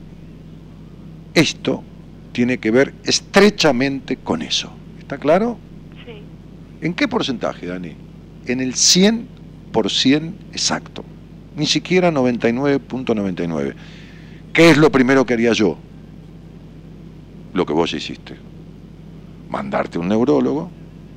[1.33, 1.83] esto
[2.31, 4.71] tiene que ver estrechamente con eso.
[4.99, 5.57] ¿Está claro?
[6.05, 6.21] Sí.
[6.85, 7.95] ¿En qué porcentaje, Dani?
[8.45, 9.25] En el 100%
[10.51, 11.03] exacto.
[11.55, 13.73] Ni siquiera 99.99.
[14.53, 15.77] ¿Qué es lo primero que haría yo?
[17.53, 18.35] Lo que vos hiciste.
[19.49, 20.69] Mandarte a un neurólogo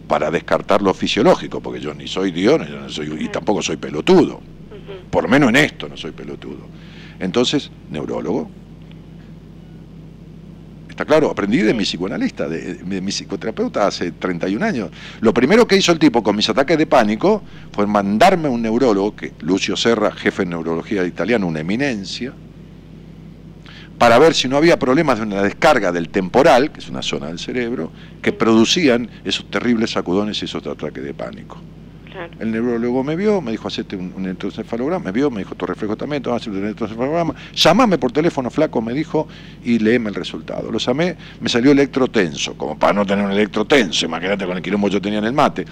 [0.09, 3.63] para descartar lo fisiológico, porque yo ni soy Dios ni- yo no soy, y tampoco
[3.63, 4.41] soy pelotudo.
[5.11, 6.67] Por lo menos en esto no soy pelotudo.
[7.21, 8.51] Entonces, neurólogo.
[11.03, 11.33] ¿Está claro?
[11.33, 14.91] Aprendí de mi psicoanalista, de, de mi psicoterapeuta hace 31 años.
[15.21, 17.43] Lo primero que hizo el tipo con mis ataques de pánico
[17.73, 22.33] fue mandarme a un neurólogo, que Lucio Serra, jefe de neurología italiano, una eminencia,
[23.99, 27.27] para ver si no había problemas de una descarga del temporal, que es una zona
[27.27, 27.91] del cerebro,
[28.23, 31.61] que producían esos terribles sacudones y esos ataques de pánico.
[32.41, 35.67] El neurólogo me vio, me dijo, hacete un, un electroencefalograma, me vio, me dijo, tu
[35.67, 37.35] reflejo también, hacete un electroencefalograma.
[37.55, 39.29] Llamame por teléfono, flaco, me dijo,
[39.65, 40.71] y léeme el resultado.
[40.71, 44.89] Lo llamé, me salió electrotenso, como para no tener un electrotenso, imagínate con el quilombo
[44.89, 45.65] yo tenía en el mate.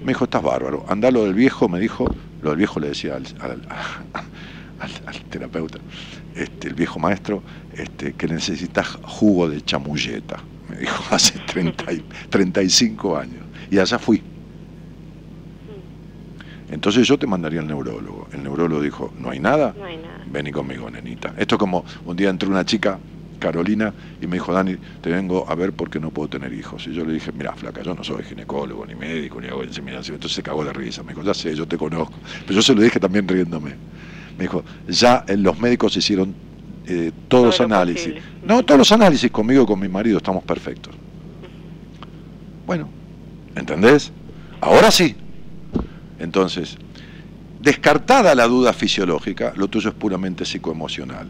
[0.00, 2.06] Me dijo, estás bárbaro, andá lo del viejo, me dijo,
[2.42, 3.24] lo del viejo le decía al
[5.30, 5.78] terapeuta,
[6.34, 7.42] este, el viejo maestro,
[7.74, 13.44] este, que necesitas jugo de chamulleta, me dijo hace 30 y- 35 años.
[13.70, 14.22] Y allá fui.
[16.76, 18.28] Entonces yo te mandaría al neurólogo.
[18.34, 20.20] El neurólogo dijo, no hay nada, No hay nada.
[20.30, 21.32] vení conmigo, nenita.
[21.38, 22.98] Esto es como un día entró una chica,
[23.38, 26.86] Carolina, y me dijo, Dani, te vengo a ver porque no puedo tener hijos.
[26.86, 30.16] Y yo le dije, mira, flaca, yo no soy ginecólogo, ni médico, ni hago inseminación.
[30.16, 31.02] Entonces se cagó de risa.
[31.02, 32.12] Me dijo, ya sé, yo te conozco.
[32.42, 33.70] Pero yo se lo dije también riéndome.
[34.36, 36.34] Me dijo, ya eh, los médicos hicieron
[36.86, 38.02] eh, todos Todo los lo análisis.
[38.08, 38.22] posible.
[38.46, 40.94] No, todos los análisis conmigo y con mi marido estamos perfectos.
[42.66, 42.86] Bueno,
[43.54, 44.12] ¿entendés?
[44.60, 45.16] Ahora sí.
[46.18, 46.76] Entonces,
[47.60, 51.28] descartada la duda fisiológica, lo tuyo es puramente psicoemocional.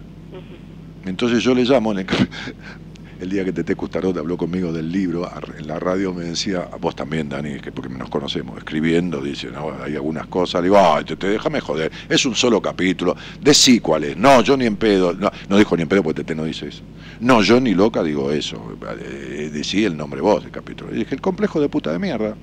[1.04, 2.06] Entonces yo le llamo, en el,
[3.20, 6.94] el día que Tete Custarot habló conmigo del libro, en la radio me decía, vos
[6.96, 11.04] también, Dani, que porque nos conocemos, escribiendo, dice, no, hay algunas cosas, le digo, ay,
[11.04, 15.14] Tete, déjame joder, es un solo capítulo, decí cuál es, no, yo ni en pedo,
[15.14, 16.82] no, no dijo ni en pedo porque Tete no dice eso,
[17.20, 21.14] no, yo ni loca digo eso, eh, decí el nombre vos del capítulo, y dije,
[21.14, 22.36] el complejo de puta de mierda.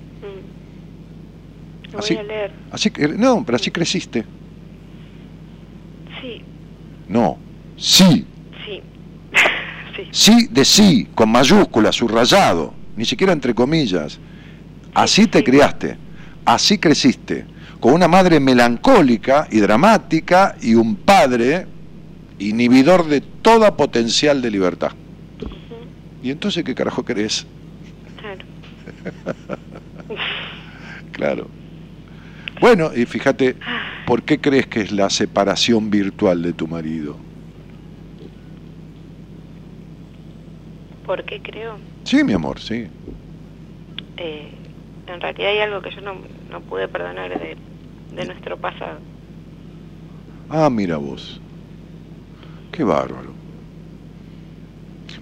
[1.93, 2.51] Lo Así- voy a leer.
[2.71, 4.25] así que, no, pero así creciste,
[6.21, 6.41] Sí,
[7.07, 7.37] no,
[7.77, 8.25] sí,
[8.65, 8.81] sí.
[9.95, 10.07] sí.
[10.11, 14.19] Sí de sí, con mayúscula, subrayado, ni siquiera entre comillas.
[14.93, 15.43] Así te sí.
[15.43, 15.97] criaste,
[16.45, 17.45] así creciste,
[17.79, 21.67] con una madre melancólica y dramática y un padre
[22.39, 24.91] inhibidor de toda potencial de libertad.
[26.23, 27.45] ¿Y entonces qué carajo querés?
[28.19, 28.45] Claro.
[31.11, 31.47] Claro.
[32.63, 33.57] Bueno, y fíjate,
[34.07, 37.17] ¿por qué crees que es la separación virtual de tu marido?
[41.05, 41.75] ¿Por qué creo?
[42.05, 42.87] Sí, mi amor, sí.
[44.15, 44.47] Eh,
[45.07, 46.13] en realidad hay algo que yo no,
[46.49, 47.57] no pude perdonar de,
[48.15, 48.97] de nuestro pasado.
[50.49, 51.41] Ah, mira vos.
[52.71, 53.33] Qué bárbaro.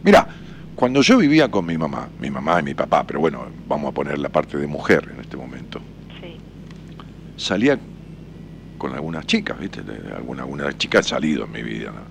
[0.04, 0.28] Mira,
[0.76, 3.94] cuando yo vivía con mi mamá, mi mamá y mi papá, pero bueno, vamos a
[3.96, 5.82] poner la parte de mujer en este momento.
[7.42, 7.80] Salía
[8.78, 9.82] con algunas chicas, ¿viste?
[10.16, 11.92] Alguna, alguna chica ha salido en mi vida.
[11.92, 12.02] ¿no?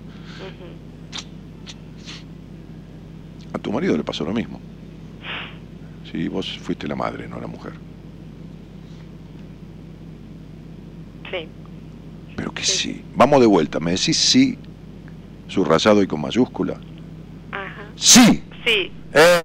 [3.53, 4.59] A tu marido le pasó lo mismo.
[6.11, 7.73] Sí, vos fuiste la madre, no la mujer.
[11.31, 11.47] Sí.
[12.35, 12.77] Pero que Sí.
[12.93, 13.05] sí.
[13.15, 13.79] Vamos de vuelta.
[13.79, 14.57] ¿Me decís sí,
[15.47, 16.79] subrayado y con mayúscula?
[17.51, 17.83] Ajá.
[17.95, 18.43] Sí.
[18.65, 18.91] Sí.
[19.13, 19.41] Eh,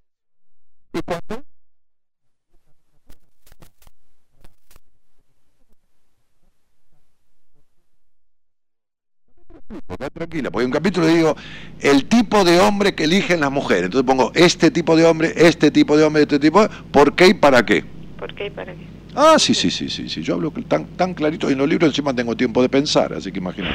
[10.37, 11.37] Tranquila, porque en un capítulo digo
[11.81, 13.85] el tipo de hombre que eligen las mujeres.
[13.85, 17.29] Entonces pongo este tipo de hombre, este tipo de hombre, este tipo, de- ¿por qué
[17.29, 17.85] y para qué?
[18.19, 18.87] ¿Por qué y para qué?
[19.15, 20.23] Ah, sí, sí, sí, sí, sí.
[20.23, 23.33] Yo hablo tan, tan clarito y en los libros encima tengo tiempo de pensar, así
[23.33, 23.75] que imagínate.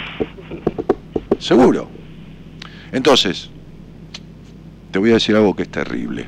[1.40, 1.90] Seguro.
[2.92, 3.50] Entonces,
[4.92, 6.28] te voy a decir algo que es terrible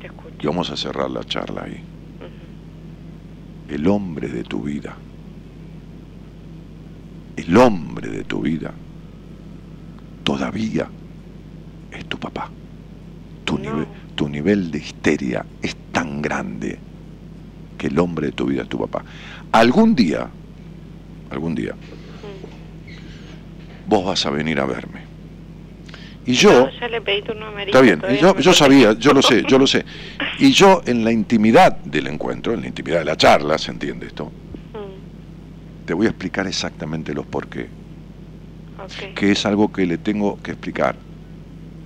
[0.00, 0.36] Te escucho.
[0.40, 1.82] y vamos a cerrar la charla ahí.
[3.68, 4.96] El hombre de tu vida,
[7.36, 8.72] el hombre de tu vida,
[10.24, 10.88] todavía
[11.92, 12.50] es tu papá.
[13.44, 13.86] Tu, No.
[14.16, 16.78] tu nivel de histeria es tan grande
[17.78, 19.04] que el hombre de tu vida es tu papá.
[19.52, 20.28] Algún día,
[21.30, 21.74] algún día,
[23.86, 25.04] vos vas a venir a verme.
[26.26, 26.66] Y yo...
[26.66, 27.66] No, ya le pedí amarillo.
[27.66, 28.00] Está bien,
[28.40, 29.84] yo, sabía, yo lo sé, yo lo sé.
[30.38, 34.06] Y yo en la intimidad del encuentro, en la intimidad de la charla, ¿se entiende
[34.06, 34.24] esto?
[34.24, 35.86] Mm.
[35.86, 37.68] Te voy a explicar exactamente los por qué,
[39.14, 40.96] Que es algo que le tengo que explicar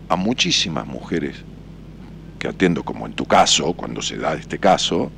[0.09, 1.37] a muchísimas mujeres
[2.39, 5.11] que atiendo, como en tu caso, cuando se da este caso,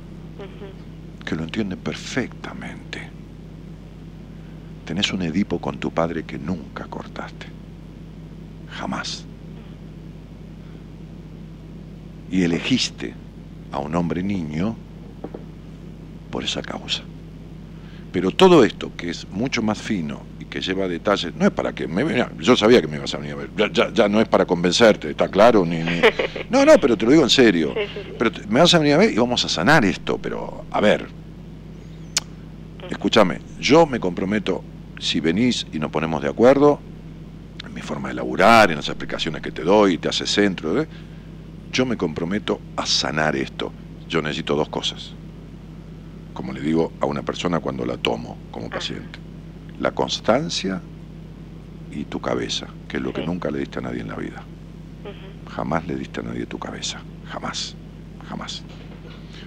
[1.25, 3.09] que lo entienden perfectamente.
[4.85, 7.45] Tenés un Edipo con tu padre que nunca cortaste.
[8.71, 9.25] Jamás.
[12.31, 13.13] Y elegiste
[13.71, 14.75] a un hombre niño
[16.31, 17.03] por esa causa.
[18.11, 21.87] Pero todo esto, que es mucho más fino que lleva detalles, no es para que
[21.87, 24.19] me mira, yo sabía que me ibas a venir a ver, ya, ya- ya no
[24.21, 26.01] es para convencerte, está claro, ni, ni-
[26.49, 27.73] no, no, pero te lo digo en serio.
[27.73, 28.15] Sí, sí, sí.
[28.19, 30.81] Pero te- me vas a venir a ver y vamos a sanar esto, pero a
[30.81, 31.09] ver,
[32.89, 34.63] escúchame, yo me comprometo,
[34.99, 36.81] si venís y nos ponemos de acuerdo,
[37.65, 40.87] en mi forma de laburar, en las explicaciones que te doy, te hace centro, ¿eh?
[41.71, 43.73] yo me comprometo a sanar esto.
[44.09, 45.13] Yo necesito dos cosas.
[46.33, 49.19] como le digo a una persona cuando la tomo como paciente.
[49.81, 50.79] La constancia
[51.91, 53.27] y tu cabeza, que es lo que Sí.
[53.27, 54.43] nunca le diste a nadie en la vida.
[55.55, 57.01] Jamás le diste a nadie tu cabeza.
[57.29, 57.75] Jamás.
[58.29, 58.63] Jamás.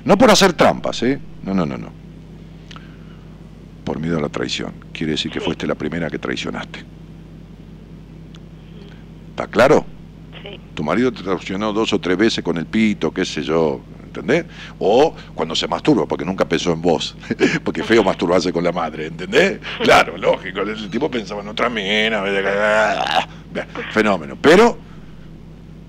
[0.05, 1.21] No por hacer trampas, ¿eh?
[1.45, 1.89] No, no, no, no.
[3.85, 4.73] Por miedo a la traición.
[4.93, 5.45] Quiere decir que Sí.
[5.47, 6.81] fuiste la primera que traicionaste.
[9.31, 9.87] ¿Está claro?
[10.43, 10.59] Sí.
[10.75, 13.81] Tu marido te traicionó dos o tres veces con el pito, qué sé yo,
[14.21, 14.45] ¿entendés?
[14.79, 17.17] O cuando se masturba, porque nunca pensó en vos.
[17.65, 19.59] porque feo masturbarse con la madre, ¿entendés?
[19.83, 22.23] Claro, lógico, el tipo pensaba en otra mina,
[23.93, 24.37] fenómeno.
[24.41, 24.79] Pero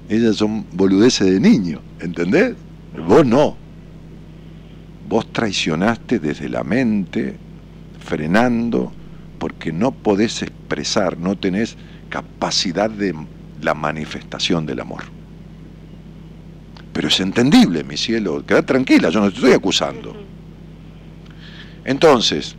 [0.09, 2.55] ellas son boludeces de niño, ¿entendés?
[3.07, 3.57] Vos no.
[5.07, 7.37] Vos traicionaste desde la mente,
[7.99, 8.91] frenando,
[9.37, 11.77] porque no podés expresar, no tenés
[12.09, 13.13] capacidad de
[13.61, 15.14] la manifestación del amor.
[16.95, 20.15] Pero es entendible, mi cielo, queda tranquila, yo no te estoy acusando.
[21.83, 22.55] Entonces,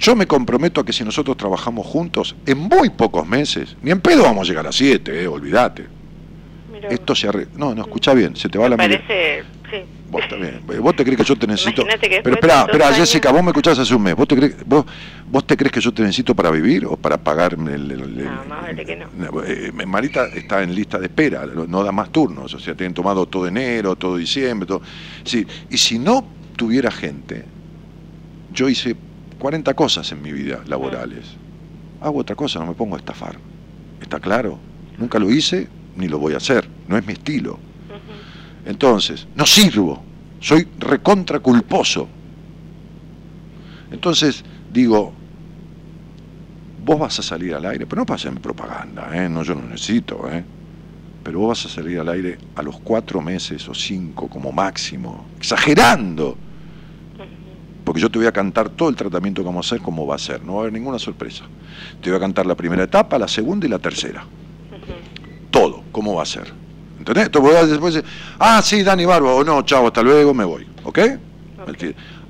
[0.00, 4.00] yo me comprometo a que si nosotros trabajamos juntos, en muy pocos meses, ni en
[4.00, 5.86] pedo vamos a llegar a siete, eh, olvídate.
[6.90, 7.52] Esto se arregla.
[7.56, 9.76] No, no, escucha bien, se te va la Me mira- parece, sí.
[10.10, 10.60] Vos también.
[10.80, 11.84] Vos te crees que yo te necesito.
[11.84, 14.14] Que Pero espera, espera, años- Jessica, vos me escuchás hace un mes.
[14.14, 14.84] ¿Vos te crees, vos,
[15.28, 17.90] vos te crees que yo te necesito para vivir o para pagarme el.
[17.90, 19.06] el- el- No, más vale que no.
[19.44, 22.54] Eh, eh, Marita está en lista de espera, no da más turnos.
[22.54, 24.68] O sea, tienen tomado todo enero, todo diciembre.
[24.68, 24.82] Todo.
[25.24, 26.24] Sí, y si no
[26.56, 27.44] tuviera gente,
[28.52, 28.94] yo hice
[29.40, 31.24] 40 cosas en mi vida laborales.
[32.00, 33.36] Hago otra cosa, no me pongo a estafar.
[34.00, 34.60] ¿Está claro?
[34.96, 36.68] Nunca lo hice ni lo voy a hacer.
[36.88, 37.58] No es mi estilo.
[38.64, 40.02] Entonces, no sirvo,
[40.40, 42.08] soy recontra culposo.
[43.90, 44.42] Entonces,
[44.72, 45.12] digo,
[46.84, 49.28] vos vas a salir al aire, pero no pasen propaganda, ¿eh?
[49.28, 50.42] no, yo no necesito, ¿eh?
[51.22, 55.26] pero vos vas a salir al aire a los cuatro meses o cinco como máximo,
[55.36, 56.36] exagerando,
[57.84, 60.16] porque yo te voy a cantar todo el tratamiento que vamos a hacer, cómo va
[60.16, 61.44] a ser, no va a haber ninguna sorpresa.
[62.00, 64.24] Te voy a cantar la primera etapa, la segunda y la tercera
[65.94, 66.52] cómo va a ser.
[66.98, 67.26] ¿Entendés?
[67.26, 70.66] Entonces después decís, ah, sí, Dani Barbo, o no, chao, hasta luego, me voy.
[70.84, 70.98] ¿Ok?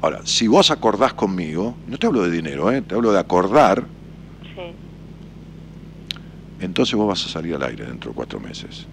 [0.01, 2.83] Ahora, si vos acordás conmigo, no te hablo de dinero, ¿eh?
[2.83, 3.83] te hablo de acordar,
[4.55, 4.61] Sí.
[6.61, 8.87] entonces vos vas a salir al aire dentro de cuatro meses,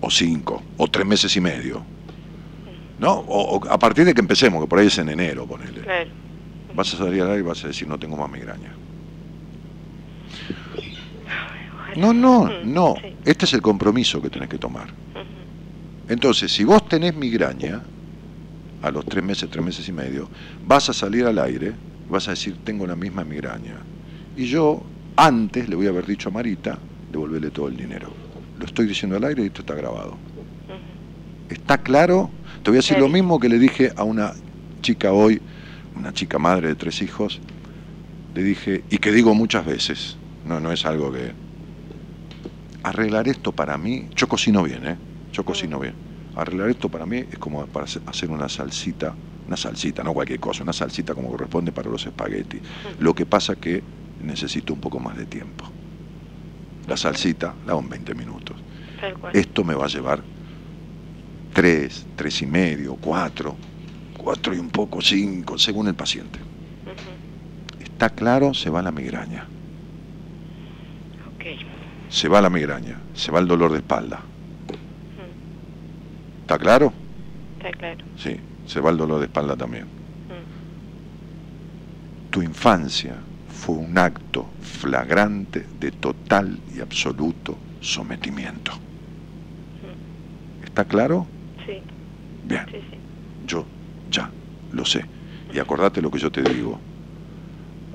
[0.00, 1.82] o cinco, o tres meses y medio.
[2.98, 3.12] ¿No?
[3.12, 5.80] O, o a partir de que empecemos, que por ahí es en enero, ponele.
[5.82, 6.10] Claro.
[6.74, 8.72] Vas a salir al aire y vas a decir, no tengo más migraña.
[11.96, 12.94] No, no, no.
[13.00, 13.14] sí.
[13.24, 14.88] Este es el compromiso que tenés que tomar.
[16.08, 17.82] Entonces, si vos tenés migraña,
[18.82, 20.28] a los tres meses, tres meses y medio,
[20.64, 21.74] vas a salir al aire
[22.08, 23.76] vas a decir, tengo la misma migraña.
[24.36, 24.82] Y yo,
[25.16, 26.78] antes, le voy a haber dicho a Marita,
[27.10, 28.12] devolverle todo el dinero.
[28.58, 30.16] Lo estoy diciendo al aire y esto está grabado.
[31.48, 32.30] ¿Está claro?
[32.62, 34.32] Te voy a decir lo mismo que le dije a una
[34.82, 35.40] chica hoy,
[35.94, 37.40] una chica madre de tres hijos,
[38.34, 41.32] le dije, y que digo muchas veces, no, no es algo que...
[42.86, 44.96] Arreglar esto para mí, yo cocino bien, ¿eh?
[45.32, 45.96] Yo cocino bien.
[46.36, 49.16] Arreglar esto para mí es como para hacer- una salsita,
[49.48, 52.62] una salsita, no cualquier cosa, una salsita como corresponde para los espaguetis.
[53.00, 53.82] Lo que pasa que
[54.20, 55.68] necesito un poco más de tiempo.
[56.86, 58.56] La salsita la hago en 20 minutos.
[59.36, 60.22] Esto me va a llevar
[61.52, 63.56] tres, tres y medio, cuatro,
[64.16, 66.38] cuatro y un poco, cinco, según el paciente.
[67.80, 68.54] ¿Está claro?
[68.54, 69.48] Se va la migraña.
[72.16, 74.20] Se va la migraña, se va el dolor de espalda.
[76.40, 76.90] ¿Está claro?
[77.58, 78.02] Está claro.
[78.16, 79.82] Sí, se va el dolor de espalda también.
[79.84, 79.90] Ujú.
[82.30, 83.16] Tu infancia
[83.50, 88.72] fue un acto flagrante de total y absoluto sometimiento.
[90.64, 91.26] ¿Está claro?
[91.66, 91.82] Sí,
[92.44, 92.64] Bien.
[92.70, 92.96] sí, sí.
[93.46, 93.66] Yo
[94.10, 94.30] ya
[94.72, 95.04] lo sé.
[95.52, 96.80] Y acordate lo que yo te digo.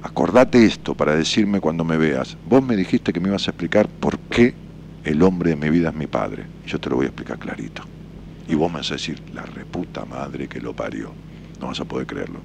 [0.03, 2.36] Acordate esto para decirme cuando me veas.
[2.49, 4.53] Vos me dijiste que me ibas a explicar por qué
[5.03, 6.45] el hombre de mi vida es mi padre.
[6.65, 7.84] Y yo te lo voy a explicar clarito.
[8.48, 11.11] Y vos me vas a decir, la reputa madre que lo parió.
[11.60, 12.40] No vas a poder creerlo.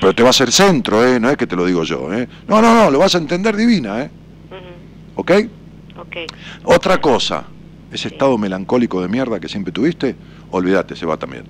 [0.00, 1.18] Pero te va a hacer centro, ¿eh?
[1.18, 2.28] No es que te lo digo yo, ¿eh?
[2.46, 4.10] No, no, no, lo vas a entender divina, ¿eh?
[5.14, 5.32] ¿Ok?
[5.98, 6.16] Ok.
[6.64, 7.44] Otra cosa,
[7.90, 8.14] ese Sí.
[8.14, 10.14] estado melancólico de mierda que siempre tuviste,
[10.50, 11.44] olvídate, se va también.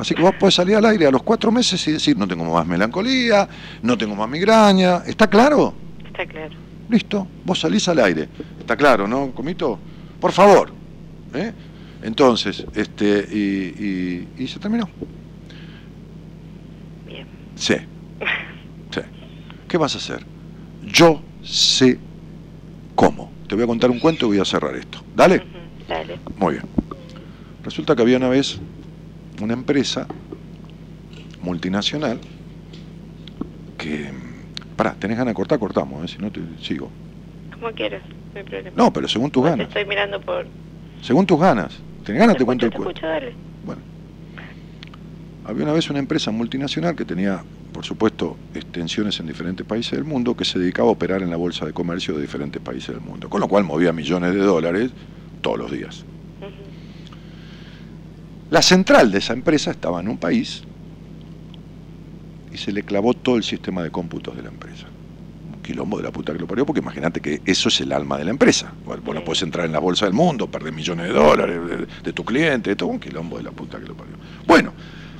[0.00, 2.44] Así que vos podés salir al aire a los cuatro meses y decir, no tengo
[2.54, 3.46] más melancolía,
[3.82, 5.02] no tengo más migraña.
[5.06, 5.74] ¿Está claro?
[6.06, 6.54] Está claro.
[6.88, 8.26] Listo, vos salís al aire.
[8.58, 9.78] ¿Está claro, no, Comito?
[10.18, 10.72] Por favor.
[11.34, 11.52] ¿eh?
[12.02, 13.38] Entonces, este, y,
[13.84, 14.88] y- y se terminó.
[17.06, 17.26] Bien.
[17.54, 17.74] Sí,
[18.90, 19.00] sí.
[19.68, 20.24] ¿Qué vas a hacer?
[20.82, 21.98] Yo sé
[22.94, 23.30] cómo.
[23.48, 25.02] Te voy a contar un cuento y voy a cerrar esto.
[25.14, 25.42] ¿Dale?
[25.86, 26.18] Dale.
[26.38, 26.64] Muy bien.
[27.62, 28.58] Resulta que había una vez
[29.40, 30.06] una empresa
[31.42, 32.18] multinacional
[33.78, 34.10] que...
[34.76, 36.08] Pará, tenés ganas de cortar, cortamos, ¿eh?
[36.16, 36.90] si no te sigo.
[37.52, 38.02] Como quieras,
[38.32, 38.70] no hay problema.
[38.76, 39.68] No, pero según tus Te ganas.
[39.68, 40.46] estoy mirando por...
[41.02, 41.78] Según tus ganas.
[42.04, 42.36] ¿Tenés ganas?
[42.36, 42.90] Te cuento el te cuento.
[42.90, 43.34] escucho, dale.
[43.64, 43.82] Bueno,
[45.44, 47.42] había una vez una empresa multinacional que tenía,
[47.72, 51.36] por supuesto, extensiones en diferentes países del mundo, que se dedicaba a operar en la
[51.36, 54.90] bolsa de comercio de diferentes países del mundo, con lo cual movía millones de dólares
[55.42, 56.04] todos los días.
[58.50, 60.62] La central de esa empresa estaba en un país
[62.52, 64.86] y se le clavó todo el sistema de cómputos de la empresa.
[65.54, 68.18] Un quilombo de la puta que lo parió, porque imagínate que eso es el alma
[68.18, 68.72] de la empresa.
[68.84, 72.12] Vos no puedes entrar en la bolsa del mundo, perder millones de dólares de, de
[72.12, 74.16] tu cliente, todo un quilombo de la puta que lo parió.
[74.48, 74.72] Bueno,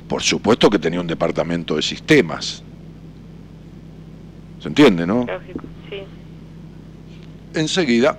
[0.09, 2.63] por supuesto que tenía un departamento de sistemas.
[4.59, 5.25] ¿Se entiende, no?
[5.25, 6.03] Lógico, sí.
[7.57, 8.17] enseguida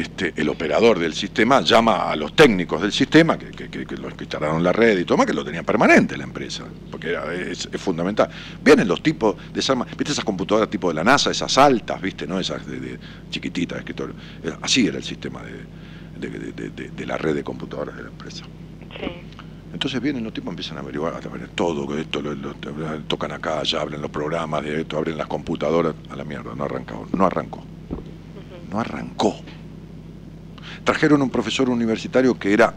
[0.00, 3.96] este, el operador del sistema llama a los técnicos del sistema, que, que- que- que
[3.96, 7.32] los que instalaron la red y más, que lo tenían permanente la empresa, porque era-
[7.34, 8.28] es, es fundamental.
[8.60, 12.26] Vienen los tipos de esas, viste esas computadoras tipo de la NASA, esas altas, viste,
[12.26, 12.38] ¿no?
[12.38, 12.98] Esas de, de
[13.30, 14.14] chiquititas de escritorio.
[14.42, 15.64] Era- así era el sistema de,
[17.06, 18.44] la red de computadoras de la empresa.
[19.00, 19.06] Sí.
[19.72, 22.54] Entonces vienen los tipos, empiezan a averiguar, a ver todo, esto lo, lo-
[23.06, 26.64] tocan acá, ya abren los programas de esto, abren las computadoras, a la mierda, no
[26.64, 27.64] arrancó, no arrancó,
[28.70, 29.36] no arrancó.
[30.86, 32.72] Trajeron un profesor universitario que era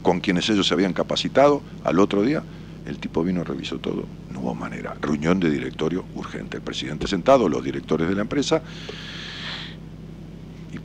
[0.00, 2.44] con quienes ellos se habían capacitado, al otro día.
[2.86, 7.48] El tipo vino, revisó todo, no hubo manera, reunión de directorio urgente, el presidente sentado,
[7.48, 8.62] los directores de la empresa,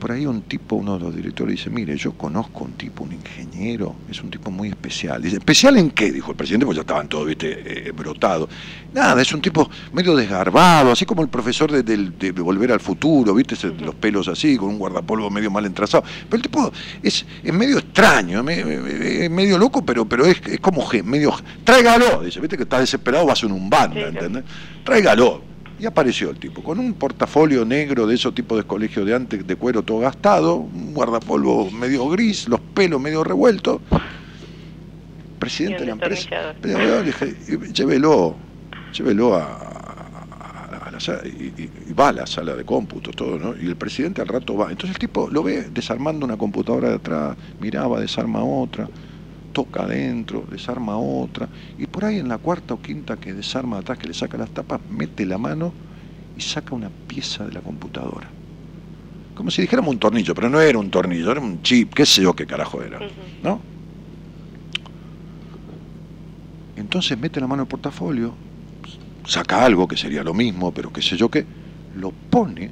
[0.02, 3.12] por ahí un tipo, uno de los directores dice, mire, yo conozco un tipo, un
[3.12, 5.22] ingeniero, es un tipo muy especial.
[5.22, 6.10] Dice, ¿especial en qué?
[6.10, 8.48] Dijo el presidente, pues ya estaban todos, viste, eh, brotados.
[8.92, 13.54] Nada, es un tipo medio desgarbado, así como el profesor de, Volver al Futuro, viste,
[13.78, 16.02] los pelos así, con un guardapolvo medio mal entrazado.
[16.28, 20.42] Pero el tipo es, es medio extraño, es me- es medio loco, pero, pero es,
[20.46, 21.32] es como medio...
[21.62, 24.06] Tráigalo, dice, viste que estás desesperado, vas en un banda, Sí.
[24.08, 24.42] ¿entendés?
[24.84, 25.51] Tráigalo.
[25.82, 29.44] Y apareció el tipo, con un portafolio negro de esos tipos de colegio de antes,
[29.44, 33.80] de cuero todo gastado, un guardapolvo medio gris, los pelos medio revueltos.
[35.40, 36.22] Presidente de la empresa.
[36.62, 38.38] le dije, "Y- llévelo,
[38.96, 43.10] llévelo a, a- a la sala, y, y- y va a la sala de cómputo,
[43.10, 43.56] todo, ¿no?
[43.60, 44.70] Y el presidente al rato va.
[44.70, 48.88] Entonces el tipo lo ve desarmando una computadora de atrás, miraba, desarma otra,
[49.52, 51.48] toca adentro, desarma otra,
[51.78, 54.50] y por ahí en la cuarta o quinta que desarma atrás, que le saca las
[54.50, 55.72] tapas, mete la mano
[56.36, 58.28] y saca una pieza de la computadora.
[59.34, 62.22] Como si dijéramos un tornillo, pero no era un tornillo, era un chip, qué sé
[62.22, 62.98] yo qué carajo era.
[63.42, 63.60] ¿no?
[66.76, 68.34] Entonces mete la mano el portafolio,
[69.26, 71.46] saca algo que sería lo mismo, pero qué sé yo qué,
[71.96, 72.70] lo pone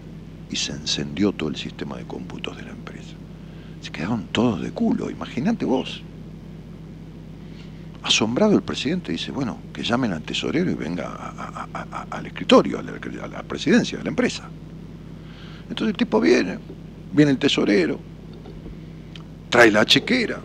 [0.51, 3.15] y se encendió todo el sistema de cómputos de la empresa.
[3.81, 6.03] Se quedaron todos de culo, imagínate vos.
[8.03, 12.07] Asombrado el presidente dice, bueno, que llamen al tesorero y venga a- a- a- a-
[12.17, 14.49] al escritorio, a la, a la presidencia de la empresa.
[15.69, 16.59] Entonces el tipo viene,
[17.13, 18.01] viene el tesorero,
[19.51, 20.41] trae la chequera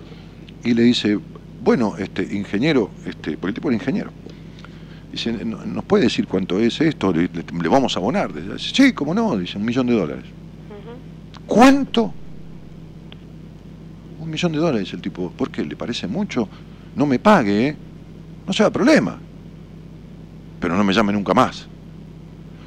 [0.63, 1.17] y le dice,
[1.63, 4.11] bueno, este ingeniero, este, porque el tipo era ingeniero,
[5.11, 7.13] dice, "¿No- ¿nos puede decir cuánto es esto?
[7.13, 8.33] Le, le- le vamos a abonar.
[8.33, 10.25] Dice, sí, cómo no, dice, un millón de dólares.
[11.47, 12.13] ¿Cuánto?
[14.19, 15.31] Un millón de dólares, dice el tipo.
[15.31, 15.63] ¿Por qué?
[15.63, 16.49] ¿Le parece mucho?
[16.95, 17.77] No me pague, ¿eh?
[18.47, 19.17] No sea problema.
[20.59, 21.67] Pero no me llame nunca más.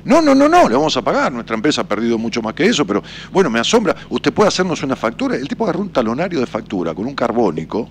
[0.05, 1.33] No, no, no, no, le vamos a pagar.
[1.33, 3.03] Nuestra empresa ha perdido mucho más que eso, pero
[3.33, 3.95] bueno, me asombra.
[4.09, 5.37] ¿Usted puede hacernos una factura?
[5.37, 7.89] El tipo agarró un talonario de factura con un carbónico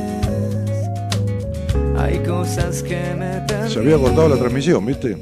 [1.97, 5.17] hay cosas que me Se había cortado la transmisión, ¿viste?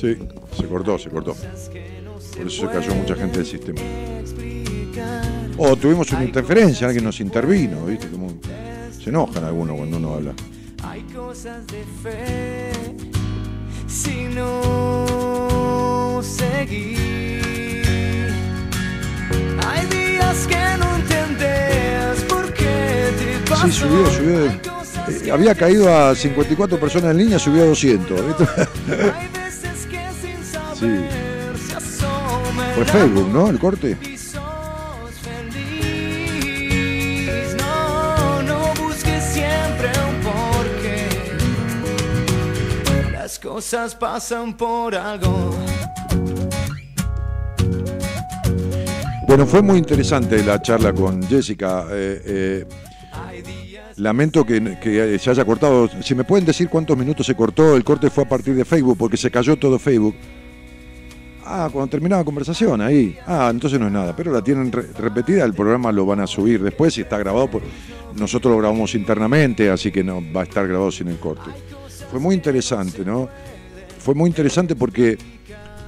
[0.00, 0.16] Sí,
[0.56, 1.34] se cortó, se cortó.
[1.34, 3.80] Por eso se cayó mucha gente del sistema.
[5.58, 8.08] O tuvimos una interferencia, alguien nos intervino, ¿viste?
[8.08, 8.32] Como
[9.02, 10.32] se enojan algunos cuando uno habla.
[10.84, 12.70] Hay cosas de fe
[13.86, 17.42] si no seguir.
[19.66, 23.66] Hay días que no entendés por qué te pasó.
[23.66, 24.38] Sí, subió, subió.
[24.40, 28.26] de- eh, había caído a 54 personas en línea, subió a 200.
[28.26, 28.44] ¿viste?
[29.14, 31.10] Hay veces que sin saber
[31.68, 33.48] se asoma Fue Facebook, ¿no?
[33.48, 33.96] El corte.
[43.12, 45.54] Las cosas pasan por algo.
[49.26, 51.86] Bueno, fue muy interesante la charla con Jessica.
[51.90, 52.66] eh, eh,
[53.96, 55.88] lamento que, se haya cortado.
[56.02, 58.96] Si me pueden decir cuántos minutos se cortó, el corte fue a partir de Facebook,
[58.98, 60.14] porque se cayó todo Facebook.
[61.44, 63.16] Ah, cuando terminaba la conversación, ahí.
[63.26, 64.14] Ah, entonces no es nada.
[64.14, 67.50] Pero la tienen re- repetida, el programa lo van a subir después y está grabado.
[67.50, 67.62] Por...
[68.16, 71.50] Nosotros lo grabamos internamente, así que no va a estar grabado sin el corte.
[72.10, 73.28] Fue muy interesante, ¿no?
[73.98, 75.18] Fue muy interesante porque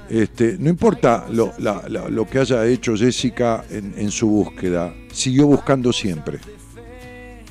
[0.09, 6.41] este, no importa lo, que haya hecho Jessica en su búsqueda, siguió buscando siempre.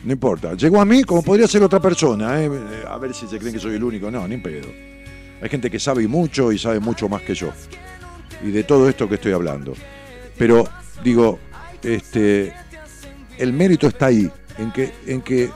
[0.04, 0.54] No importa.
[0.56, 2.50] Llegó a mí como podría ser otra persona, ¿eh?
[2.88, 4.12] a ver si se creen que soy el único.
[4.12, 4.68] No, ni pedo.
[5.42, 7.52] Hay gente que sabe mucho y sabe mucho más que yo.
[8.44, 9.74] Y de todo esto que estoy hablando.
[10.38, 10.68] Pero
[11.04, 11.40] digo,
[11.82, 12.54] este,
[13.38, 15.50] el mérito está ahí, en que, en que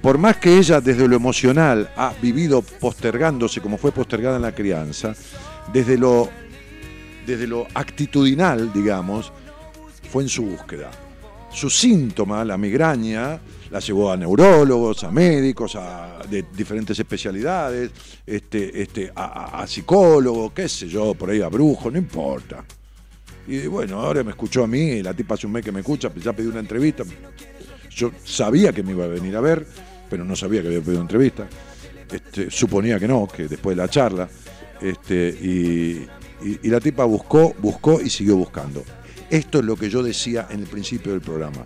[0.00, 4.54] por más que ella desde lo emocional ha vivido postergándose como fue postergada en la
[4.54, 5.14] crianza,
[5.72, 6.28] desde lo,
[7.26, 9.32] desde lo actitudinal, digamos,
[10.10, 10.90] fue en su búsqueda.
[11.52, 13.38] Su síntoma, la migraña,
[13.72, 17.90] la llevó a neurólogos, a médicos, a de diferentes especialidades,
[18.26, 22.62] este, este, a, psicólogos, qué sé yo, por ahí a brujos, no importa.
[23.48, 26.12] Y bueno, ahora me escuchó a mí, la tipa hace un mes que me escucha,
[26.14, 27.02] ya pedí una entrevista.
[27.90, 29.66] Yo sabía que me iba a venir a ver,
[30.10, 31.48] pero no sabía que había pedido entrevista.
[32.10, 34.28] Este, suponía que no, que después de la charla.
[34.82, 36.06] Este, y-
[36.44, 38.84] y la tipa buscó, buscó y siguió buscando.
[39.30, 41.64] Esto es lo que yo decía en el principio del programa.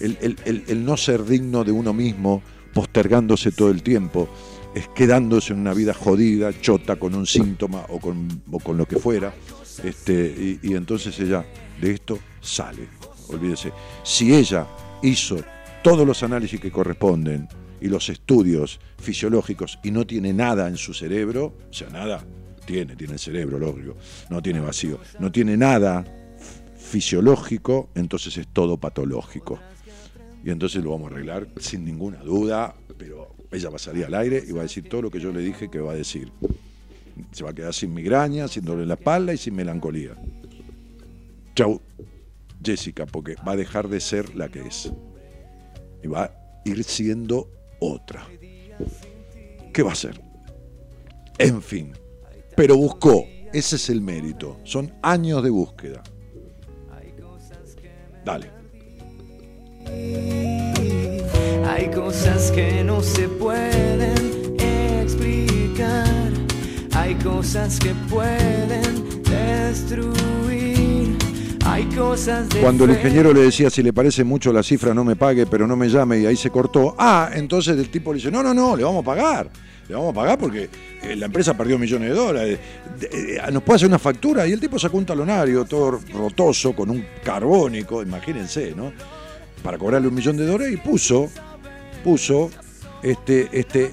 [0.00, 2.42] El, no ser digno de uno mismo,
[2.74, 4.28] postergándose todo el tiempo,
[4.74, 8.86] es quedándose en una vida jodida, chota, con un síntoma o con, o con lo
[8.86, 9.34] que fuera.
[9.84, 11.44] Este, y, y entonces ella
[11.80, 12.88] de esto sale.
[13.28, 13.72] Olvídese.
[14.02, 14.66] Si ella
[15.02, 15.38] hizo
[15.82, 17.48] todos los análisis que corresponden
[17.80, 22.24] y los estudios fisiológicos y no tiene nada en su cerebro, o sea, nada,
[22.66, 23.96] tiene, tiene el cerebro, lógico,
[24.28, 26.04] no tiene vacío, no tiene nada
[26.76, 29.58] fisiológico, entonces es todo patológico.
[30.44, 34.14] Y entonces lo vamos a arreglar sin ninguna duda, pero ella va a salir al
[34.14, 36.32] aire y va a decir todo lo que yo le dije que va a decir.
[37.32, 40.16] Se va a quedar sin migraña, sin dolor en la espalda y sin melancolía.
[41.54, 41.80] Chau,
[42.64, 44.90] Jessica, porque va a dejar de ser la que es.
[46.02, 46.32] Y va a
[46.64, 47.50] ir siendo
[47.80, 48.26] otra.
[49.72, 50.20] ¿Qué va a ser?
[51.38, 51.92] En fin.
[52.56, 53.26] Pero buscó.
[53.52, 54.60] Ese es el mérito.
[54.62, 56.02] Son años de búsqueda.
[58.24, 58.59] Dale.
[61.68, 66.32] Hay cosas que no se pueden explicar.
[66.92, 71.16] Hay cosas que pueden destruir.
[71.64, 75.04] Hay cosas de Cuando el ingeniero le decía si le parece mucho la cifra no
[75.04, 76.94] me pague, pero no me llame y ahí se cortó.
[76.98, 79.48] Ah, entonces el tipo le dice, no, no, no, le vamos a pagar.
[79.88, 80.68] Le vamos a pagar porque
[81.02, 82.58] eh, la empresa perdió millones de dólares.
[83.12, 84.46] Eh, Nos puede hacer una factura.
[84.46, 88.92] Y el tipo sacó un talonario todo rotoso con un carbónico, imagínense, ¿no?
[89.62, 91.30] Para cobrarle un millón de dólares y puso,
[92.02, 92.50] puso,
[93.02, 93.92] este, este,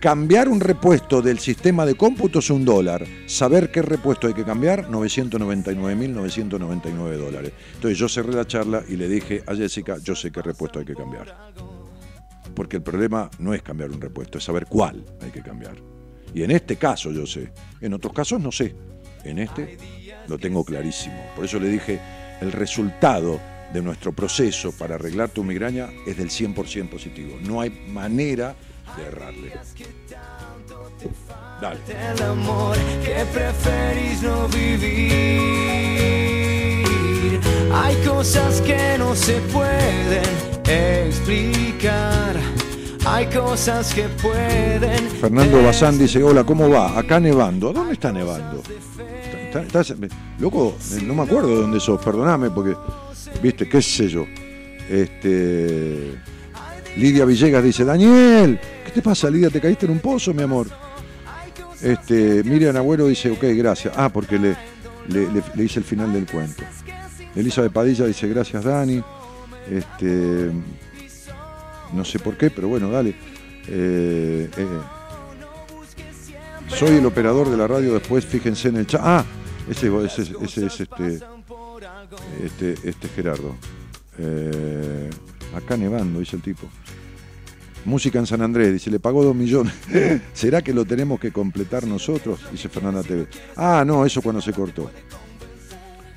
[0.00, 3.06] cambiar un repuesto del sistema de cómputo es un dólar.
[3.26, 7.52] Saber qué repuesto hay que cambiar, 999.999 dólares.
[7.74, 10.84] Entonces yo cerré la charla y le dije a Jessica, yo sé qué repuesto hay
[10.84, 11.52] que cambiar.
[12.54, 15.76] Porque el problema no es cambiar un repuesto, es saber cuál hay que cambiar.
[16.34, 18.74] Y en este caso yo sé, en otros casos no sé.
[19.24, 19.78] En este
[20.26, 21.14] lo tengo clarísimo.
[21.36, 22.00] Por eso le dije,
[22.40, 23.38] el resultado
[23.72, 27.38] de nuestro proceso para arreglar tu migraña es del 100% positivo.
[27.42, 28.54] No hay manera
[28.96, 29.52] de errarle.
[31.60, 31.78] Dale.
[32.14, 35.12] el amor que preferís no vivir.
[37.72, 40.22] Hay cosas que no se pueden
[40.66, 42.36] explicar.
[43.06, 45.08] Hay cosas que pueden.
[45.20, 46.98] Fernando Bazán dice, hola, ¿cómo va?
[46.98, 47.70] Acá nevando.
[47.70, 48.62] ¿A dónde está nevando?
[49.54, 49.94] Estás-
[50.38, 52.74] loco, no me acuerdo de dónde sos, perdoname, porque,
[53.42, 54.26] viste, qué sé yo.
[54.88, 56.12] Este.
[56.96, 59.48] Lidia Villegas dice, Daniel, ¿qué te pasa, Lidia?
[59.50, 60.66] ¿Te caíste en un pozo, mi amor?
[61.80, 63.94] Este, Miriam Agüero dice, ok, gracias.
[63.96, 64.56] Ah, porque le,
[65.08, 66.62] le, le- hice el final del cuento.
[67.34, 69.02] Elisa de Padilla dice, gracias, Dani.
[69.70, 70.50] Este,
[71.94, 73.14] no sé por qué, pero bueno, dale.
[73.68, 74.66] Eh, eh,
[76.68, 79.00] soy el operador de la radio, después fíjense en el chat.
[79.02, 79.24] Ah,
[79.70, 81.20] ese, ese, ese es este,
[82.42, 83.54] este, este es Gerardo.
[84.18, 85.10] Eh,
[85.54, 86.68] acá nevando, dice el tipo.
[87.84, 89.74] Música en San Andrés, dice, le pagó dos millones.
[90.32, 92.40] ¿Será que lo tenemos que completar nosotros?
[92.50, 93.26] Dice Fernanda TV.
[93.56, 94.90] Ah, no, eso cuando se cortó.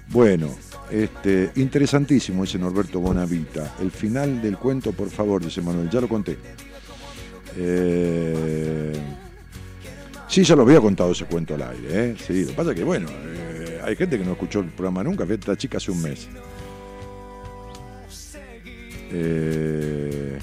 [0.09, 0.49] Bueno,
[0.91, 3.75] este, interesantísimo, dice Norberto Bonavita.
[3.79, 6.37] El final del cuento, por favor, dice Manuel, ya lo conté.
[7.57, 8.93] Eh,
[10.27, 12.15] sí, ya lo había contado ese cuento al aire, ¿eh?
[12.25, 13.44] Sí, lo que pasa es que, bueno, eh,
[13.85, 16.27] hay gente que no escuchó el programa nunca, esta chica hace un mes.
[19.11, 20.39] Eh,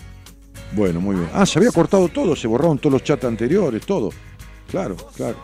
[0.73, 1.29] bueno, muy bien.
[1.35, 4.11] Ah, se había cortado todo, se borraron todos los chats anteriores, todo.
[4.71, 5.37] Claro, claro.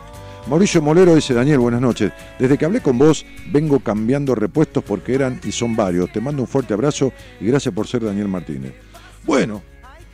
[0.47, 2.11] Mauricio Molero dice, Daniel, buenas noches.
[2.39, 6.11] Desde que hablé con vos, vengo cambiando repuestos porque eran y son varios.
[6.11, 8.73] Te mando un fuerte abrazo y gracias por ser Daniel Martínez.
[9.25, 9.61] Bueno,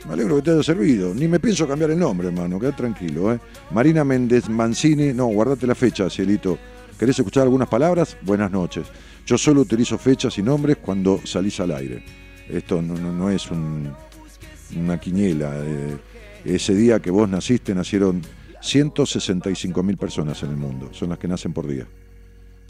[0.06, 1.14] me alegro que te haya servido.
[1.14, 3.32] Ni me pienso cambiar el nombre, hermano, queda tranquilo.
[3.32, 3.38] ¿eh?
[3.70, 6.58] Marina Méndez Mancini, no, guardate la fecha, Cielito.
[6.98, 8.16] ¿Querés escuchar algunas palabras?
[8.22, 8.86] Buenas noches.
[9.26, 12.02] Yo solo utilizo fechas y nombres cuando salís al aire.
[12.48, 13.92] Esto no, es un-
[14.76, 15.52] una quiniela.
[15.64, 15.96] eh,
[16.44, 18.22] ese día que vos naciste nacieron
[18.60, 20.88] 165 mil personas en el mundo.
[20.92, 21.86] Son las que nacen por día.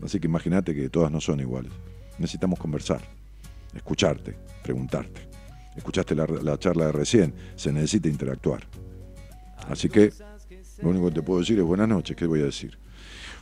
[0.02, 1.72] Así que imagínate que todas no son iguales.
[2.18, 3.02] Necesitamos conversar,
[3.74, 5.28] escucharte, preguntarte.
[5.76, 8.66] Escuchaste la charla de recién, se necesita interactuar.
[9.68, 10.10] Así que
[10.82, 12.78] lo único que te puedo decir es buenas noches, ¿qué voy a decir?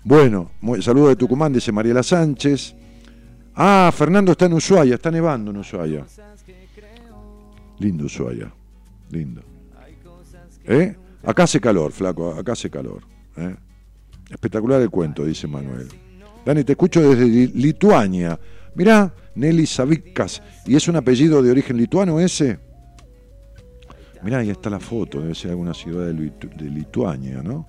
[0.05, 0.51] Bueno,
[0.81, 2.75] saludo de Tucumán, dice Mariela Sánchez.
[3.55, 6.05] Ah, Fernando está en Ushuaia, está nevando en Ushuaia.
[7.79, 8.53] Lindo Ushuaia,
[9.11, 9.41] lindo.
[10.67, 10.97] ¿Eh?
[11.25, 13.03] Acá hace calor, flaco, acá hace calor.
[13.37, 13.55] ¿eh?
[14.31, 15.89] Espectacular el cuento, dice Manuel.
[16.45, 18.39] Dani, te escucho desde Li- Lituania.
[18.75, 20.43] Mirá, Nelly Savickas.
[20.67, 22.59] ¿Y es un apellido de origen lituano ese?
[24.23, 27.67] Mirá, ahí está la foto, debe ser alguna ciudad de, de Lituania, ¿no?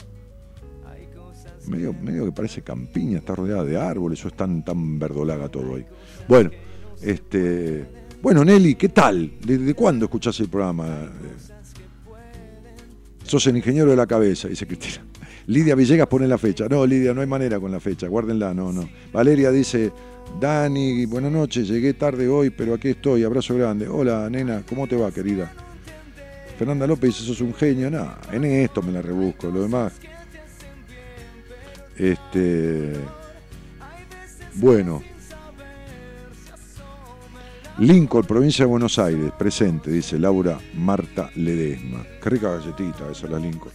[1.68, 5.86] Medio, que parece campiña, está rodeada de árboles, o es tan, tan verdolaga todo ahí.
[6.28, 6.52] Bueno,
[7.02, 7.86] este.
[8.22, 9.34] Bueno, Nelly, ¿qué tal?
[9.46, 10.88] ¿Desde cuándo escuchás el programa?
[10.88, 11.56] Eh,
[13.24, 15.04] Sos el ingeniero de la cabeza, dice Cristina.
[15.48, 16.68] Lidia Villegas pone la fecha.
[16.70, 18.88] No, Lidia, no hay manera con la fecha, guárdenla, no, no.
[19.12, 19.92] Valeria dice,
[20.40, 23.88] Dani, buenas noches, llegué tarde hoy, pero aquí estoy, abrazo grande.
[23.88, 25.52] Hola, nena, ¿cómo te va, querida?
[26.58, 27.90] Fernanda López dice, sos un genio.
[27.90, 29.94] No, en esto me la rebusco, lo demás.
[31.98, 32.94] Este.
[34.56, 35.02] Bueno.
[37.78, 42.06] Lincoln, provincia de Buenos Aires, presente, dice Laura Marta Ledesma.
[42.24, 43.74] Qué rica galletita esa, la Lincoln.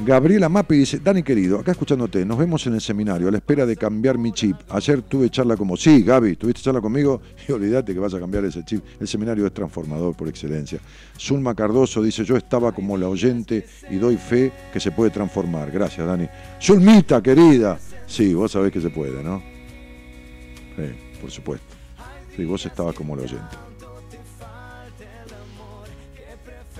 [0.00, 3.64] Gabriela Mapi dice, Dani querido, acá escuchándote, nos vemos en el seminario a la espera
[3.64, 4.56] de cambiar mi chip.
[4.68, 8.44] Ayer tuve charla como, sí, Gaby, tuviste charla conmigo y olvídate que vas a cambiar
[8.44, 8.84] ese chip.
[8.98, 10.80] El seminario es transformador por excelencia.
[11.16, 15.70] Zulma Cardoso dice, yo estaba como la oyente y doy fe que se puede transformar.
[15.70, 16.28] Gracias, Dani.
[16.60, 17.78] Zulmita, querida.
[18.06, 19.40] Sí, vos sabés que se puede, ¿no?
[20.76, 21.66] Sí, por supuesto.
[22.34, 23.73] Sí, vos estabas como la oyente.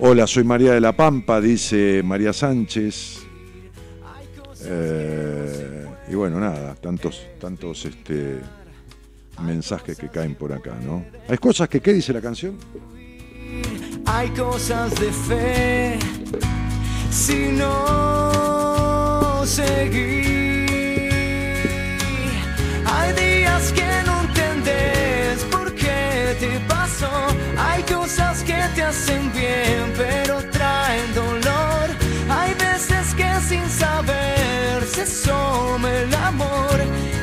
[0.00, 3.20] Hola, soy María de la Pampa, dice María Sánchez.
[4.64, 8.40] Eh, y bueno, nada, tantos, tantos este,
[9.40, 11.04] mensajes que caen por acá, ¿no?
[11.28, 12.56] Hay cosas que, ¿qué dice la canción?
[14.06, 15.98] Hay cosas de fe
[17.10, 20.23] si no seguí.
[28.14, 31.90] Cosas que te hacen bien, pero traen dolor.
[32.28, 36.76] Hay veces que sin saber se asoma el amor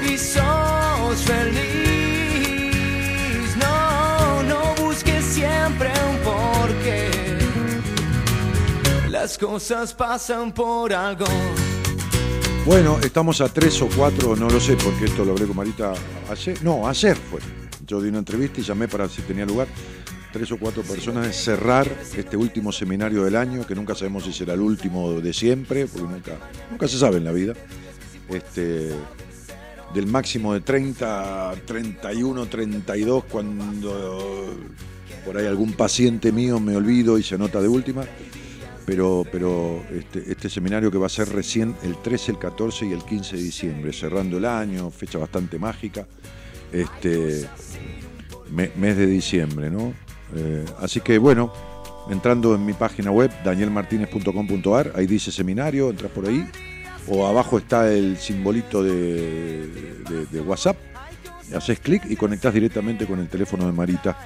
[0.04, 2.76] y sos feliz.
[3.58, 7.10] No, no busques siempre un porqué.
[9.10, 11.26] Las cosas pasan por algo.
[12.66, 15.94] Bueno, estamos a tres o cuatro, no lo sé, porque esto lo hablé con Marita
[16.30, 16.62] ayer.
[16.62, 17.40] No, ayer fue.
[17.88, 19.68] Yo di una entrevista y llamé para si tenía lugar.
[20.32, 24.32] Tres o cuatro personas de cerrar este último seminario del año, que nunca sabemos si
[24.32, 26.38] será el último de siempre, porque nunca,
[26.70, 27.54] nunca se sabe en la vida.
[28.30, 28.92] Este,
[29.94, 34.56] del máximo de 30, 31, 32, cuando
[35.26, 38.06] por ahí algún paciente mío me olvido y se anota de última,
[38.86, 42.94] pero, pero este, este seminario que va a ser recién el 13, el 14 y
[42.94, 46.08] el 15 de diciembre, cerrando el año, fecha bastante mágica,
[46.72, 47.46] este,
[48.50, 49.94] me- mes de diciembre, ¿no?
[50.36, 51.52] Eh, así que bueno,
[52.10, 56.48] entrando en mi página web, danielmartinez.com.ar, ahí dice seminario, entras por ahí,
[57.08, 59.68] o abajo está el simbolito de,
[60.46, 60.78] WhatsApp,
[61.56, 64.18] haces clic y conectás directamente con el teléfono de Marita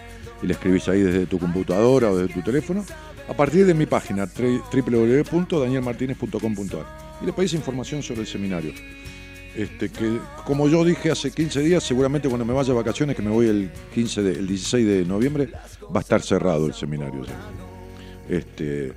[0.41, 2.86] y le escribís ahí desde tu computadora o desde tu teléfono,
[3.27, 8.72] a partir de mi página www.danielmartinez.com.ar y le pedís información sobre el seminario.
[9.56, 13.22] Este, que como yo dije hace 15 días, seguramente cuando me vaya de vacaciones, que
[13.22, 15.49] me voy el 15 de- el 16 de noviembre,
[15.95, 17.23] va a estar cerrado el seminario.
[18.27, 18.91] Este,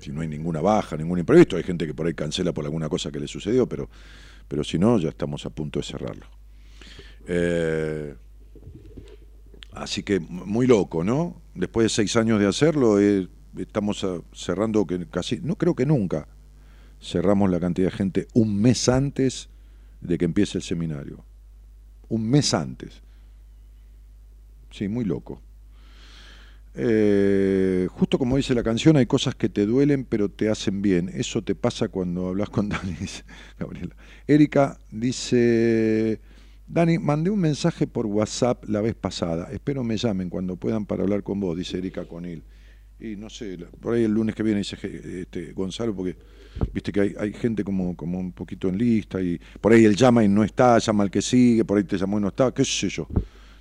[0.00, 2.88] si no hay ninguna baja, ningún imprevisto, hay gente que por ahí cancela por alguna
[2.88, 3.88] cosa que le sucedió, pero,
[4.48, 6.26] pero si no, ya estamos a punto de cerrarlo.
[7.28, 8.14] Eh,
[9.72, 11.40] así que muy loco, ¿no?
[11.54, 16.26] Después de seis años de hacerlo, eh, estamos cerrando que casi, no creo que nunca
[17.06, 19.48] cerramos la cantidad de gente un mes antes
[20.00, 21.24] de que empiece el seminario.
[22.08, 23.02] Un mes antes.
[24.70, 25.40] Sí, muy loco.
[26.78, 31.10] Eh, justo como dice la canción, hay cosas que te duelen pero te hacen bien.
[31.14, 33.24] Eso te pasa cuando hablas con Dani, dice
[33.58, 33.94] Gabriela.
[34.26, 36.20] Erika dice,
[36.66, 39.48] Dani, mandé un mensaje por WhatsApp la vez pasada.
[39.52, 42.42] Espero me llamen cuando puedan para hablar con vos, dice Erika Conil.
[42.98, 44.76] Y no sé, por ahí el lunes que viene dice
[45.20, 46.16] este, Gonzalo, porque
[46.72, 49.96] viste que hay, hay gente como, como un poquito en lista y por ahí él
[49.96, 52.52] llama y no está, llama al que sigue, por ahí te llamó y no está,
[52.52, 53.06] qué sé yo.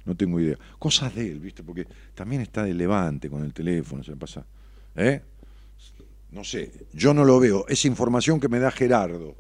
[0.06, 0.58] No tengo idea.
[0.78, 1.64] Cosas de él, ¿viste?
[1.64, 4.46] Porque también está de levante con el teléfono, se me pasa.
[4.96, 5.22] ¿Eh?
[6.32, 7.66] No sé, yo no lo veo.
[7.68, 9.36] Es información que me da Gerardo.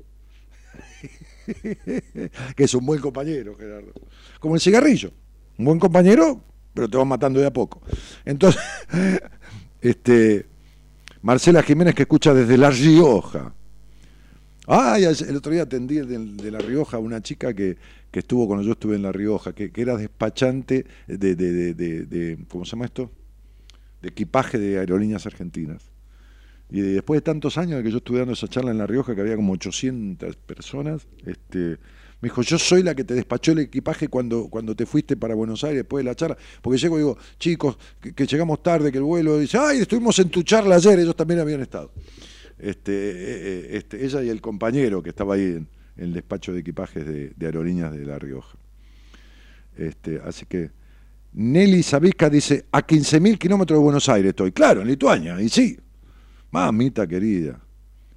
[2.56, 3.94] que es un buen compañero, Gerardo.
[4.40, 5.12] Como el cigarrillo.
[5.58, 6.42] Un buen compañero,
[6.74, 7.82] pero te va matando de a poco.
[8.26, 8.62] Entonces,
[9.82, 10.48] este,
[11.26, 13.52] Marcela Jiménez que escucha desde La Rioja.
[14.68, 17.78] Ay, el otro día atendí de, La Rioja a una chica que,
[18.12, 21.74] que estuvo cuando yo estuve en La Rioja, que, que era despachante de, de, de,
[21.74, 23.10] de- de- ¿cómo se llama esto?
[24.04, 25.90] De equipaje de aerolíneas argentinas.
[26.70, 29.16] Y después de tantos años de que yo estuve dando esa charla en La Rioja,
[29.16, 31.78] que había como 800 personas, este,
[32.26, 35.36] me dijo, yo soy la que te despachó el equipaje cuando, cuando te fuiste para
[35.36, 38.98] Buenos Aires después de la charla, porque llego y digo, chicos, que, llegamos tarde, que
[38.98, 41.92] el vuelo, dice, ay, estuvimos en tu charla ayer, ellos también habían estado.
[42.58, 46.62] Este, eh, eh, este, ella y el compañero que estaba ahí en, el despacho de
[46.62, 48.58] equipajes de, de aerolíneas de La Rioja.
[49.78, 50.72] Este, así que
[51.34, 54.52] Nelly Sabisca dice, a 15.000 kilómetros de Buenos Aires estoy.
[54.52, 55.80] Claro, en Lituania, y sí.
[56.50, 57.60] Mamita querida.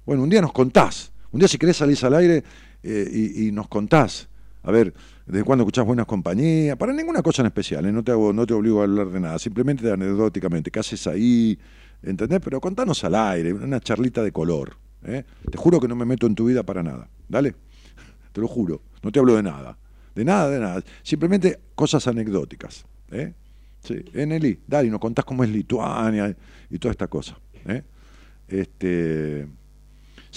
[0.03, 1.11] Bueno, un día nos contás.
[1.29, 2.43] Un día si querés salís al aire
[2.83, 4.29] eh, y, nos contás.
[4.63, 4.93] A ver,
[5.25, 6.75] ¿desde cuándo escuchás buenas compañías?
[6.77, 7.91] Para ninguna cosa en especial, ¿eh?
[7.91, 9.39] no, te hago, no te obligo a hablar de nada.
[9.39, 11.57] Simplemente anecdóticamente, ¿qué haces ahí?
[12.03, 12.39] ¿Entendés?
[12.43, 14.77] Pero contanos al aire, una charlita de color.
[15.03, 15.23] ¿eh?
[15.49, 17.09] Te juro que no me meto en tu vida para nada.
[17.27, 17.55] ¿Dale?
[18.31, 18.81] Te lo juro.
[19.01, 19.77] No te hablo de nada.
[20.15, 20.83] De nada, de nada.
[21.03, 22.85] Simplemente cosas anecdóticas.
[23.11, 23.33] ¿eh?
[23.81, 24.03] Sí.
[24.13, 26.35] Eh, Nelly, dale, nos contás cómo es Lituania
[26.69, 27.37] y toda esta cosa.
[28.47, 29.47] Este,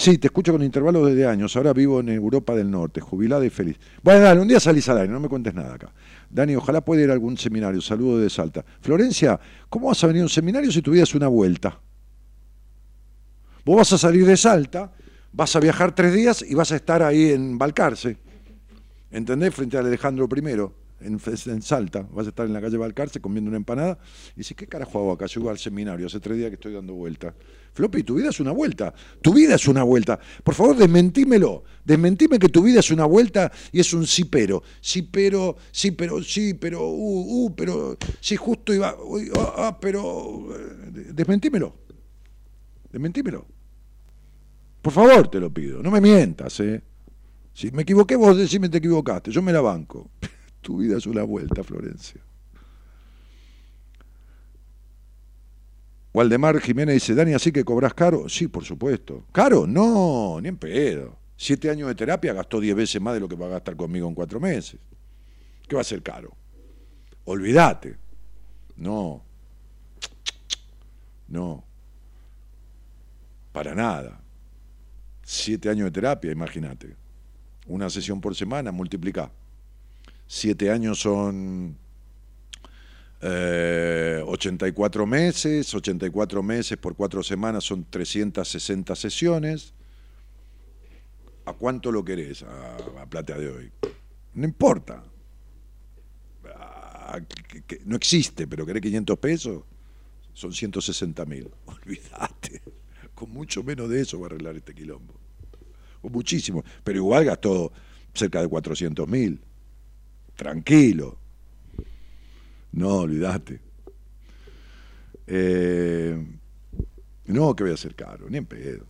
[0.02, 1.54] sí, te escucho con intervalos desde años.
[1.56, 3.78] Ahora vivo en Europa del Norte, jubilada y feliz.
[4.02, 5.92] Bueno, dale, un día salís al aire, no me cuentes nada acá.
[6.28, 7.80] Dani, ojalá pueda ir a algún seminario.
[7.80, 8.64] Saludo de Salta.
[8.80, 9.38] Florencia,
[9.68, 11.80] ¿cómo vas a venir a un seminario si tu vida es una vuelta?
[13.64, 14.92] Vos vas a salir de Salta,
[15.32, 18.16] vas a viajar tres días y vas a estar ahí en Balcarce.
[19.12, 19.54] ¿Entendés?
[19.54, 23.56] Frente al Alejandro I en, Salta, vas a estar en la calle Balcarce comiendo una
[23.56, 23.98] empanada
[24.34, 25.26] y dices, ¿qué carajo hago acá?
[25.26, 27.34] Llego al seminario, hace tres días que estoy dando vuelta.
[27.74, 28.92] Floppy, tu vida es una vuelta,
[29.22, 30.18] tu vida es una vuelta.
[30.44, 34.62] Por favor, desmentímelo, desmentime que tu vida es una vuelta y es un sí pero,
[34.80, 39.78] sí pero, sí pero, sí pero, uh, uh, pero, sí justo iba, uy, ah, ah,
[39.80, 41.74] pero, eh, desmentímelo,
[42.90, 43.46] desmentímelo.
[44.82, 46.82] Por favor, te lo pido, no me mientas, ¿eh?
[47.54, 50.10] Si me equivoqué, vos decime te equivocaste, yo me la banco.
[50.62, 52.20] Tu vida es una vuelta, Florencia.
[56.14, 58.28] Waldemar Jiménez dice, Dani, ¿así que cobras caro?
[58.28, 59.24] Sí, por supuesto.
[59.32, 59.66] ¿Caro?
[59.66, 61.16] No, ni en pedo.
[61.36, 64.06] Siete años de terapia gastó diez veces más de lo que va a gastar conmigo
[64.06, 64.78] en cuatro meses.
[65.66, 66.32] ¿Qué va a ser caro?
[67.24, 67.97] Olvídate.
[68.76, 69.22] No.
[71.28, 71.64] No.
[73.52, 74.20] Para nada.
[75.24, 76.94] Siete años de terapia, imagínate.
[77.66, 79.32] Una sesión por semana, multiplica.
[80.34, 81.76] Siete años son
[83.20, 89.74] eh, 84 meses, 84 meses por cuatro semanas son 360 sesiones.
[91.44, 93.72] ¿A cuánto lo querés a, plata de hoy?
[94.32, 95.04] No importa.
[97.84, 99.64] no existe, pero querés 500 pesos,
[100.32, 101.50] son 160 mil.
[101.66, 102.62] Olvídate.
[103.14, 105.12] Con mucho menos de eso va a arreglar este quilombo.
[106.00, 106.64] O muchísimo.
[106.82, 107.70] Pero igual gastó
[108.14, 109.38] cerca de 400 mil.
[110.36, 111.18] Tranquilo.
[112.72, 113.60] No, olvídate.
[115.26, 116.16] Eh,
[117.26, 118.86] no, que voy a hacer caro, ni en pedo.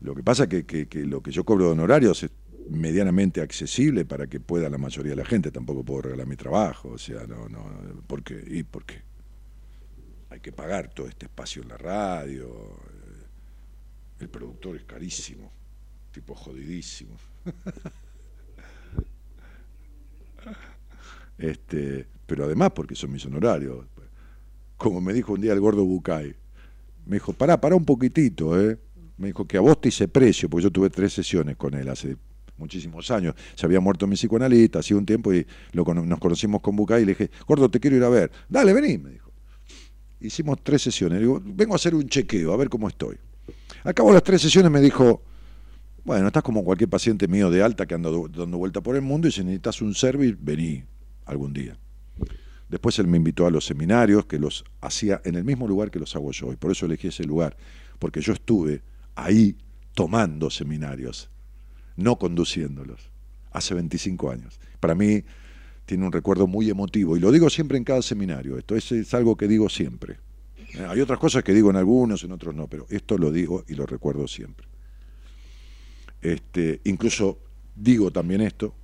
[0.00, 2.30] Lo que pasa es que, lo que yo cobro de honorarios es
[2.68, 5.50] medianamente accesible para que pueda la mayoría de la gente.
[5.50, 6.90] Tampoco puedo regalar mi trabajo.
[6.90, 7.64] O sea, no, no.
[8.06, 8.42] ¿Por qué?
[8.46, 9.02] ¿Y por qué?
[10.30, 12.50] Hay que pagar todo este espacio en la radio.
[14.18, 15.50] El productor es carísimo.
[16.12, 17.16] Tipo jodidísimo.
[21.38, 23.86] Este, pero además porque son mis honorarios.
[24.76, 26.34] Como me dijo un día el gordo Bucay,
[27.06, 28.78] me dijo, pará, pará un poquitito, ¿eh?
[29.16, 31.88] Me dijo que a vos te hice precio, porque yo tuve tres sesiones con él
[31.88, 32.16] hace
[32.56, 33.34] muchísimos años.
[33.54, 37.06] Se había muerto mi psicoanalista, hacía un tiempo y lo, nos conocimos con Bucay y
[37.06, 38.30] le dije, gordo, te quiero ir a ver.
[38.48, 39.30] Dale, vení, me dijo.
[40.20, 41.18] Hicimos tres sesiones.
[41.20, 43.16] Le digo, vengo a hacer un chequeo, a ver cómo estoy.
[43.84, 45.22] Acabo las tres sesiones, me dijo,
[46.10, 49.28] bueno, estás como cualquier paciente mío de alta que anda dando vuelta por el mundo
[49.28, 50.82] y si necesitas un service, vení
[51.24, 51.78] algún día.
[52.68, 56.00] Después él me invitó a los seminarios que los hacía en el mismo lugar que
[56.00, 57.56] los hago yo y por eso elegí ese lugar,
[58.00, 58.82] porque yo estuve
[59.14, 59.56] ahí
[59.94, 61.30] tomando seminarios,
[61.94, 63.12] no conduciéndolos,
[63.52, 64.58] hace 25 años.
[64.80, 65.22] Para mí
[65.86, 69.14] tiene un recuerdo muy emotivo y lo digo siempre en cada seminario, esto es, es
[69.14, 70.18] algo que digo siempre.
[70.74, 73.62] Eh, Hay otras cosas que digo en algunos, en otros no, pero esto lo digo
[73.68, 74.66] y lo recuerdo siempre.
[76.22, 77.38] Este, incluso
[77.74, 78.74] digo también esto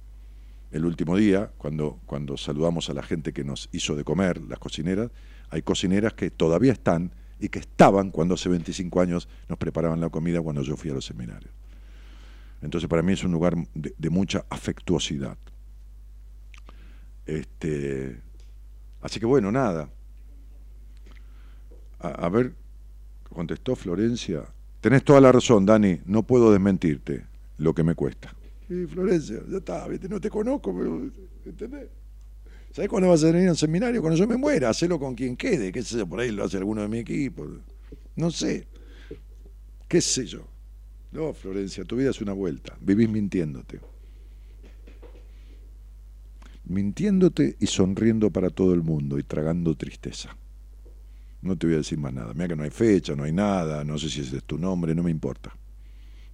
[0.73, 4.59] el último día, cuando, cuando saludamos a la gente que nos hizo de comer, las
[4.59, 5.11] cocineras,
[5.51, 10.11] hay cocineras que todavía están y que estaban cuando hace 25 años nos preparaban la
[10.11, 11.53] comida cuando yo fui a los seminarios.
[12.63, 15.37] Entonces para mí es un lugar de, mucha afectuosidad.
[17.27, 18.21] Este,
[19.01, 19.91] así que bueno, nada.
[21.99, 22.55] A ver,
[23.33, 24.45] contestó Florencia.
[24.87, 27.27] Tenés toda la razón, Dani, no puedo desmentirte
[27.59, 28.33] lo que me cuesta.
[28.69, 30.71] Y Florencia, ya está, no te conozco,
[31.45, 31.89] ¿entendés?
[32.71, 34.01] ¿Sabés cuándo vas a venir al seminario?
[34.01, 36.59] Cuando yo me muera, hacelo con quien quede, qué sé yo, por ahí lo hace
[36.59, 37.49] alguno de mi equipo.
[38.15, 38.69] No sé,
[39.89, 40.47] qué sé yo.
[41.11, 43.81] No, Florencia, tu vida es una vuelta, vivís mintiéndote.
[46.65, 50.37] Mintiéndote y sonriendo para todo el mundo y tragando tristeza.
[51.43, 52.33] No te voy a decir más nada.
[52.35, 54.95] Mira que no hay fecha, no hay nada, no sé si ese es tu nombre,
[54.95, 55.55] no me importa.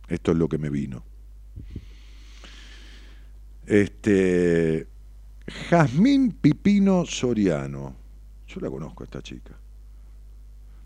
[0.08, 1.04] Esto es lo que me vino.
[3.66, 4.86] Este.
[5.68, 7.94] Jazmín Pipino Soriano.
[8.46, 9.56] Yo la conozco a esta chica.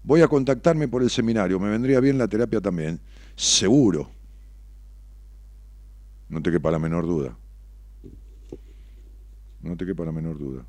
[0.03, 1.59] Voy a contactarme por el seminario.
[1.59, 3.01] Me vendría bien la terapia también.
[3.35, 4.11] Seguro.
[6.29, 7.37] No te quepa la menor duda.
[9.63, 10.65] No te quepa la menor duda.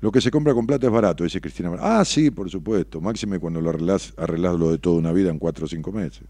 [0.00, 1.72] Lo que se compra con plata es barato, dice Cristina.
[1.80, 3.00] Ah, sí, por supuesto.
[3.00, 6.24] Máxime cuando lo arreglás, arreglás lo de toda una vida en cuatro o cinco meses.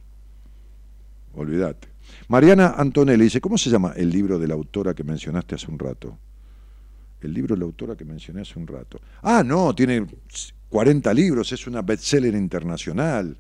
[1.35, 1.89] Olvídate.
[2.29, 5.79] Mariana Antonelli dice, ¿cómo se llama el libro de la autora que mencionaste hace un
[5.79, 6.17] rato?
[7.21, 9.01] El libro de la autora que mencioné hace un rato.
[9.23, 10.07] Ah, no, tiene
[10.69, 13.37] 40 libros, es una bestseller internacional.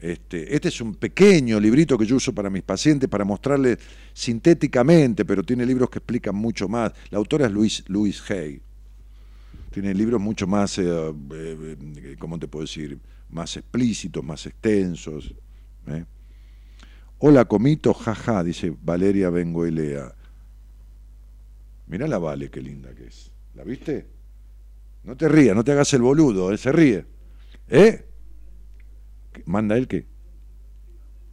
[0.00, 3.78] Este, este es un pequeño librito que yo uso para mis pacientes para mostrarles
[4.12, 6.92] sintéticamente, pero tiene libros que explican mucho más.
[7.10, 8.60] La autora es Luis, Luis Hay.
[9.72, 13.00] Tiene libros mucho más, eh, eh, eh, ¿cómo te puedo decir?
[13.30, 15.34] Más explícitos, más extensos.
[15.86, 16.04] ¿eh?
[17.18, 20.14] Hola, comito, jaja, dice Valeria Bengoelea.
[21.86, 23.32] Mirá la Vale, qué linda que es.
[23.54, 24.06] ¿La viste?
[25.04, 26.58] No te rías, no te hagas el boludo, ¿eh?
[26.58, 27.06] se ríe.
[27.68, 28.04] ¿Eh?
[29.32, 30.06] ¿Qué- ¿Manda él qué?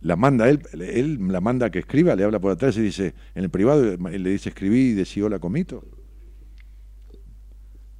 [0.01, 3.43] La manda él, él la manda que escriba, le habla por atrás y dice, en
[3.43, 5.83] el privado él le dice escribí y decía hola comito.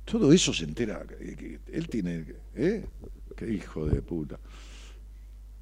[0.10, 1.04] Todo eso se entera.
[1.72, 2.26] Él tiene.
[2.56, 2.86] ¿Eh?
[3.36, 4.40] Qué hijo de puta.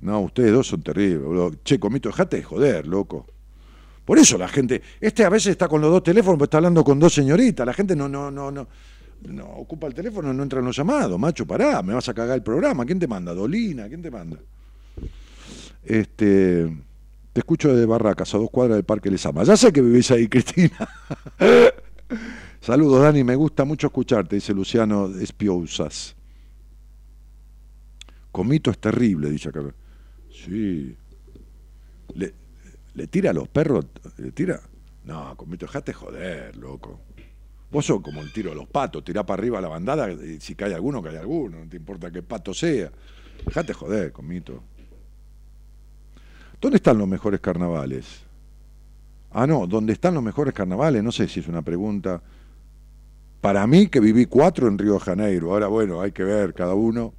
[0.02, 1.58] No, ustedes dos son terribles.
[1.64, 3.26] Che, comito, dejate de joder, loco.
[4.06, 4.82] Por eso la gente.
[5.02, 7.66] Este a veces está con los dos teléfonos, pero está hablando con dos señoritas.
[7.66, 8.68] La gente no, no, no, no.
[9.24, 11.20] No ocupa el teléfono, no entra en los llamados.
[11.20, 12.86] Macho, pará, me vas a cagar el programa.
[12.86, 13.34] ¿Quién te manda?
[13.34, 14.38] Dolina, ¿quién te manda?
[15.84, 16.72] Este.
[17.34, 19.44] Te escucho de Barracas, a dos cuadras del Parque Lesama.
[19.44, 20.88] Ya sé que vivís ahí, Cristina.
[22.68, 26.14] Saludos, Dani, me gusta mucho escucharte, dice Luciano Espiosas.
[28.30, 29.62] Comito es terrible, dice acá.
[30.30, 30.94] Sí.
[32.14, 32.34] Le,
[32.94, 33.86] le tira a los perros,
[34.18, 34.60] le tira.
[35.06, 37.00] No, Comito, dejate joder, loco.
[37.72, 40.54] Vos sos como el tiro de los patos, tirá para arriba la bandada y si
[40.54, 42.92] cae alguno, cae alguno, no te importa qué pato sea.
[43.46, 44.62] Dejate joder, Comito.
[46.60, 48.24] ¿Dónde están los mejores carnavales?
[49.32, 51.02] Ah, no, ¿dónde están los mejores carnavales?
[51.02, 52.22] No sé si es una pregunta.
[53.42, 55.52] Para mí, que viví cuatro en Río de Janeiro.
[55.52, 57.14] Ahora, bueno, hay que ver cada uno.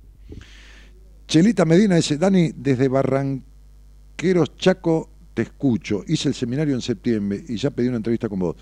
[1.27, 6.03] Chelita Medina dice, Dani, desde Barranqueros Chaco te escucho.
[6.07, 8.57] Hice el seminario en septiembre y ya pedí una entrevista con vos.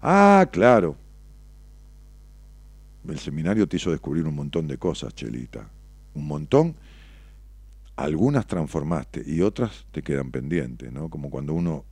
[0.00, 0.96] Ah, claro.
[3.08, 5.68] El seminario te hizo descubrir un montón de cosas, Chelita.
[6.14, 6.76] Un montón.
[7.96, 11.08] Algunas transformaste y otras te quedan pendientes, ¿no?
[11.08, 11.84] Como cuando uno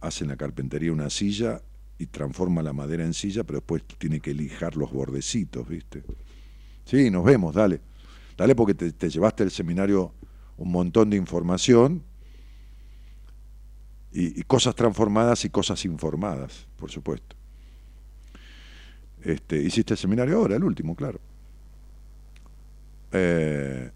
[0.00, 1.62] hace en la carpintería una silla
[1.98, 6.04] y transforma la madera en silla, pero después tiene que lijar los bordecitos, ¿viste?
[6.84, 7.80] Sí, nos vemos, dale.
[8.36, 10.12] Dale porque te, te llevaste el seminario
[10.56, 12.02] un montón de información
[14.12, 17.36] y, y cosas transformadas y cosas informadas, por supuesto.
[19.22, 21.20] Este, hiciste el seminario ahora, el último, claro.
[23.12, 23.90] Eh,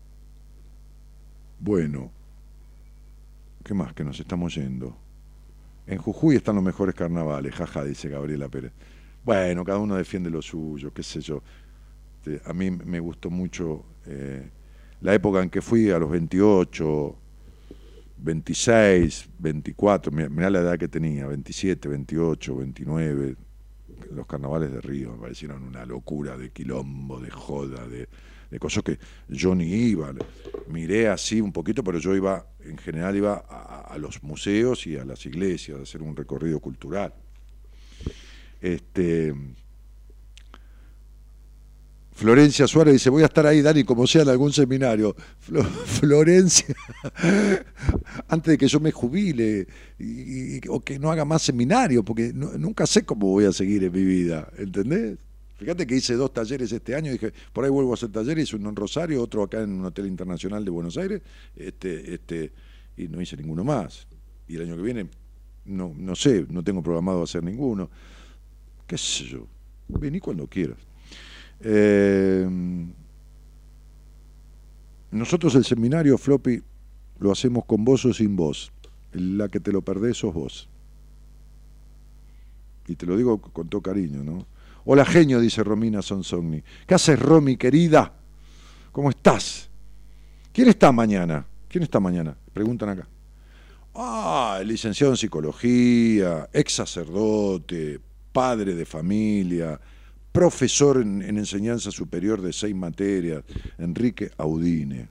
[1.61, 2.11] bueno,
[3.65, 4.97] ¿qué más que nos estamos yendo?
[5.87, 8.73] En Jujuy están los mejores carnavales, jaja, dice Gabriela Pérez.
[9.25, 11.43] Bueno, cada uno defiende lo suyo, qué sé yo.
[12.45, 14.49] A mí me gustó mucho eh,
[15.01, 17.17] la época en que fui a los 28,
[18.19, 23.37] 26, 24, mirá, mirá la edad que tenía, 27, 28, 29,
[24.13, 28.09] los carnavales de Río me parecieron una locura de quilombo, de joda, de,
[28.53, 28.99] de cosas que
[29.29, 30.13] yo ni iba.
[30.69, 35.05] Miré así un poquito, pero yo iba, en general iba a, los museos y a
[35.05, 37.15] las iglesias a hacer un recorrido cultural.
[38.61, 39.35] Este,
[42.13, 45.17] Florencia Suárez dice, voy a estar ahí, Dani, como sea en algún seminario.
[45.41, 46.75] Flo- Florencia,
[48.29, 49.67] antes de que yo me jubile
[50.69, 54.05] o que no haga más seminario, porque nunca sé cómo voy a seguir en mi
[54.05, 55.19] vida, ¿entendés?
[55.63, 58.69] Fíjate que hice dos talleres este año, dije, por ahí vuelvo a hacer talleres, uno
[58.69, 61.23] en Rosario, otro acá en un hotel internacional de Buenos Aires,
[61.55, 62.53] este, este,
[62.97, 64.09] y no hice ninguno más.
[64.49, 65.09] Y el año que viene,
[65.67, 67.89] no, no sé, no tengo programado hacer ninguno.
[68.89, 69.47] ¿Qué sé yo?
[69.87, 70.79] Vení cuando quieras.
[71.61, 72.45] Eh,
[75.13, 76.61] nosotros el seminario Floppy
[77.21, 78.73] lo hacemos con vos o sin vos.
[79.13, 80.69] La que te lo perdés sos vos.
[82.89, 84.45] Y te lo digo con todo cariño, ¿no?
[84.85, 86.63] Hola genio, dice Romina Sonsogni.
[86.87, 88.13] ¿Qué haces, Romy, querida?
[88.91, 89.71] ¿Cómo estás?
[90.53, 91.47] ¿Quién está mañana?
[91.69, 92.37] ¿Quién está mañana?
[92.53, 93.09] Preguntan acá.
[93.95, 98.01] Ah, licenciado en psicología, ex sacerdote,
[98.33, 99.81] padre de familia,
[100.33, 103.45] profesor en, en enseñanza superior de seis materias,
[103.79, 105.09] Enrique Audine.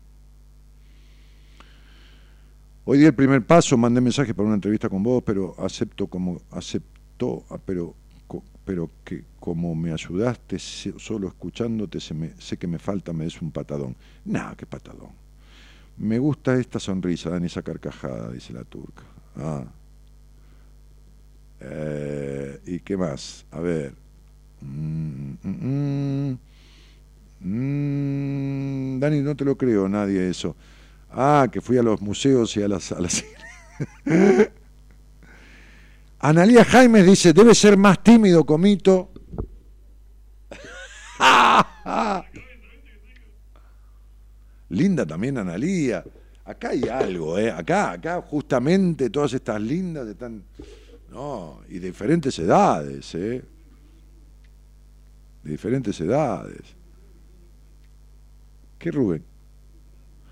[2.84, 6.42] Hoy di el primer paso, mandé mensaje para una entrevista con vos, pero acepto como
[6.52, 7.96] aceptó, ah, pero
[8.66, 13.42] pero que como me ayudaste solo escuchándote se me- sé que me falta me des
[13.42, 13.96] un patadón.
[14.26, 15.10] Nada, qué patadón.
[15.98, 19.04] Me gusta esta sonrisa, Dani, esa carcajada, dice la turca.
[19.38, 19.66] Ah.
[21.60, 23.46] Eh, ¿Y qué más?
[23.52, 23.94] A ver.
[24.62, 26.38] Mm, mm.
[27.40, 30.56] Mm, Dani, no te lo creo nadie eso.
[31.12, 32.92] Ah, que fui a los museos y a las...
[32.92, 33.24] A las...
[36.24, 39.12] Analía Jaimes dice, debe ser más tímido, Comito.
[44.70, 46.04] Linda también Analía.
[46.46, 47.50] Acá hay algo, ¿eh?
[47.50, 50.44] Acá, acá justamente todas estas lindas están...
[51.10, 53.44] No, y de diferentes edades, ¿eh?
[55.44, 56.62] De diferentes edades.
[58.78, 59.24] ¿Qué Rubén?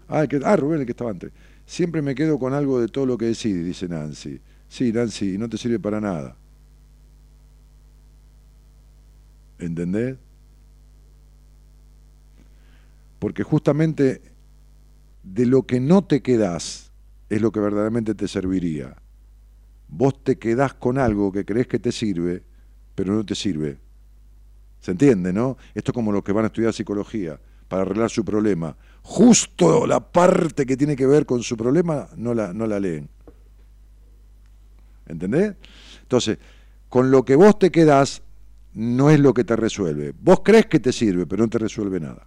[0.07, 1.31] Ah, que, ah, Rubén, el que estaba antes.
[1.65, 4.39] Siempre me quedo con algo de todo lo que decís, dice Nancy.
[4.69, 6.37] Sí, Nancy, no te sirve para nada.
[9.57, 10.15] ¿Entendés?
[13.17, 14.21] Porque justamente
[15.23, 16.91] de lo que no te quedás
[17.29, 18.95] es lo que verdaderamente te serviría.
[19.89, 22.43] Vos te quedás con algo que crees que te sirve,
[22.95, 23.77] pero no te sirve.
[24.79, 25.57] ¿Se entiende, no?
[25.73, 28.75] Esto es como los que van a estudiar psicología para arreglar su problema.
[29.01, 33.09] Justo la parte que tiene que ver con su problema no la, no la leen.
[35.09, 35.55] ¿Entendés?
[36.03, 36.37] Entonces,
[36.87, 38.21] con lo que vos te quedás
[38.73, 40.13] no es lo que te resuelve.
[40.21, 42.25] Vos crees que te sirve, pero no te resuelve nada.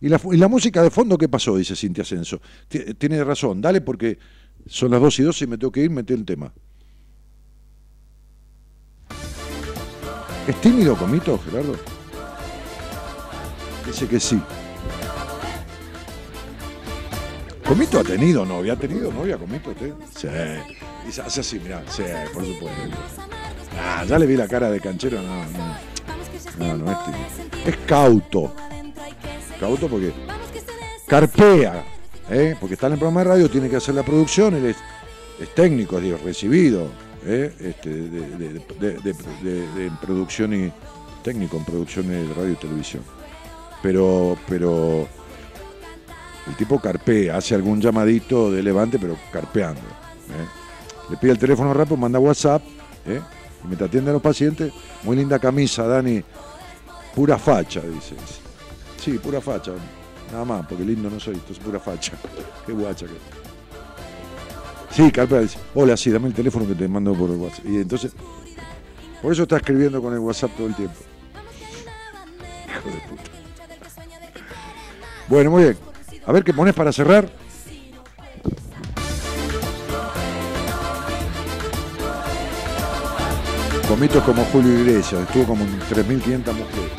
[0.00, 1.56] ¿Y la, música de fondo qué pasó?
[1.56, 2.40] Dice Cintia Ascenso.
[2.68, 4.18] Ti- Tiene razón, dale porque
[4.66, 6.52] son las 2 y 12 y me tengo que ir, metí el tema.
[10.46, 11.76] ¿Es tímido, Comito, Gerardo?
[13.86, 14.40] Dice que sí.
[17.68, 18.74] ¿Comito ha tenido novia?
[18.74, 19.92] ¿Ha tenido novia, Comito, usted?
[20.14, 20.28] Sí.
[21.06, 22.02] Y hace así, mirá, sí,
[22.32, 22.78] por supuesto.
[23.80, 25.76] Ah, ya le vi la cara de canchero, no, no.
[26.58, 27.24] No, no es tímido.
[27.66, 28.52] Es cauto.
[29.58, 30.12] Cauto porque
[31.08, 31.84] carpea,
[32.30, 32.56] ¿eh?
[32.60, 35.98] porque está en el programa de radio, tiene que hacer la producción, él es técnico,
[35.98, 36.88] es recibido
[37.24, 37.52] ¿eh?
[37.60, 38.28] este, de,
[39.00, 40.72] de- producción y
[41.22, 43.02] técnico en producción de radio y televisión.
[43.82, 45.06] Pero, pero
[46.46, 49.80] el tipo carpea, hace algún llamadito de levante, pero carpeando.
[49.80, 51.10] ¿eh?
[51.10, 52.62] Le pide el teléfono rápido, manda WhatsApp,
[53.06, 53.20] ¿eh?
[53.62, 56.22] y mientras atiende a los pacientes, muy linda camisa, Dani,
[57.14, 58.14] pura facha, dice.
[58.96, 59.72] Sí, pura facha,
[60.32, 62.12] nada más, porque lindo no soy, entonces pura facha.
[62.66, 63.36] Qué guacha que.
[64.94, 67.66] Sí, carpea, dice, hola, sí, dame el teléfono que te mando por WhatsApp.
[67.66, 68.12] Y entonces,
[69.20, 70.94] por eso está escribiendo con el WhatsApp todo el tiempo.
[72.68, 73.30] Hijo de puta.
[75.28, 75.76] Bueno, muy bien.
[76.26, 77.28] A ver qué pones para cerrar.
[83.88, 86.90] Comitos como Julio Iglesias, estuvo como en 3.500 mujeres.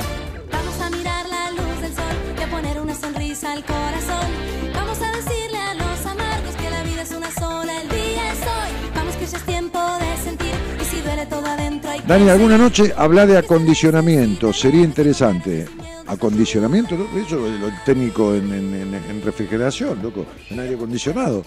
[0.50, 2.06] Vamos a mirar la luz del sol
[2.40, 4.28] y a poner una sonrisa al corazón.
[4.74, 8.40] Vamos a decirle a los amargos que la vida es una sola, el día es
[8.40, 8.92] hoy.
[8.96, 12.30] Vamos que ya es tiempo de sentir y si duele todo adentro hay que Dani,
[12.30, 15.68] alguna noche habla de acondicionamiento, sería interesante.
[16.08, 17.20] Acondicionamiento, ¿no?
[17.20, 21.44] eso es lo técnico en, refrigeración, loco, en aire acondicionado.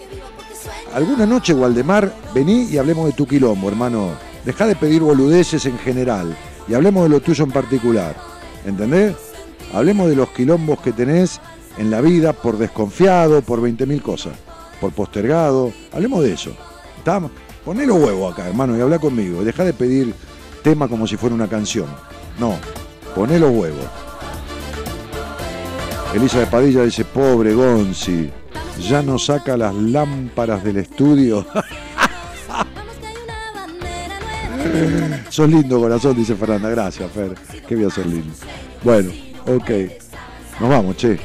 [0.93, 4.11] Alguna noche, Waldemar, vení y hablemos de tu quilombo, hermano.
[4.45, 6.35] Dejá de pedir boludeces en general
[6.67, 8.15] y hablemos de lo tuyo en particular.
[8.65, 9.15] ¿Entendés?
[9.73, 11.39] Hablemos de los quilombos que tenés
[11.77, 14.33] en la vida por desconfiado, por 20.000 cosas,
[14.79, 15.73] por postergado.
[15.91, 16.55] Hablemos de eso.
[17.65, 19.43] Poné los huevos acá, hermano, y habla conmigo.
[19.43, 20.13] Deja de pedir
[20.63, 21.87] tema como si fuera una canción.
[22.39, 22.55] No,
[23.15, 23.85] poné los huevos.
[26.13, 28.29] Elisa de Padilla dice, pobre Gonzi,
[28.87, 31.45] ya no saca las lámparas del estudio.
[35.29, 36.69] Sos lindo, corazón, dice Fernanda.
[36.69, 37.33] Gracias, Fer.
[37.67, 38.33] Qué voy a ser lindo.
[38.83, 39.11] Bueno,
[39.47, 39.69] ok.
[40.59, 41.17] Nos vamos, che.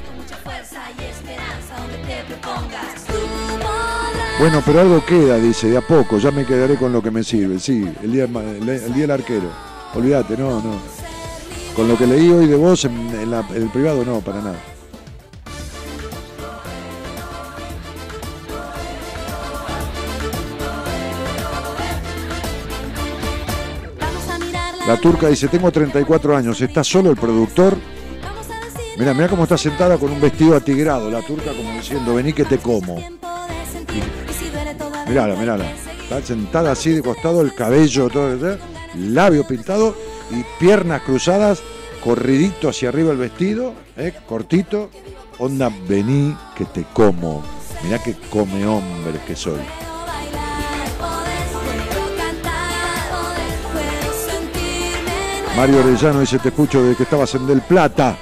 [4.38, 6.18] Bueno, pero algo queda, dice, de a poco.
[6.18, 7.58] Ya me quedaré con lo que me sirve.
[7.58, 9.50] Sí, el día, el, del arquero.
[9.94, 10.74] Olvídate, no, no.
[11.74, 14.58] Con lo que leí hoy de vos en la- en el privado, no, para nada.
[24.86, 27.76] La, turca dice, tengo 34 años, ¿está solo el productor?
[28.98, 32.44] Mira, mira cómo está sentada con un vestido atigrado, la turca como diciendo, vení que
[32.44, 32.96] te como.
[35.08, 35.64] Mirala, mirala.
[36.02, 38.58] Está sentada así de costado, el cabello, todo, ¿eh?
[38.94, 39.96] labio pintado
[40.30, 41.62] y piernas cruzadas,
[42.02, 44.12] corridito hacia arriba el vestido, ¿eh?
[44.26, 44.90] cortito.
[45.38, 47.44] Onda, vení que te como.
[47.82, 49.85] Mirá que come hombre que soy.
[55.56, 58.14] Mario Orellano dice, te escucho desde que estabas en Del Plata.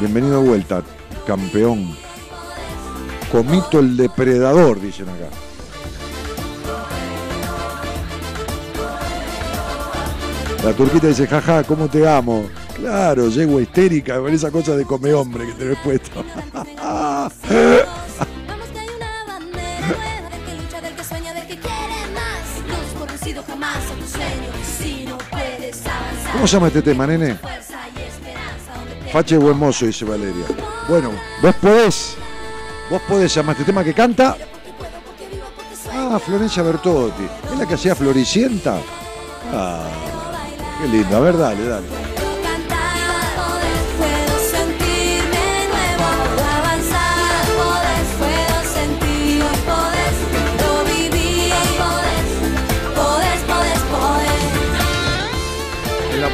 [0.00, 0.82] Bienvenido de vuelta,
[1.24, 1.96] campeón.
[3.30, 5.28] Comito el depredador, dicen acá.
[10.64, 12.46] La turquita dice, jaja, ¿cómo te amo?
[12.74, 16.24] Claro, llego histérica con esa cosa de come hombre que tenés puesto.
[23.64, 23.93] Vamos que
[26.34, 27.38] ¿Cómo se llama este tema, nene?
[29.12, 30.44] Fache buen mozo, dice Valeria.
[30.88, 32.16] Bueno, vos podés.
[32.90, 34.36] Vos podés llamar este tema que canta.
[35.92, 37.22] Ah, Florencia Bertotti.
[37.52, 38.78] ¿Es la que hacía Floricienta?
[39.52, 39.86] Ah,
[40.82, 41.16] qué lindo.
[41.16, 42.13] A ver, dale, dale.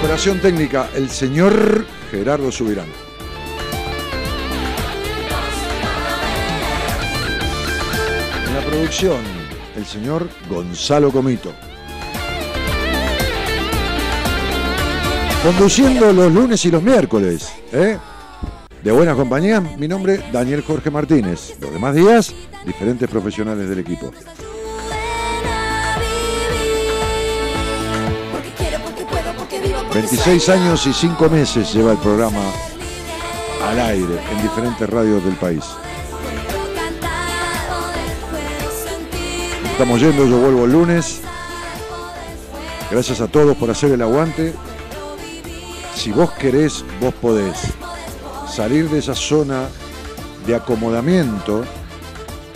[0.01, 2.87] Operación técnica, el señor Gerardo Subirán.
[8.47, 9.19] En la producción,
[9.77, 11.53] el señor Gonzalo Comito.
[15.43, 17.99] Conduciendo los lunes y los miércoles, ¿eh?
[18.83, 21.59] De buena compañía, mi nombre Daniel Jorge Martínez.
[21.61, 24.11] Los demás días, diferentes profesionales del equipo.
[29.95, 30.63] 26 sueño.
[30.63, 32.41] años y 5 meses lleva el programa
[33.69, 35.65] al aire en diferentes radios del país.
[39.73, 41.21] Estamos yendo, yo vuelvo el lunes.
[42.91, 44.53] Gracias a todos por hacer el aguante.
[45.95, 47.57] Si vos querés, vos podés
[48.49, 49.69] salir de esa zona
[50.47, 51.65] de acomodamiento,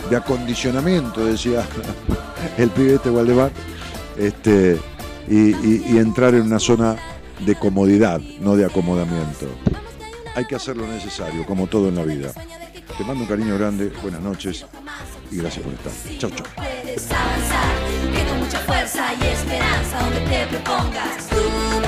[0.09, 1.63] de acondicionamiento, decía
[2.57, 3.51] el pibe este Waldemar,
[4.17, 4.79] este,
[5.27, 6.95] y, y- y entrar en una zona
[7.39, 9.47] de comodidad, no de acomodamiento.
[10.35, 12.31] Hay que hacer lo necesario, como todo en la vida.
[12.97, 14.65] Te mando un cariño grande, buenas noches
[15.31, 15.91] y gracias por estar.
[20.49, 21.84] Propongas, tú